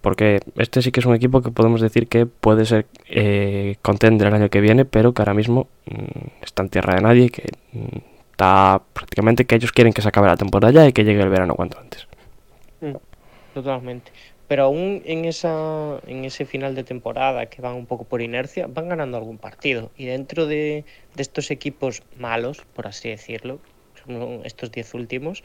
Porque 0.00 0.40
este 0.56 0.82
sí 0.82 0.92
que 0.92 1.00
es 1.00 1.06
un 1.06 1.14
equipo 1.14 1.40
que 1.40 1.50
podemos 1.50 1.80
decir 1.80 2.08
que 2.08 2.26
puede 2.26 2.66
ser 2.66 2.86
eh, 3.08 3.76
contender 3.80 4.28
el 4.28 4.34
año 4.34 4.50
que 4.50 4.60
viene 4.60 4.84
pero 4.84 5.14
que 5.14 5.22
ahora 5.22 5.32
mismo 5.32 5.68
mm, 5.86 6.42
está 6.42 6.62
en 6.62 6.68
tierra 6.68 6.96
de 6.96 7.00
nadie 7.00 7.30
que 7.30 7.44
mm, 7.72 8.13
está 8.34 8.82
prácticamente 8.92 9.44
que 9.44 9.54
ellos 9.54 9.70
quieren 9.70 9.92
que 9.92 10.02
se 10.02 10.08
acabe 10.08 10.26
la 10.26 10.36
temporada 10.36 10.72
ya 10.72 10.88
y 10.88 10.92
que 10.92 11.04
llegue 11.04 11.22
el 11.22 11.28
verano 11.28 11.54
cuanto 11.54 11.78
antes 11.78 12.08
Totalmente. 13.54 14.10
Pero 14.48 14.64
aún 14.64 15.00
en 15.04 15.24
esa 15.24 16.00
en 16.08 16.24
ese 16.24 16.44
final 16.44 16.74
de 16.74 16.82
temporada 16.82 17.46
que 17.46 17.62
van 17.62 17.76
un 17.76 17.86
poco 17.86 18.02
por 18.02 18.20
inercia, 18.20 18.66
van 18.66 18.88
ganando 18.88 19.16
algún 19.16 19.38
partido. 19.38 19.92
Y 19.96 20.06
dentro 20.06 20.46
de, 20.46 20.84
de 21.14 21.22
estos 21.22 21.52
equipos 21.52 22.02
malos, 22.18 22.62
por 22.74 22.88
así 22.88 23.08
decirlo, 23.08 23.60
son 24.04 24.40
estos 24.44 24.72
10 24.72 24.94
últimos, 24.94 25.44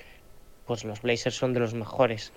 pues 0.65 0.83
los 0.83 1.03
Blazers 1.03 1.35
son 1.35 1.53
de 1.53 1.59
los 1.59 1.75
mejores. 1.75 2.33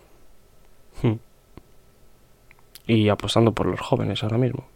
y 2.87 3.09
apostando 3.09 3.53
por 3.53 3.67
los 3.67 3.81
jóvenes 3.81 4.23
ahora 4.23 4.37
mismo 4.37 4.67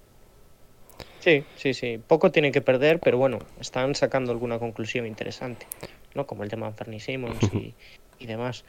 Sí, 1.27 1.43
sí, 1.57 1.75
sí. 1.75 1.99
Poco 2.07 2.31
tienen 2.31 2.53
que 2.53 2.61
perder, 2.61 3.01
pero 3.01 3.19
bueno, 3.19 3.41
están 3.61 3.97
sacando 3.97 4.31
alguna 4.31 4.61
conclusión 4.61 5.09
interesante, 5.09 5.67
¿no? 6.15 6.25
Como 6.25 6.45
el 6.45 6.49
de 6.49 6.57
Manferni 6.57 7.01
Simmons 7.01 7.43
y, 7.53 7.75
y 8.21 8.27
demás. 8.27 8.65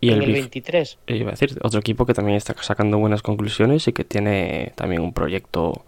y 0.00 0.08
en 0.08 0.14
el, 0.14 0.22
el 0.24 0.26
Big- 0.26 0.34
23, 0.34 0.98
eh, 1.06 1.16
iba 1.16 1.28
a 1.28 1.30
decir 1.30 1.56
otro 1.62 1.78
equipo 1.78 2.04
que 2.04 2.12
también 2.12 2.36
está 2.36 2.60
sacando 2.60 2.98
buenas 2.98 3.22
conclusiones 3.22 3.86
y 3.86 3.92
que 3.92 4.02
tiene 4.02 4.72
también 4.74 5.00
un 5.00 5.12
proyecto 5.12 5.84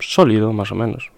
sólido 0.00 0.52
más 0.52 0.72
o 0.72 0.74
menos 0.74 1.12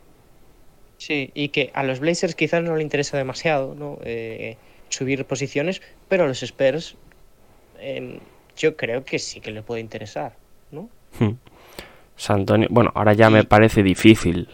Sí, 0.98 1.30
y 1.34 1.48
que 1.48 1.70
a 1.72 1.82
los 1.82 2.00
Blazers 2.00 2.34
quizás 2.34 2.62
no 2.62 2.76
le 2.76 2.82
interesa 2.82 3.16
demasiado 3.16 3.74
¿no? 3.74 3.98
Eh, 4.04 4.56
subir 4.90 5.24
posiciones, 5.24 5.80
pero 6.10 6.24
a 6.24 6.26
los 6.28 6.42
Spurs 6.42 6.96
em, 7.80 8.18
yo 8.58 8.76
creo 8.76 9.06
que 9.06 9.18
sí 9.18 9.40
que 9.40 9.52
le 9.52 9.62
puede 9.62 9.80
interesar, 9.80 10.36
¿no? 10.70 10.90
San 12.16 12.40
Antonio, 12.40 12.68
bueno, 12.70 12.92
ahora 12.94 13.12
ya 13.12 13.30
me 13.30 13.44
parece 13.44 13.82
difícil 13.82 14.48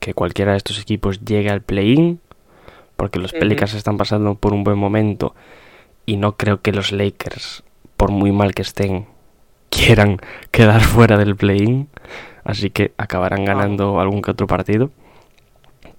que 0.00 0.14
cualquiera 0.14 0.52
de 0.52 0.58
estos 0.58 0.80
equipos 0.80 1.24
llegue 1.24 1.50
al 1.50 1.62
play-in, 1.62 2.20
porque 2.96 3.18
los. 3.18 3.32
Pelicans 3.32 3.74
están 3.74 3.96
pasando 3.96 4.34
por 4.34 4.52
un 4.52 4.64
buen 4.64 4.78
momento 4.78 5.34
y 6.06 6.16
no 6.16 6.36
creo 6.36 6.60
que 6.60 6.72
los 6.72 6.92
Lakers, 6.92 7.62
por 7.96 8.10
muy 8.10 8.32
mal 8.32 8.54
que 8.54 8.62
estén, 8.62 9.06
quieran 9.70 10.18
quedar 10.50 10.80
fuera 10.82 11.16
del 11.16 11.36
play-in, 11.36 11.88
así 12.44 12.70
que 12.70 12.92
acabarán 12.96 13.44
ganando 13.44 14.00
algún 14.00 14.22
que 14.22 14.32
otro 14.32 14.46
partido. 14.46 14.90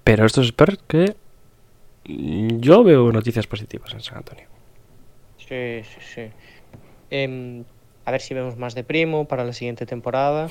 Pero 0.03 0.25
estos 0.25 0.47
Spurs 0.47 0.77
que 0.87 1.15
yo 2.05 2.83
veo 2.83 3.11
noticias 3.11 3.47
positivas 3.47 3.91
en 3.93 4.01
San 4.01 4.17
Antonio. 4.17 4.45
Sí, 5.37 5.81
sí, 5.83 5.99
sí. 5.99 6.21
Em, 7.09 7.63
a 8.05 8.11
ver 8.11 8.21
si 8.21 8.33
vemos 8.33 8.55
más 8.57 8.75
de 8.75 8.83
Primo 8.83 9.25
para 9.25 9.43
la 9.43 9.53
siguiente 9.53 9.85
temporada, 9.85 10.47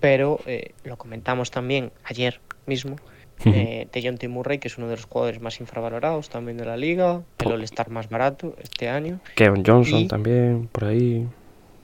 pero 0.00 0.38
eh, 0.46 0.72
lo 0.84 0.96
comentamos 0.96 1.50
también 1.50 1.90
ayer 2.04 2.40
mismo. 2.66 2.96
Eh, 3.44 3.86
de 3.92 4.02
John 4.02 4.18
T. 4.18 4.26
Murray, 4.26 4.58
que 4.58 4.66
es 4.66 4.78
uno 4.78 4.88
de 4.88 4.96
los 4.96 5.04
jugadores 5.04 5.40
más 5.40 5.60
infravalorados 5.60 6.28
también 6.28 6.56
de 6.58 6.64
la 6.64 6.76
liga, 6.76 7.22
el 7.38 7.52
All-Star 7.52 7.88
más 7.88 8.08
barato 8.08 8.56
este 8.60 8.88
año. 8.88 9.20
Kevin 9.36 9.62
Johnson 9.64 10.00
Y- 10.00 10.08
también, 10.08 10.68
por 10.72 10.86
ahí. 10.86 11.24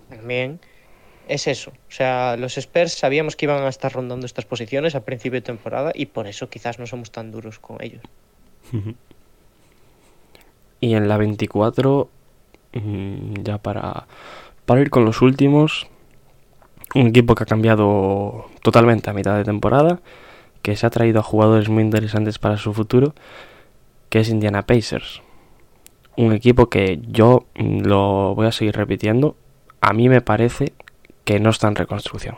También 0.09 0.59
es 1.29 1.47
eso. 1.47 1.71
O 1.71 1.91
sea, 1.93 2.37
los 2.37 2.59
Spurs 2.59 2.95
sabíamos 2.95 3.37
que 3.37 3.47
iban 3.47 3.63
a 3.63 3.69
estar 3.69 3.93
rondando 3.93 4.27
estas 4.27 4.45
posiciones 4.47 4.97
a 4.97 5.05
principio 5.05 5.39
de 5.41 5.43
temporada 5.43 5.93
y 5.95 6.07
por 6.07 6.27
eso 6.27 6.51
quizás 6.51 6.81
no 6.81 6.87
somos 6.87 7.13
tan 7.13 7.31
duros 7.31 7.61
con 7.61 7.77
ellos. 7.81 8.03
Y 10.81 10.95
en 10.95 11.09
la 11.09 11.17
24, 11.17 12.11
mm, 12.73 13.35
ya 13.43 13.59
para, 13.59 14.07
para 14.67 14.81
ir 14.81 14.91
con 14.91 15.05
los 15.05 15.23
últimos, 15.23 15.89
Un 16.95 17.09
equipo 17.09 17.35
que 17.35 17.43
ha 17.43 17.47
cambiado 17.47 18.47
totalmente 18.63 19.11
a 19.11 19.15
mitad 19.15 19.37
de 19.37 19.43
temporada, 19.43 20.01
que 20.63 20.77
se 20.77 20.87
ha 20.87 20.91
traído 20.91 21.19
a 21.21 21.25
jugadores 21.25 21.69
muy 21.69 21.83
interesantes 21.83 22.39
para 22.39 22.57
su 22.57 22.73
futuro, 22.73 23.15
que 24.11 24.21
es 24.21 24.29
Indiana 24.29 24.63
Pacers. 24.63 25.21
Un 26.17 26.33
equipo 26.33 26.71
que 26.71 27.01
yo 27.09 27.47
mm, 27.57 27.81
lo 27.81 28.35
voy 28.37 28.47
a 28.47 28.53
seguir 28.53 28.77
repitiendo, 28.77 29.35
a 29.81 29.93
mí 29.93 30.09
me 30.09 30.21
parece 30.21 30.73
que 31.25 31.41
no 31.41 31.51
está 31.51 31.67
en 31.67 31.75
reconstrucción. 31.75 32.37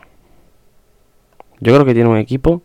Yo 1.61 1.75
creo 1.75 1.85
que 1.85 1.95
tiene 1.95 2.09
un 2.09 2.17
equipo 2.17 2.63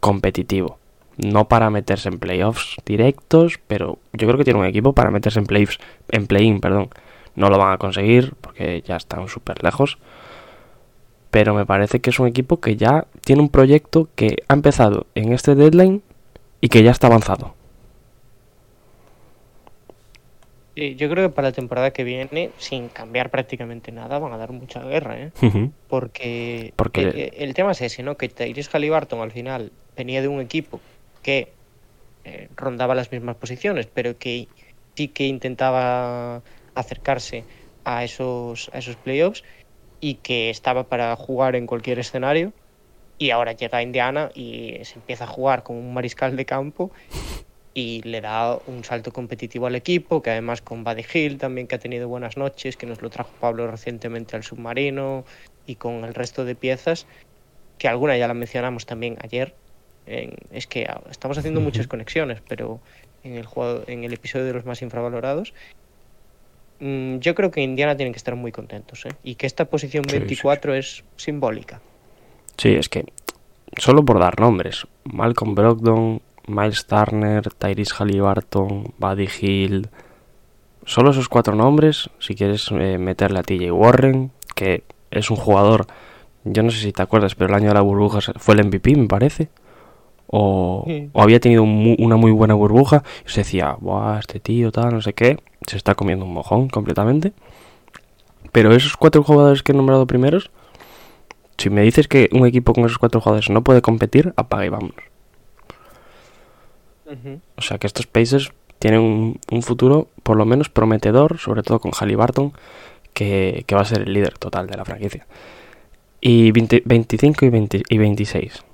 competitivo. 0.00 0.78
No 1.16 1.48
para 1.48 1.70
meterse 1.70 2.08
en 2.08 2.18
playoffs 2.18 2.76
directos, 2.84 3.58
pero 3.66 3.98
yo 4.12 4.26
creo 4.26 4.36
que 4.36 4.44
tiene 4.44 4.60
un 4.60 4.66
equipo 4.66 4.92
para 4.92 5.10
meterse 5.10 5.38
en 5.38 5.46
playoffs, 5.46 5.78
en 6.10 6.26
play-in, 6.26 6.60
perdón. 6.60 6.90
No 7.36 7.48
lo 7.50 7.58
van 7.58 7.72
a 7.72 7.78
conseguir 7.78 8.34
porque 8.40 8.82
ya 8.82 8.96
están 8.96 9.28
súper 9.28 9.62
lejos. 9.62 9.98
Pero 11.30 11.52
me 11.54 11.66
parece 11.66 12.00
que 12.00 12.10
es 12.10 12.18
un 12.20 12.28
equipo 12.28 12.60
que 12.60 12.76
ya 12.76 13.06
tiene 13.24 13.42
un 13.42 13.48
proyecto 13.48 14.08
que 14.14 14.36
ha 14.48 14.54
empezado 14.54 15.06
en 15.16 15.32
este 15.32 15.54
deadline 15.56 16.02
y 16.60 16.68
que 16.68 16.82
ya 16.84 16.92
está 16.92 17.08
avanzado. 17.08 17.54
Eh, 20.76 20.96
yo 20.96 21.08
creo 21.08 21.28
que 21.28 21.34
para 21.34 21.48
la 21.48 21.52
temporada 21.52 21.92
que 21.92 22.02
viene, 22.02 22.50
sin 22.58 22.88
cambiar 22.88 23.30
prácticamente 23.30 23.92
nada, 23.92 24.18
van 24.18 24.32
a 24.32 24.36
dar 24.36 24.50
mucha 24.50 24.82
guerra, 24.82 25.16
¿eh? 25.20 25.30
Porque, 25.88 26.72
Porque- 26.74 27.02
El, 27.36 27.48
el 27.48 27.54
tema 27.54 27.72
es 27.72 27.80
ese, 27.80 28.02
¿no? 28.02 28.16
Que 28.16 28.28
Tyrese 28.28 28.70
Halliburton 28.72 29.20
al 29.20 29.30
final 29.30 29.70
venía 29.96 30.20
de 30.20 30.26
un 30.28 30.40
equipo 30.40 30.80
que 31.22 31.52
eh, 32.24 32.48
rondaba 32.56 32.94
las 32.96 33.12
mismas 33.12 33.36
posiciones, 33.36 33.86
pero 33.92 34.18
que 34.18 34.48
sí 34.96 35.08
que 35.08 35.26
intentaba 35.26 36.42
acercarse 36.74 37.44
a 37.84 38.04
esos, 38.04 38.70
a 38.72 38.78
esos 38.78 38.96
playoffs 38.96 39.44
y 40.00 40.14
que 40.16 40.50
estaba 40.50 40.84
para 40.84 41.14
jugar 41.16 41.56
en 41.56 41.66
cualquier 41.66 41.98
escenario. 41.98 42.52
Y 43.18 43.30
ahora 43.30 43.52
llega 43.52 43.78
a 43.78 43.82
Indiana 43.82 44.30
y 44.34 44.78
se 44.82 44.96
empieza 44.96 45.24
a 45.24 45.28
jugar 45.28 45.62
como 45.62 45.78
un 45.78 45.94
mariscal 45.94 46.36
de 46.36 46.44
campo 46.44 46.90
y 47.72 48.02
le 48.02 48.20
da 48.20 48.58
un 48.66 48.84
salto 48.84 49.12
competitivo 49.12 49.66
al 49.66 49.74
equipo, 49.74 50.22
que 50.22 50.30
además 50.30 50.62
con 50.62 50.84
Buddy 50.84 51.04
Hill 51.12 51.38
también 51.38 51.66
que 51.66 51.74
ha 51.74 51.78
tenido 51.78 52.08
buenas 52.08 52.36
noches, 52.36 52.76
que 52.76 52.86
nos 52.86 53.02
lo 53.02 53.10
trajo 53.10 53.30
Pablo 53.40 53.68
recientemente 53.68 54.36
al 54.36 54.42
submarino 54.44 55.24
y 55.66 55.76
con 55.76 56.04
el 56.04 56.14
resto 56.14 56.44
de 56.44 56.54
piezas, 56.54 57.06
que 57.78 57.88
alguna 57.88 58.16
ya 58.16 58.28
la 58.28 58.34
mencionamos 58.34 58.86
también 58.86 59.16
ayer. 59.22 59.54
en- 60.06 60.36
es 60.50 60.66
que 60.66 60.86
estamos 61.10 61.38
haciendo 61.38 61.60
muchas 61.62 61.86
conexiones, 61.86 62.42
pero 62.46 62.78
en 63.22 63.36
el 63.36 63.46
juego, 63.46 63.84
en 63.86 64.04
el 64.04 64.12
episodio 64.12 64.44
de 64.44 64.52
los 64.52 64.66
más 64.66 64.82
infravalorados, 64.82 65.54
yo 67.20 67.34
creo 67.34 67.50
que 67.50 67.62
Indiana 67.62 67.96
tienen 67.96 68.12
que 68.12 68.18
estar 68.18 68.36
muy 68.36 68.52
contentos, 68.52 69.06
¿eh? 69.06 69.10
y 69.22 69.36
que 69.36 69.46
esta 69.46 69.64
posición 69.64 70.04
Sí, 70.04 70.10
sí, 70.10 70.18
24 70.18 70.74
es 70.74 71.04
simbólica. 71.16 71.80
Sí, 72.58 72.74
es 72.74 72.88
que 72.88 73.06
solo 73.78 74.04
por 74.04 74.18
dar 74.18 74.38
nombres, 74.38 74.86
Malcolm 75.04 75.54
Brogdon, 75.54 76.20
Miles 76.46 76.86
Turner, 76.86 77.48
Tyrese 77.54 77.94
Halliburton, 77.94 78.92
Buddy 78.98 79.28
Hill, 79.40 79.88
solo 80.84 81.10
esos 81.10 81.28
cuatro 81.28 81.54
nombres, 81.54 82.10
si 82.18 82.34
quieres 82.34 82.68
eh, 82.72 82.98
meterle 82.98 83.38
a 83.38 83.42
TJ 83.42 83.72
Warren, 83.72 84.30
que 84.54 84.84
es 85.10 85.30
un 85.30 85.36
jugador, 85.36 85.86
yo 86.44 86.62
no 86.62 86.70
sé 86.70 86.80
si 86.80 86.92
te 86.92 87.02
acuerdas, 87.02 87.34
pero 87.34 87.48
el 87.48 87.54
año 87.54 87.68
de 87.68 87.74
la 87.74 87.80
burbuja 87.80 88.20
fue 88.36 88.54
el 88.56 88.66
MVP, 88.66 88.94
me 88.96 89.08
parece, 89.08 89.48
o, 90.26 90.84
Sí. 90.86 91.10
o 91.12 91.22
había 91.22 91.40
tenido 91.40 91.62
un 91.62 91.96
una 91.98 92.16
muy 92.16 92.30
buena 92.32 92.54
burbuja, 92.54 93.02
y 93.26 93.30
se 93.30 93.40
decía, 93.40 93.76
Buah, 93.80 94.18
este 94.20 94.40
tío, 94.40 94.72
tal, 94.72 94.94
no 94.94 95.00
sé 95.02 95.12
qué, 95.12 95.38
se 95.66 95.76
está 95.76 95.94
comiendo 95.94 96.24
un 96.24 96.32
mojón 96.34 96.68
completamente. 96.68 97.32
Pero 98.52 98.72
esos 98.72 98.96
cuatro 98.96 99.22
jugadores 99.22 99.62
que 99.62 99.72
he 99.72 99.74
nombrado 99.74 100.06
primeros, 100.06 100.50
si 101.58 101.70
me 101.70 101.82
dices 101.82 102.08
que 102.08 102.28
un 102.32 102.46
equipo 102.46 102.72
con 102.72 102.84
esos 102.84 102.98
cuatro 102.98 103.20
jugadores 103.20 103.50
no 103.50 103.62
puede 103.64 103.82
competir, 103.82 104.32
apaga 104.36 104.66
y. 104.66 104.68
Ujú. 104.70 104.90
O 107.56 107.62
sea 107.62 107.78
que 107.78 107.86
estos 107.86 108.06
Pacers 108.06 108.52
tienen 108.78 109.00
un, 109.00 109.40
un 109.50 109.62
futuro 109.62 110.08
por 110.22 110.36
lo 110.36 110.44
menos 110.44 110.68
prometedor, 110.68 111.38
sobre 111.38 111.62
todo 111.62 111.78
con 111.80 111.92
Halliburton, 111.92 112.52
que, 113.12 113.64
que 113.66 113.74
va 113.74 113.82
a 113.82 113.86
ser 113.86 114.02
el 114.02 114.12
líder 114.12 114.38
total 114.38 114.66
de 114.66 114.76
la 114.76 114.84
franquicia. 114.84 115.26
Y 116.20 116.52
20 116.52 116.82
25 116.84 117.44
y, 117.44 117.48
20 117.50 117.82
y 117.88 117.98
26. 117.98 118.64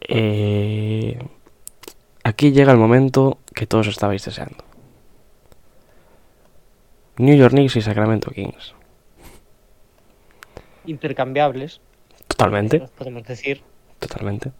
Eh, 0.00 1.18
aquí 2.24 2.52
llega 2.52 2.72
el 2.72 2.78
momento 2.78 3.38
que 3.54 3.66
todos 3.66 3.86
estabais 3.88 4.24
deseando. 4.24 4.64
New 7.18 7.36
York 7.36 7.52
Knicks 7.52 7.76
y 7.76 7.82
Sacramento 7.82 8.30
Kings. 8.30 8.74
Intercambiables, 10.84 11.80
Totalmente, 12.28 12.80
podemos 12.96 13.24
decir. 13.24 13.62
totalmente. 13.98 14.52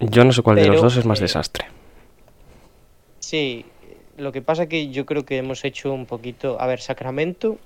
Yo 0.00 0.24
no 0.24 0.32
sé 0.32 0.42
cuál 0.42 0.56
de 0.56 0.66
los 0.68 0.82
dos 0.82 0.96
es 0.96 1.06
más 1.06 1.20
eh, 1.20 1.22
desastre. 1.22 1.66
Sí, 3.20 3.64
lo 4.16 4.32
que 4.32 4.42
pasa 4.42 4.66
que 4.66 4.90
yo 4.90 5.06
creo 5.06 5.24
que 5.24 5.38
hemos 5.38 5.64
hecho 5.64 5.92
un 5.92 6.06
poquito. 6.06 6.60
A 6.60 6.66
ver, 6.66 6.80
Sacramento, 6.80 7.58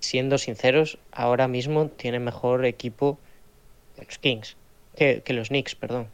siendo 0.00 0.36
sinceros, 0.38 0.98
ahora 1.12 1.48
mismo 1.48 1.88
tiene 1.88 2.18
mejor 2.18 2.64
equipo 2.66 3.18
que 3.96 4.04
los 4.04 4.18
Kings, 4.18 4.56
que, 4.96 5.22
que 5.24 5.32
los 5.32 5.48
Knicks, 5.48 5.74
perdón. 5.74 6.08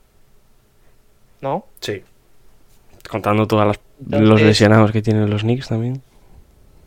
¿No? 1.41 1.66
Sí. 1.81 2.03
Contando 3.09 3.47
todos 3.47 3.78
los 3.99 4.43
lesionados 4.43 4.93
que 4.93 5.03
tienen 5.03 5.28
los 5.31 5.43
Knicks 5.43 5.68
también. 5.68 6.03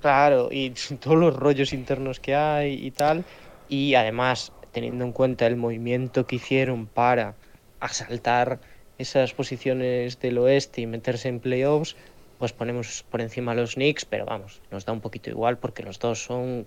Claro, 0.01 0.49
y 0.51 0.71
todos 0.99 1.17
los 1.17 1.35
rollos 1.35 1.73
internos 1.73 2.19
que 2.19 2.35
hay 2.35 2.73
y 2.85 2.91
tal. 2.91 3.23
Y 3.69 3.95
además, 3.95 4.51
teniendo 4.71 5.05
en 5.05 5.11
cuenta 5.11 5.47
el 5.47 5.55
movimiento 5.55 6.27
que 6.27 6.35
hicieron 6.35 6.85
para 6.85 7.35
asaltar 7.79 8.59
esas 8.97 9.33
posiciones 9.33 10.19
del 10.19 10.37
oeste 10.37 10.81
y 10.81 10.87
meterse 10.87 11.29
en 11.29 11.39
playoffs, 11.39 11.95
pues 12.37 12.53
ponemos 12.53 13.03
por 13.09 13.21
encima 13.21 13.53
a 13.53 13.55
los 13.55 13.75
Knicks, 13.75 14.05
pero 14.05 14.25
vamos, 14.25 14.61
nos 14.71 14.85
da 14.85 14.93
un 14.93 15.01
poquito 15.01 15.29
igual 15.29 15.57
porque 15.57 15.83
los 15.83 15.99
dos 15.99 16.23
son 16.23 16.65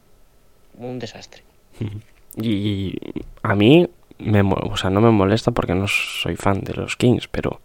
un 0.78 0.98
desastre. 0.98 1.42
Y 2.38 2.94
a 3.42 3.54
mí, 3.54 3.88
me, 4.18 4.42
o 4.42 4.76
sea, 4.76 4.90
no 4.90 5.00
me 5.00 5.10
molesta 5.10 5.50
porque 5.52 5.74
no 5.74 5.86
soy 5.88 6.36
fan 6.36 6.60
de 6.62 6.74
los 6.74 6.96
Kings, 6.96 7.28
pero 7.28 7.60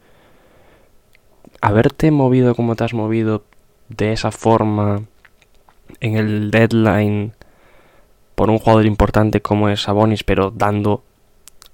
haberte 1.62 2.12
movido 2.12 2.56
como 2.56 2.76
te 2.76 2.84
has 2.84 2.94
movido 2.94 3.44
de 3.90 4.14
esa 4.14 4.32
forma 4.32 5.04
en 6.00 6.16
el 6.18 6.52
deadline 6.52 7.34
por 8.36 8.50
un 8.50 8.58
jugador 8.60 8.86
importante 8.86 9.42
como 9.42 9.70
es 9.70 9.82
Sabonis, 9.82 10.24
pero 10.24 10.52
dando 10.52 11.04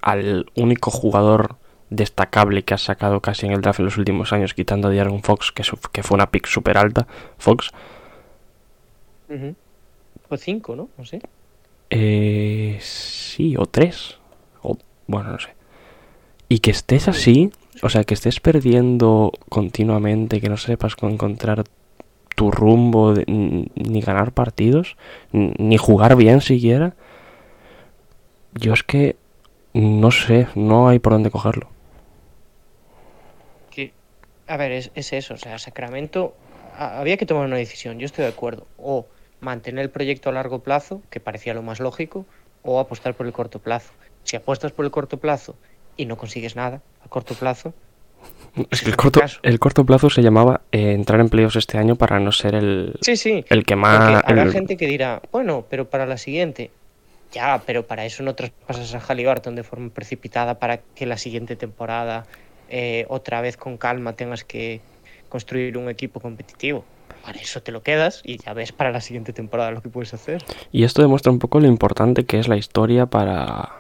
al 0.02 0.52
único 0.56 0.92
jugador 0.92 1.56
destacable 1.90 2.64
que 2.64 2.74
has 2.74 2.82
sacado 2.84 3.22
casi 3.22 3.46
en 3.46 3.54
el 3.54 3.62
draft 3.62 3.80
en 3.80 3.86
los 3.86 3.98
últimos 3.98 4.34
años, 4.34 4.54
quitando 4.54 4.88
a 4.90 4.92
De'Aaron 4.92 5.24
Fox, 5.24 5.52
que, 5.54 5.64
su- 5.64 5.78
que 5.92 6.04
fue 6.04 6.16
una 6.16 6.30
pick 6.32 6.46
super 6.48 6.78
alta, 6.78 7.08
Fox, 7.38 7.72
Fue 10.28 10.38
cinco, 10.38 10.76
¿no? 10.76 10.90
No 10.98 11.06
sé. 11.06 11.22
Eh, 11.90 12.78
sí, 12.82 13.56
o 13.58 13.66
tres. 13.66 14.17
Bueno, 15.08 15.32
no 15.32 15.40
sé. 15.40 15.50
Y 16.50 16.60
que 16.60 16.72
estés 16.72 17.08
así, 17.08 17.52
o 17.82 17.90
sea, 17.90 18.04
que 18.04 18.14
estés 18.14 18.40
perdiendo 18.40 19.32
continuamente, 19.50 20.40
que 20.40 20.50
no 20.50 20.58
sepas 20.58 20.96
con 20.96 21.12
encontrar 21.12 21.64
tu 22.36 22.52
rumbo, 22.52 23.14
ni 23.28 24.02
ganar 24.02 24.32
partidos, 24.32 24.96
ni 25.32 25.78
jugar 25.78 26.16
bien 26.16 26.42
siquiera. 26.42 26.94
Yo 28.54 28.74
es 28.74 28.84
que 28.84 29.16
no 29.74 30.12
sé, 30.12 30.48
no 30.56 30.88
hay 30.88 31.00
por 31.00 31.14
dónde 31.14 31.32
cogerlo. 31.32 31.70
que, 33.70 33.94
a 34.48 34.58
ver, 34.58 34.72
es, 34.72 34.92
es 34.96 35.14
eso, 35.14 35.34
o 35.36 35.38
sea, 35.38 35.60
Sacramento 35.60 36.36
había 36.78 37.18
que 37.18 37.26
tomar 37.26 37.46
una 37.46 37.58
decisión, 37.58 38.00
yo 38.00 38.06
estoy 38.06 38.24
de 38.24 38.30
acuerdo, 38.30 38.68
o 38.78 39.08
mantener 39.40 39.84
el 39.84 39.90
proyecto 39.90 40.30
a 40.30 40.34
largo 40.34 40.60
plazo, 40.60 41.02
que 41.10 41.20
parecía 41.20 41.54
lo 41.54 41.62
más 41.62 41.80
lógico, 41.80 42.26
o 42.64 42.80
apostar 42.80 43.14
por 43.16 43.26
el 43.26 43.34
corto 43.34 43.60
plazo. 43.60 43.92
Si 44.28 44.36
apuestas 44.36 44.72
por 44.74 44.84
el 44.86 44.92
corto 44.92 45.18
plazo 45.18 45.56
y 45.96 46.06
no 46.06 46.18
consigues 46.18 46.56
nada 46.56 46.82
a 47.04 47.08
corto 47.08 47.34
plazo, 47.34 47.74
Es 48.72 48.82
que 48.82 48.90
el 48.90 48.96
corto, 48.98 49.20
caso. 49.22 49.40
el 49.44 49.60
corto 49.60 49.86
plazo 49.86 50.10
se 50.10 50.22
llamaba 50.22 50.62
eh, 50.72 50.92
entrar 50.92 51.20
en 51.22 51.30
playoffs 51.30 51.56
este 51.56 51.78
año 51.78 51.96
para 51.96 52.20
no 52.20 52.32
ser 52.32 52.56
el, 52.56 52.96
sí, 53.02 53.16
sí, 53.16 53.46
el 53.50 53.64
que 53.64 53.76
más... 53.76 54.24
habrá 54.26 54.44
el- 54.44 54.52
gente 54.52 54.76
que 54.76 54.88
dirá, 54.88 55.22
bueno, 55.32 55.66
pero 55.70 55.88
para 55.90 56.06
la 56.06 56.18
siguiente, 56.18 56.72
ya, 57.32 57.62
pero 57.66 57.86
para 57.86 58.06
eso 58.06 58.24
no 58.24 58.34
traspasas 58.36 58.94
a 58.96 59.00
Halliburton 59.00 59.56
de 59.56 59.64
forma 59.64 59.90
precipitada 59.92 60.58
para 60.60 60.78
que 60.78 61.06
la 61.06 61.18
siguiente 61.18 61.56
temporada 61.56 62.26
eh, 62.70 63.06
otra 63.10 63.40
vez 63.42 63.56
con 63.56 63.78
calma 63.78 64.14
tengas 64.14 64.44
que 64.44 64.82
construir 65.30 65.78
un 65.78 65.88
equipo 65.90 66.20
competitivo. 66.20 66.84
Para 67.24 67.40
eso 67.40 67.62
te 67.62 67.72
lo 67.72 67.84
quedas 67.84 68.22
y 68.26 68.38
ya 68.40 68.54
ves 68.54 68.72
para 68.72 68.92
la 68.92 69.02
siguiente 69.02 69.32
temporada 69.34 69.72
lo 69.72 69.82
que 69.82 69.90
puedes 69.90 70.14
hacer. 70.14 70.44
Y 70.72 70.84
esto 70.84 71.02
demuestra 71.02 71.32
un 71.32 71.40
poco 71.40 71.60
lo 71.60 71.68
importante 71.68 72.26
que 72.26 72.40
es 72.40 72.48
la 72.48 72.58
historia 72.58 73.06
para, 73.06 73.72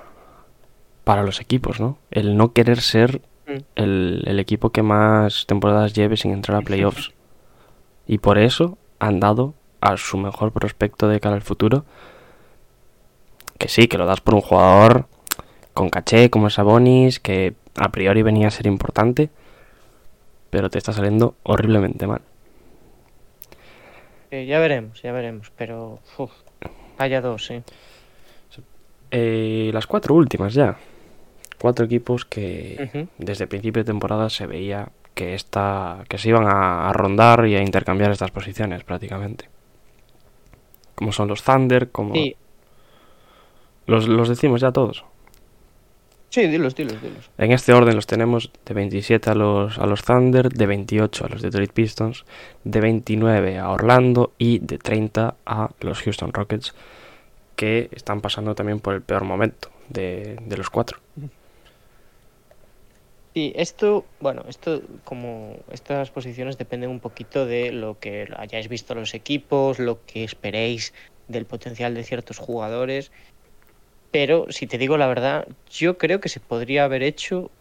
para 1.08 1.24
los 1.24 1.39
equipos, 1.41 1.80
¿no? 1.80 1.97
El 2.12 2.38
no 2.38 2.53
querer 2.53 2.82
ser 2.82 3.22
Mm. 3.47 3.64
el, 3.76 4.24
el 4.28 4.39
equipo 4.41 4.72
que 4.72 4.84
más 4.84 5.45
temporadas 5.47 5.93
lleve 5.93 6.18
sin 6.18 6.34
entrar 6.34 6.58
a 6.58 6.62
playoffs. 6.62 7.14
Y 8.05 8.18
por 8.20 8.38
eso 8.38 8.78
han 8.99 9.20
dado 9.22 9.53
a 9.82 9.95
su 9.97 10.18
mejor 10.18 10.51
prospecto 10.51 11.08
de 11.08 11.20
cara 11.22 11.36
al 11.36 11.41
futuro 11.41 11.86
que 13.58 13.68
sí, 13.70 13.88
que 13.88 13.97
lo 13.97 14.05
das 14.05 14.22
por 14.22 14.34
un 14.36 14.41
jugador 14.41 15.08
con 15.74 15.89
caché 15.89 16.30
como 16.30 16.49
Sabonis, 16.49 17.20
que 17.20 17.55
a 17.76 17.89
priori 17.89 18.22
venía 18.22 18.47
a 18.47 18.51
ser 18.51 18.68
importante, 18.68 19.30
pero 20.49 20.70
te 20.70 20.78
está 20.78 20.91
saliendo 20.93 21.36
horriblemente 21.43 22.05
mal. 22.05 22.22
Eh, 24.32 24.45
ya 24.45 24.60
veremos, 24.60 25.01
ya 25.01 25.12
veremos, 25.12 25.51
pero 25.58 25.99
uf, 26.18 26.32
vaya 26.97 27.22
dos, 27.22 27.49
¿eh? 27.51 27.64
Eh, 29.12 29.70
las 29.74 29.88
cuatro 29.88 30.16
últimas 30.16 30.53
ya. 30.53 30.78
Cuatro 31.60 31.86
equipos 31.86 32.26
que 32.26 33.08
desde 33.18 33.45
el 33.45 33.47
principio 33.49 33.84
de 33.84 33.88
temporada 33.88 34.30
se 34.30 34.45
veía 34.45 34.89
que, 35.16 35.34
esta, 35.34 36.03
que 36.08 36.18
se 36.18 36.30
iban 36.30 36.45
a, 36.47 36.88
a 36.89 36.93
rondar 36.93 37.47
y 37.47 37.55
a 37.55 37.62
intercambiar 37.62 38.12
estas 38.12 38.32
posiciones 38.32 38.84
prácticamente. 38.84 39.49
Como 40.95 41.12
son 41.12 41.28
los 41.28 41.43
Thunder, 41.43 41.89
como... 41.91 42.14
Sí, 42.14 42.36
Los, 43.86 44.08
los 44.08 44.30
decimos 44.30 44.62
ya 44.62 44.72
todos. 44.72 45.05
sí, 46.30 46.45
dilos, 46.47 46.76
dilos, 46.76 47.01
dilos. 47.01 47.32
En 47.38 47.51
este 47.51 47.74
orden 47.74 47.95
los 47.95 48.05
tenemos 48.05 48.51
de 48.66 48.74
27 48.74 49.30
a 49.32 49.36
los, 49.36 49.80
a 49.80 49.86
los 49.88 50.03
Thunder, 50.03 50.49
de 50.49 50.66
28 50.68 51.26
a 51.26 51.30
los 51.30 51.41
Detroit 51.41 51.72
Pistons, 51.72 52.26
de 52.64 52.82
29 52.82 53.58
a 53.58 53.70
Orlando 53.70 54.34
y 54.38 54.60
de 54.60 54.78
30 54.78 55.36
a 55.45 55.70
los 55.80 56.01
Houston 56.03 56.34
Rockets, 56.34 56.76
que 57.55 57.89
están 57.91 58.22
pasando 58.22 58.53
también 58.55 58.80
por 58.80 58.93
el 58.93 59.01
peor 59.01 59.24
momento 59.24 59.70
de, 59.89 60.38
de 60.45 60.58
los 60.58 60.70
cuatro. 60.70 60.99
Sí, 63.38 63.53
esto, 63.55 64.03
bueno, 64.19 64.43
esto 64.49 64.81
como 65.03 65.57
estas 65.71 66.09
posiciones 66.09 66.57
dependen 66.57 66.89
un 66.89 66.99
poquito 66.99 67.45
de 67.45 67.71
lo 67.71 67.99
que 67.99 68.27
hayáis 68.35 68.67
visto 68.67 68.95
los 68.95 69.13
equipos, 69.13 69.77
lo 69.77 70.03
que 70.07 70.23
esperéis 70.23 70.91
del 71.27 71.45
potencial 71.45 71.93
de 71.93 72.03
ciertos 72.03 72.39
jugadores. 72.39 73.11
Pero 74.09 74.47
si 74.49 74.65
te 74.65 74.79
digo 74.79 74.97
la 74.97 75.05
verdad, 75.05 75.47
yo 75.69 75.99
creo 75.99 76.19
que 76.19 76.29
se 76.29 76.39
podría 76.39 76.85
haber 76.85 77.03
hecho. 77.03 77.51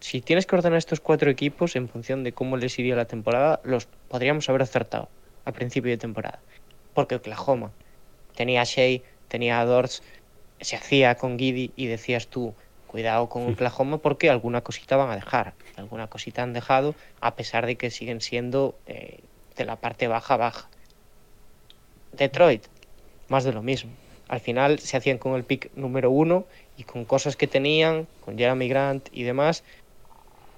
Si 0.00 0.20
tienes 0.20 0.44
que 0.44 0.56
ordenar 0.56 0.78
estos 0.78 0.98
cuatro 0.98 1.30
equipos 1.30 1.76
en 1.76 1.88
función 1.88 2.24
de 2.24 2.32
cómo 2.32 2.56
les 2.56 2.76
iría 2.80 2.96
la 2.96 3.04
temporada, 3.04 3.60
los 3.62 3.86
podríamos 4.08 4.48
haber 4.48 4.62
acertado 4.62 5.08
al 5.44 5.52
principio 5.52 5.92
de 5.92 5.98
temporada. 5.98 6.40
Porque 6.94 7.14
Oklahoma 7.14 7.70
tenía 8.34 8.62
a 8.62 8.64
Shea, 8.64 9.02
tenía 9.28 9.60
a 9.60 9.66
Dors, 9.66 10.02
se 10.60 10.74
hacía 10.74 11.14
con 11.14 11.38
Giddy 11.38 11.70
y 11.76 11.86
decías 11.86 12.26
tú, 12.26 12.56
cuidado 12.92 13.28
con 13.30 13.50
Oklahoma 13.50 13.98
porque 13.98 14.28
alguna 14.28 14.60
cosita 14.60 14.96
van 14.96 15.10
a 15.10 15.16
dejar. 15.16 15.54
Alguna 15.76 16.08
cosita 16.08 16.42
han 16.42 16.52
dejado, 16.52 16.94
a 17.20 17.34
pesar 17.34 17.64
de 17.64 17.76
que 17.76 17.90
siguen 17.90 18.20
siendo 18.20 18.76
eh, 18.86 19.20
de 19.56 19.64
la 19.64 19.76
parte 19.76 20.08
baja 20.08 20.36
baja. 20.36 20.68
Detroit, 22.12 22.66
más 23.28 23.44
de 23.44 23.52
lo 23.54 23.62
mismo. 23.62 23.90
Al 24.28 24.40
final 24.40 24.78
se 24.78 24.98
hacían 24.98 25.16
con 25.16 25.34
el 25.34 25.44
pick 25.44 25.70
número 25.74 26.10
uno 26.10 26.44
y 26.76 26.84
con 26.84 27.06
cosas 27.06 27.34
que 27.34 27.46
tenían, 27.46 28.06
con 28.24 28.36
Jeremy 28.36 28.68
Grant 28.68 29.08
y 29.10 29.22
demás, 29.22 29.64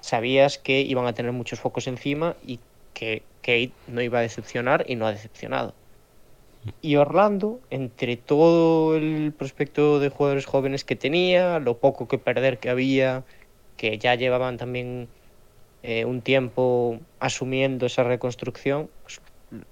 sabías 0.01 0.59
que 0.59 0.81
iban 0.81 1.07
a 1.07 1.15
tener 1.15 1.31
muchos 1.31 1.61
focos 1.61 1.87
encima 1.87 2.37
y 2.45 2.59
que 2.95 3.23
Kate 3.43 3.73
no 3.87 4.03
iba 4.03 4.19
a 4.19 4.23
decepcionar 4.23 4.85
y 4.89 4.97
no 4.97 5.07
ha 5.07 5.13
decepcionado. 5.13 5.73
Y 6.81 6.97
Orlando, 6.97 7.61
entre 7.71 8.17
todo 8.17 8.97
el 8.97 9.33
prospecto 9.33 10.01
de 10.01 10.09
jugadores 10.09 10.47
jóvenes 10.47 10.85
que 10.85 10.97
tenía, 10.97 11.59
lo 11.59 11.79
poco 11.79 12.09
que 12.09 12.19
perder 12.19 12.59
que 12.59 12.71
había, 12.71 13.25
que 13.77 13.99
ya 13.99 14.15
llevaban 14.15 14.57
también 14.57 15.09
eh, 15.83 16.05
un 16.05 16.23
tiempo 16.23 17.01
asumiendo 17.21 17.87
esa 17.87 18.05
reconstrucción, 18.05 18.89
pues, 19.03 19.21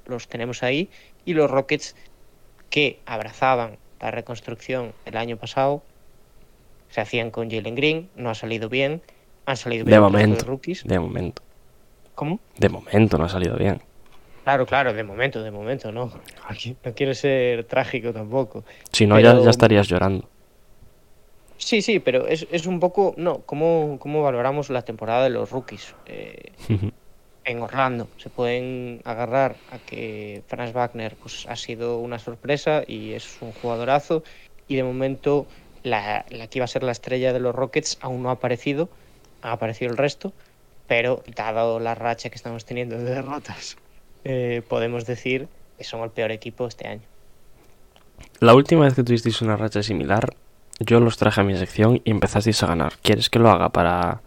los 0.07 0.29
tenemos 0.29 0.63
ahí. 0.63 0.91
Y 1.25 1.35
los 1.35 1.51
Rockets, 1.51 1.97
que 2.69 3.01
abrazaban 3.07 3.79
la 4.01 4.11
reconstrucción 4.11 4.93
el 5.05 5.17
año 5.17 5.37
pasado, 5.37 5.83
se 6.91 7.01
hacían 7.01 7.31
con 7.31 7.51
Jalen 7.51 7.75
Green, 7.75 8.11
no 8.17 8.29
ha 8.29 8.35
salido 8.35 8.69
bien, 8.69 9.01
han 9.47 9.57
salido 9.57 9.85
bien 9.85 9.97
De 9.97 10.01
momento. 10.01 10.45
rookies. 10.45 10.85
De 10.85 10.99
momento. 10.99 11.43
¿Cómo? 12.15 12.41
De 12.59 12.69
momento 12.69 13.17
no 13.17 13.25
ha 13.25 13.29
salido 13.29 13.57
bien. 13.57 13.81
Claro, 14.45 14.67
claro, 14.67 14.93
de 14.93 15.05
momento, 15.05 15.43
de 15.43 15.51
momento, 15.51 15.93
no. 15.93 16.13
No 16.85 16.95
quiero 16.95 17.15
ser 17.15 17.65
trágico 17.65 18.13
tampoco. 18.13 18.65
Si 18.93 19.07
no, 19.07 19.19
ya, 19.21 19.33
Pero- 19.33 19.45
ya 19.45 19.51
estarías 19.51 19.89
llorando. 19.89 20.29
Sí, 21.59 21.81
sí, 21.81 22.01
pero 22.01 22.27
es, 22.27 22.47
es 22.51 22.67
un 22.67 22.81
poco, 22.81 23.15
no, 23.17 23.39
¿cómo, 23.43 23.97
cómo 24.01 24.21
valoramos 24.23 24.69
la 24.69 24.83
temporada 24.83 25.23
de 25.23 25.31
los 25.31 25.51
rookies? 25.51 25.95
Eh, 26.07 26.51
en 27.45 27.63
Orlando 27.63 28.09
se 28.17 28.31
pueden 28.31 29.01
agarrar 29.05 29.55
a 29.71 29.79
que 29.79 30.43
Franz 30.49 30.73
Wagner 30.73 31.15
pues, 31.15 31.47
ha 31.49 31.55
sido 31.55 31.99
una 31.99 32.19
sorpresa 32.19 32.83
y 32.85 33.13
es 33.13 33.41
un 33.41 33.53
jugadorazo 33.53 34.25
y 34.67 34.75
de 34.75 34.83
momento 34.83 35.47
la, 35.85 36.25
la 36.31 36.49
que 36.49 36.59
iba 36.59 36.65
a 36.65 36.69
ser 36.69 36.83
la 36.83 36.91
estrella 36.93 37.33
de 37.33 37.39
los 37.39 37.55
Rockets 37.55 37.97
aún 38.01 38.25
no 38.25 38.31
ha 38.31 38.33
aparecido, 38.33 38.89
ha 39.43 39.53
aparecido 39.53 39.93
el 39.93 39.97
resto, 39.97 40.33
pero 40.89 41.23
dado 41.37 41.79
la 41.79 41.95
racha 41.95 42.29
que 42.29 42.37
estamos 42.37 42.65
teniendo 42.65 42.97
de 42.99 43.05
derrotas, 43.05 43.77
eh, 44.25 44.63
podemos 44.69 45.07
decir 45.07 45.49
que 45.79 45.85
son 45.85 46.03
el 46.03 46.11
peor 46.11 46.31
equipo 46.31 46.67
este 46.67 46.87
año. 46.89 47.03
La 48.41 48.55
última 48.55 48.85
vez 48.85 48.95
que 48.95 49.03
tuvisteis 49.05 49.41
una 49.43 49.57
racha 49.57 49.83
similar, 49.83 50.35
yo 50.81 51.01
los 51.01 51.17
traje 51.17 51.41
a 51.41 51.45
mi 51.45 51.57
sección 51.57 52.01
y 52.05 52.11
empezasteis 52.11 52.63
a 52.63 52.67
ganar. 52.69 52.95
¿Quieres 53.03 53.31
que 53.31 53.39
lo 53.39 53.51
haga 53.51 53.69
para, 53.71 54.21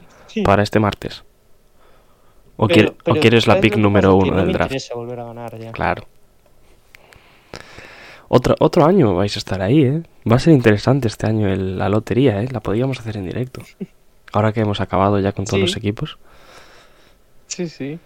para 0.43 0.63
este 0.63 0.79
martes? 0.79 1.23
¿O, 2.57 2.67
Pero- 2.67 2.73
quiere- 2.75 2.97
pero 3.03 3.17
o 3.17 3.19
quieres 3.21 3.47
la 3.47 3.55
¿sabes 3.55 3.69
pick 3.71 3.77
número 3.77 4.15
uno 4.15 4.31
no 4.31 4.37
del 4.37 4.47
me 4.47 4.53
draft? 4.53 4.71
interesa 4.71 4.95
volver 4.95 5.19
a 5.19 5.25
ganar 5.25 5.57
ya. 5.59 5.71
Claro. 5.71 6.03
Otro, 8.27 8.55
otro 8.59 8.85
año 8.85 9.13
vais 9.15 9.35
a 9.35 9.39
estar 9.39 9.61
ahí, 9.61 9.83
¿eh? 9.83 10.03
Va 10.29 10.37
a 10.37 10.39
ser 10.39 10.53
interesante 10.53 11.07
este 11.07 11.27
año 11.27 11.47
el- 11.47 11.77
la 11.77 11.89
lotería, 11.89 12.41
¿eh? 12.41 12.47
La 12.51 12.59
podríamos 12.59 12.99
hacer 12.99 13.17
en 13.17 13.25
directo. 13.25 13.61
Ahora 14.33 14.51
que 14.51 14.61
hemos 14.61 14.81
acabado 14.81 15.19
ya 15.19 15.31
con 15.31 15.45
todos 15.45 15.59
Sí. 15.59 15.61
los 15.61 15.77
equipos, 15.77 16.17
Sí, 17.47 17.69
sí. 17.69 17.99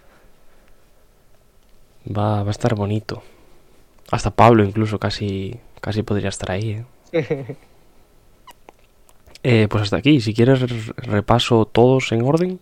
Va, 2.06 2.42
va 2.42 2.48
a 2.48 2.50
estar 2.50 2.74
bonito. 2.74 3.22
Hasta 4.10 4.30
Pablo 4.30 4.64
incluso 4.64 4.98
casi, 4.98 5.58
casi 5.80 6.02
podría 6.02 6.28
estar 6.30 6.50
ahí, 6.52 6.82
¿eh? 7.12 7.56
Eh, 9.42 9.68
pues 9.70 9.84
hasta 9.84 9.96
aquí. 9.96 10.20
Si 10.20 10.34
quieres 10.34 10.60
re- 10.60 10.92
repaso 10.98 11.64
todos 11.64 12.12
en 12.12 12.22
orden. 12.22 12.60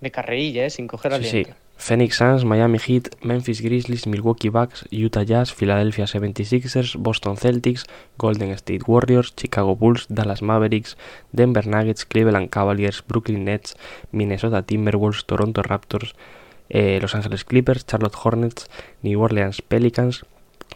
De 0.00 0.10
carrerilla, 0.10 0.66
¿eh? 0.66 0.70
Sin 0.70 0.86
coger 0.86 1.14
Sí, 1.24 1.44
sí. 1.44 1.46
Phoenix 1.78 2.16
Suns, 2.16 2.44
Miami 2.44 2.78
Heat, 2.78 3.14
Memphis 3.22 3.60
Grizzlies, 3.62 4.06
Milwaukee 4.08 4.48
Bucks, 4.48 4.84
Utah 4.90 5.22
Jazz, 5.22 5.54
Philadelphia 5.54 6.06
76ers, 6.06 6.96
Boston 6.98 7.36
Celtics, 7.36 7.84
Golden 8.18 8.50
State 8.50 8.82
Warriors, 8.86 9.32
Chicago 9.36 9.76
Bulls, 9.76 10.06
Dallas 10.08 10.42
Mavericks, 10.42 10.98
Denver 11.30 11.66
Nuggets, 11.68 12.04
Cleveland 12.04 12.50
Cavaliers, 12.50 13.02
Brooklyn 13.06 13.44
Nets, 13.44 13.76
Minnesota 14.10 14.62
Timberwolves, 14.64 15.24
Toronto 15.24 15.62
Raptors, 15.62 16.14
eh, 16.68 16.98
Los 17.00 17.14
Angeles 17.14 17.44
Clippers, 17.44 17.86
Charlotte 17.86 18.16
Hornets, 18.22 18.68
New 19.02 19.20
Orleans 19.20 19.62
Pelicans, 19.62 20.24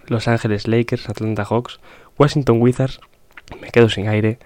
Los 0.07 0.29
Angeles 0.29 0.67
Lakers, 0.67 1.09
Atlanta 1.09 1.45
Hawks, 1.45 1.81
Washington 2.19 2.61
Wizards, 2.61 3.01
me 3.61 3.71
quedo 3.71 3.89
sin 3.89 4.09
aire, 4.09 4.39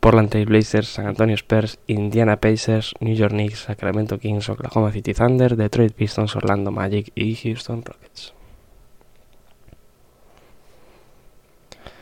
Portland 0.00 0.30
Trail 0.30 0.46
Blazers, 0.46 0.88
San 0.88 1.06
Antonio 1.06 1.36
Spurs, 1.36 1.78
Indiana 1.86 2.36
Pacers, 2.36 2.94
New 3.00 3.14
York 3.14 3.32
Knicks, 3.32 3.60
Sacramento 3.60 4.18
Kings, 4.18 4.48
Oklahoma 4.48 4.92
City 4.92 5.14
Thunder, 5.14 5.56
Detroit 5.56 5.92
Pistons, 5.92 6.36
Orlando 6.36 6.70
Magic 6.70 7.10
y 7.14 7.34
Houston 7.34 7.82
Rockets. 7.84 8.32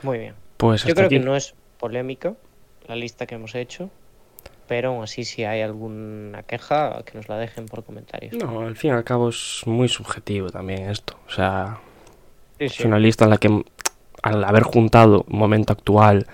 Muy 0.03 0.19
bien. 0.19 0.35
Pues 0.57 0.85
Yo 0.85 0.95
creo 0.95 1.07
aquí. 1.07 1.19
que 1.19 1.25
no 1.25 1.35
es 1.37 1.55
polémica 1.79 2.35
la 2.87 2.97
lista 2.97 3.27
que 3.27 3.37
hemos 3.37 3.55
hecho, 3.55 3.91
pero 4.67 4.91
aún 4.91 5.05
así 5.05 5.25
si 5.25 5.45
hay 5.45 5.61
alguna 5.63 6.43
queja, 6.43 7.03
que 7.05 7.17
nos 7.19 7.29
la 7.29 7.37
dejen 7.39 7.67
por 7.67 7.85
comentarios. 7.85 8.35
No, 8.35 8.61
al 8.61 8.77
fin 8.77 8.91
y 8.91 8.95
al 8.95 9.05
cabo 9.05 9.29
es 9.29 9.63
muy 9.67 9.89
subjetivo 9.89 10.51
también 10.51 10.91
esto. 10.91 11.17
O 11.27 11.31
sea, 11.31 11.79
Sí, 12.59 12.65
es 12.65 12.73
sí. 12.73 12.85
una 12.85 12.99
lista 12.99 13.25
en 13.25 13.31
la 13.31 13.39
que 13.39 13.65
al 14.23 14.45
haber 14.45 14.63
juntado 14.63 15.25
un 15.29 15.39
momento 15.39 15.73
actual 15.73 16.27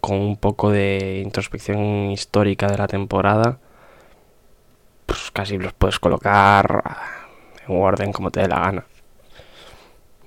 con 0.00 0.16
un 0.18 0.36
poco 0.36 0.70
de 0.70 1.22
introspección 1.24 2.10
histórica 2.10 2.68
de 2.68 2.78
la 2.78 2.86
temporada, 2.88 3.58
pues 5.06 5.30
casi 5.32 5.58
los 5.58 5.72
puedes 5.72 5.98
colocar 5.98 6.84
en 7.66 7.80
orden 7.82 8.12
como 8.12 8.30
te 8.30 8.40
dé 8.40 8.48
la 8.48 8.60
gana. 8.60 8.84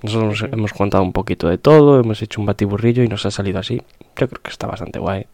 Nosotros 0.02 0.42
Ujú. 0.42 0.52
hemos 0.52 0.72
contado 0.72 1.02
un 1.04 1.12
poquito 1.12 1.48
de 1.48 1.58
todo, 1.58 2.00
hemos 2.00 2.20
hecho 2.22 2.40
un 2.40 2.46
batiburrillo 2.46 3.02
y 3.04 3.08
nos 3.08 3.24
ha 3.26 3.30
salido 3.30 3.60
así. 3.60 3.82
Yo 4.16 4.28
creo 4.28 4.42
que 4.42 4.50
está 4.50 4.66
bastante 4.66 4.98
guay. 4.98 5.26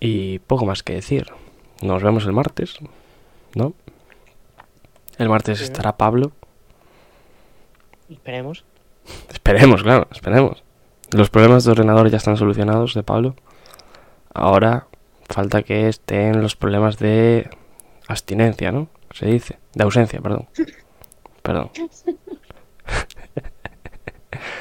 Y 0.00 0.38
poco 0.40 0.64
más 0.66 0.82
que 0.82 0.94
decir. 0.94 1.26
Nos 1.82 2.02
vemos 2.02 2.24
el 2.26 2.32
martes, 2.32 2.78
¿no? 3.54 3.74
El 5.18 5.28
martes 5.28 5.58
Sí. 5.58 5.64
estará 5.64 5.96
Pablo. 5.96 6.32
Esperemos. 8.10 8.64
Esperemos, 9.30 9.82
claro, 9.82 10.08
esperemos. 10.12 10.62
Los 11.12 11.30
problemas 11.30 11.64
de 11.64 11.72
ordenador 11.72 12.10
ya 12.10 12.16
están 12.18 12.36
solucionados 12.36 12.94
de 12.94 13.02
Pablo. 13.02 13.34
Ahora 14.34 14.86
falta 15.28 15.62
que 15.62 15.88
estén 15.88 16.42
los 16.42 16.56
problemas 16.56 16.98
de 16.98 17.48
abstinencia, 18.06 18.72
¿no? 18.72 18.88
Se 19.12 19.26
dice. 19.26 19.58
De 19.74 19.84
ausencia, 19.84 20.20
perdón. 20.20 20.48
Perdón. 21.42 21.70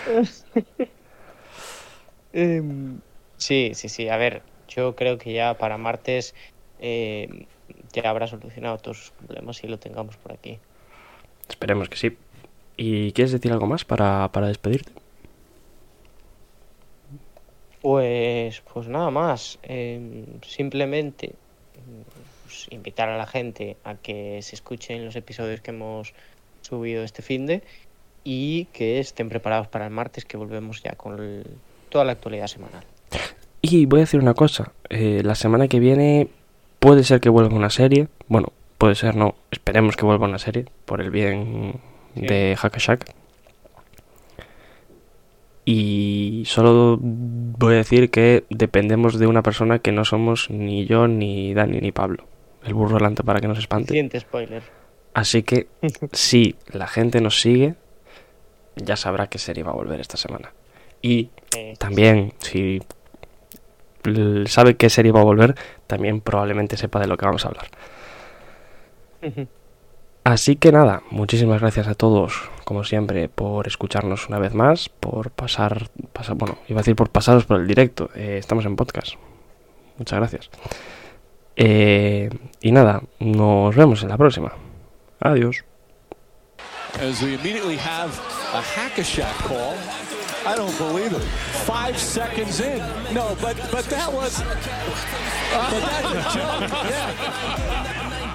Em, 2.33 2.99
sí, 3.37 3.71
sí, 3.73 3.89
sí. 3.89 4.09
A 4.09 4.17
ver, 4.17 4.43
yo 4.67 4.95
creo 4.95 5.17
que 5.17 5.33
ya 5.33 5.57
para 5.57 5.77
martes 5.77 6.35
eh, 6.79 7.45
ya 7.93 8.09
habrá 8.09 8.27
solucionado 8.27 8.77
todos 8.77 8.97
sus 8.97 9.11
problemas 9.11 9.63
y 9.63 9.67
lo 9.67 9.79
tengamos 9.79 10.17
por 10.17 10.33
aquí. 10.33 10.59
Esperemos 11.49 11.89
que 11.89 11.97
sí. 11.97 12.17
¿Y 12.75 13.11
quieres 13.13 13.31
decir 13.31 13.51
algo 13.51 13.65
más 13.65 13.85
para, 13.85 14.29
para 14.31 14.47
despedirte? 14.47 14.91
Pues, 17.81 18.61
pues 18.73 18.87
nada 18.87 19.09
más. 19.11 19.59
Em, 19.63 20.25
simplemente 20.41 21.33
pues, 22.43 22.67
invitar 22.69 23.09
a 23.09 23.17
la 23.17 23.25
gente 23.27 23.77
a 23.83 23.95
que 23.95 24.41
se 24.41 24.55
escuchen 24.55 25.05
los 25.05 25.15
episodios 25.15 25.61
que 25.61 25.71
hemos 25.71 26.13
subido 26.61 27.03
este 27.03 27.21
fin 27.21 27.45
de 27.45 27.63
y 28.23 28.65
que 28.65 28.99
estén 28.99 29.29
preparados 29.29 29.67
para 29.69 29.85
el 29.85 29.91
martes 29.91 30.25
que 30.25 30.37
volvemos 30.37 30.83
ya 30.83 30.95
con 30.95 31.19
el- 31.19 31.45
toda 31.89 32.03
la 32.03 32.11
actualidad 32.11 32.47
semanal. 32.47 32.83
Y 33.69 33.85
voy 33.85 33.99
a 33.99 34.03
decir 34.03 34.19
una 34.19 34.33
cosa. 34.33 34.71
eh, 34.89 35.21
la 35.23 35.35
semana 35.35 35.67
que 35.67 35.79
viene 35.79 36.29
puede 36.79 37.03
ser 37.03 37.19
que 37.19 37.29
vuelva 37.29 37.55
una 37.55 37.69
serie. 37.69 38.07
Bueno, 38.27 38.53
puede 38.77 38.95
ser 38.95 39.15
no. 39.15 39.35
Esperemos 39.51 39.95
que 39.97 40.05
vuelva 40.05 40.27
una 40.27 40.39
serie. 40.39 40.65
Por 40.85 41.01
el 41.01 41.11
bien 41.11 41.79
de 42.15 42.55
Hackashack. 42.57 43.13
Y 45.65 46.43
solo 46.45 46.97
voy 47.01 47.73
a 47.73 47.77
decir 47.77 48.09
que 48.09 48.45
dependemos 48.49 49.19
de 49.19 49.27
una 49.27 49.43
persona 49.43 49.79
que 49.79 49.91
no 49.91 50.05
somos 50.05 50.49
ni 50.49 50.85
yo, 50.85 51.07
ni 51.09 51.53
Dani, 51.53 51.81
ni 51.81 51.91
Pablo. 51.91 52.25
El 52.63 52.73
burro 52.73 52.97
delante 52.97 53.23
para 53.23 53.41
que 53.41 53.47
nos 53.49 53.57
espante. 53.59 53.89
Siguiente 53.89 54.19
spoiler. 54.19 54.63
Así 55.13 55.43
que 55.43 55.67
si 56.13 56.55
la 56.71 56.87
gente 56.87 57.19
nos 57.19 57.41
sigue, 57.41 57.75
ya 58.77 58.95
sabrá 58.95 59.27
qué 59.27 59.39
serie 59.39 59.63
va 59.63 59.71
a 59.71 59.75
volver 59.75 59.99
esta 59.99 60.15
semana. 60.15 60.53
Y 61.01 61.29
Eh, 61.57 61.75
también, 61.77 62.33
si 62.39 62.81
sabe 64.47 64.75
qué 64.75 64.89
serie 64.89 65.11
va 65.11 65.21
a 65.21 65.25
volver, 65.25 65.55
también 65.87 66.21
probablemente 66.21 66.77
sepa 66.77 66.99
de 66.99 67.07
lo 67.07 67.17
que 67.17 67.25
vamos 67.25 67.45
a 67.45 67.49
hablar. 67.49 67.67
Así 70.23 70.57
que 70.57 70.71
nada, 70.71 71.03
muchísimas 71.09 71.61
gracias 71.61 71.87
a 71.87 71.95
todos, 71.95 72.49
como 72.65 72.83
siempre, 72.83 73.29
por 73.29 73.65
escucharnos 73.65 74.27
una 74.27 74.39
vez 74.39 74.53
más, 74.53 74.89
por 74.89 75.31
pasar, 75.31 75.89
pasar 76.11 76.35
bueno, 76.35 76.57
iba 76.67 76.79
a 76.79 76.83
decir 76.83 76.95
por 76.95 77.09
pasaros 77.09 77.45
por 77.45 77.61
el 77.61 77.67
directo, 77.67 78.09
eh, 78.13 78.35
estamos 78.37 78.65
en 78.65 78.75
podcast. 78.75 79.13
Muchas 79.97 80.19
gracias. 80.19 80.49
Eh, 81.55 82.29
y 82.61 82.71
nada, 82.71 83.01
nos 83.19 83.75
vemos 83.75 84.03
en 84.03 84.09
la 84.09 84.17
próxima. 84.17 84.53
Adiós. 85.19 85.63
As 90.47 90.59
we 90.59 90.65
immediately 90.65 90.77
have 90.77 90.77
a 90.77 90.77
hack-a-shack 90.77 90.77
call. 90.77 90.77
I 90.77 90.77
don't 90.77 90.77
believe 90.77 91.13
it. 91.13 91.23
Five 91.65 91.97
seconds 91.97 92.59
in. 92.61 92.79
No, 93.13 93.35
but 93.41 93.55
but 93.71 93.85
that 93.85 94.11
was. 94.11 94.41
But 94.41 95.81
that's 95.81 96.11
a 96.11 96.37
joke. 96.37 96.71
Yeah. 96.91 98.33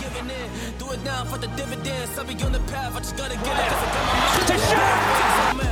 Do 0.78 0.90
it 0.92 1.02
now 1.04 1.24
for 1.24 1.38
the 1.38 1.48
dividends. 1.48 2.18
I'll 2.18 2.24
be 2.24 2.34
on 2.44 2.52
the 2.52 2.60
path. 2.72 2.96
I 2.96 2.98
just 3.00 3.16
gotta 3.16 3.36
get 3.36 3.46
it. 3.46 3.68
'cause 3.68 4.72
I 4.72 4.74
got 4.74 5.56
my. 5.56 5.64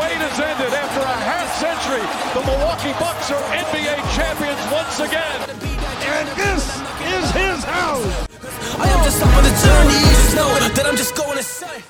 Wait 0.00 0.18
has 0.18 0.40
ended 0.40 0.74
after 0.74 1.00
a 1.00 1.16
half 1.30 1.48
century. 1.60 2.02
The 2.34 2.42
Milwaukee 2.46 2.92
Bucks 2.98 3.30
are 3.30 3.42
NBA 3.54 3.94
champions 4.16 4.60
once 4.72 5.00
again. 5.00 5.38
And 6.14 6.28
this 6.36 6.64
is 7.14 7.30
his 7.32 7.64
house. 7.64 8.26
I 8.78 8.88
am 8.88 9.04
just 9.04 9.22
up 9.22 9.28
on 9.36 9.44
the 9.44 9.54
journey. 9.62 10.00
Just 10.10 10.34
know 10.36 10.48
that 10.74 10.86
I'm 10.86 10.96
just 10.96 11.14
going 11.16 11.36
to 11.38 11.42
say. 11.44 11.84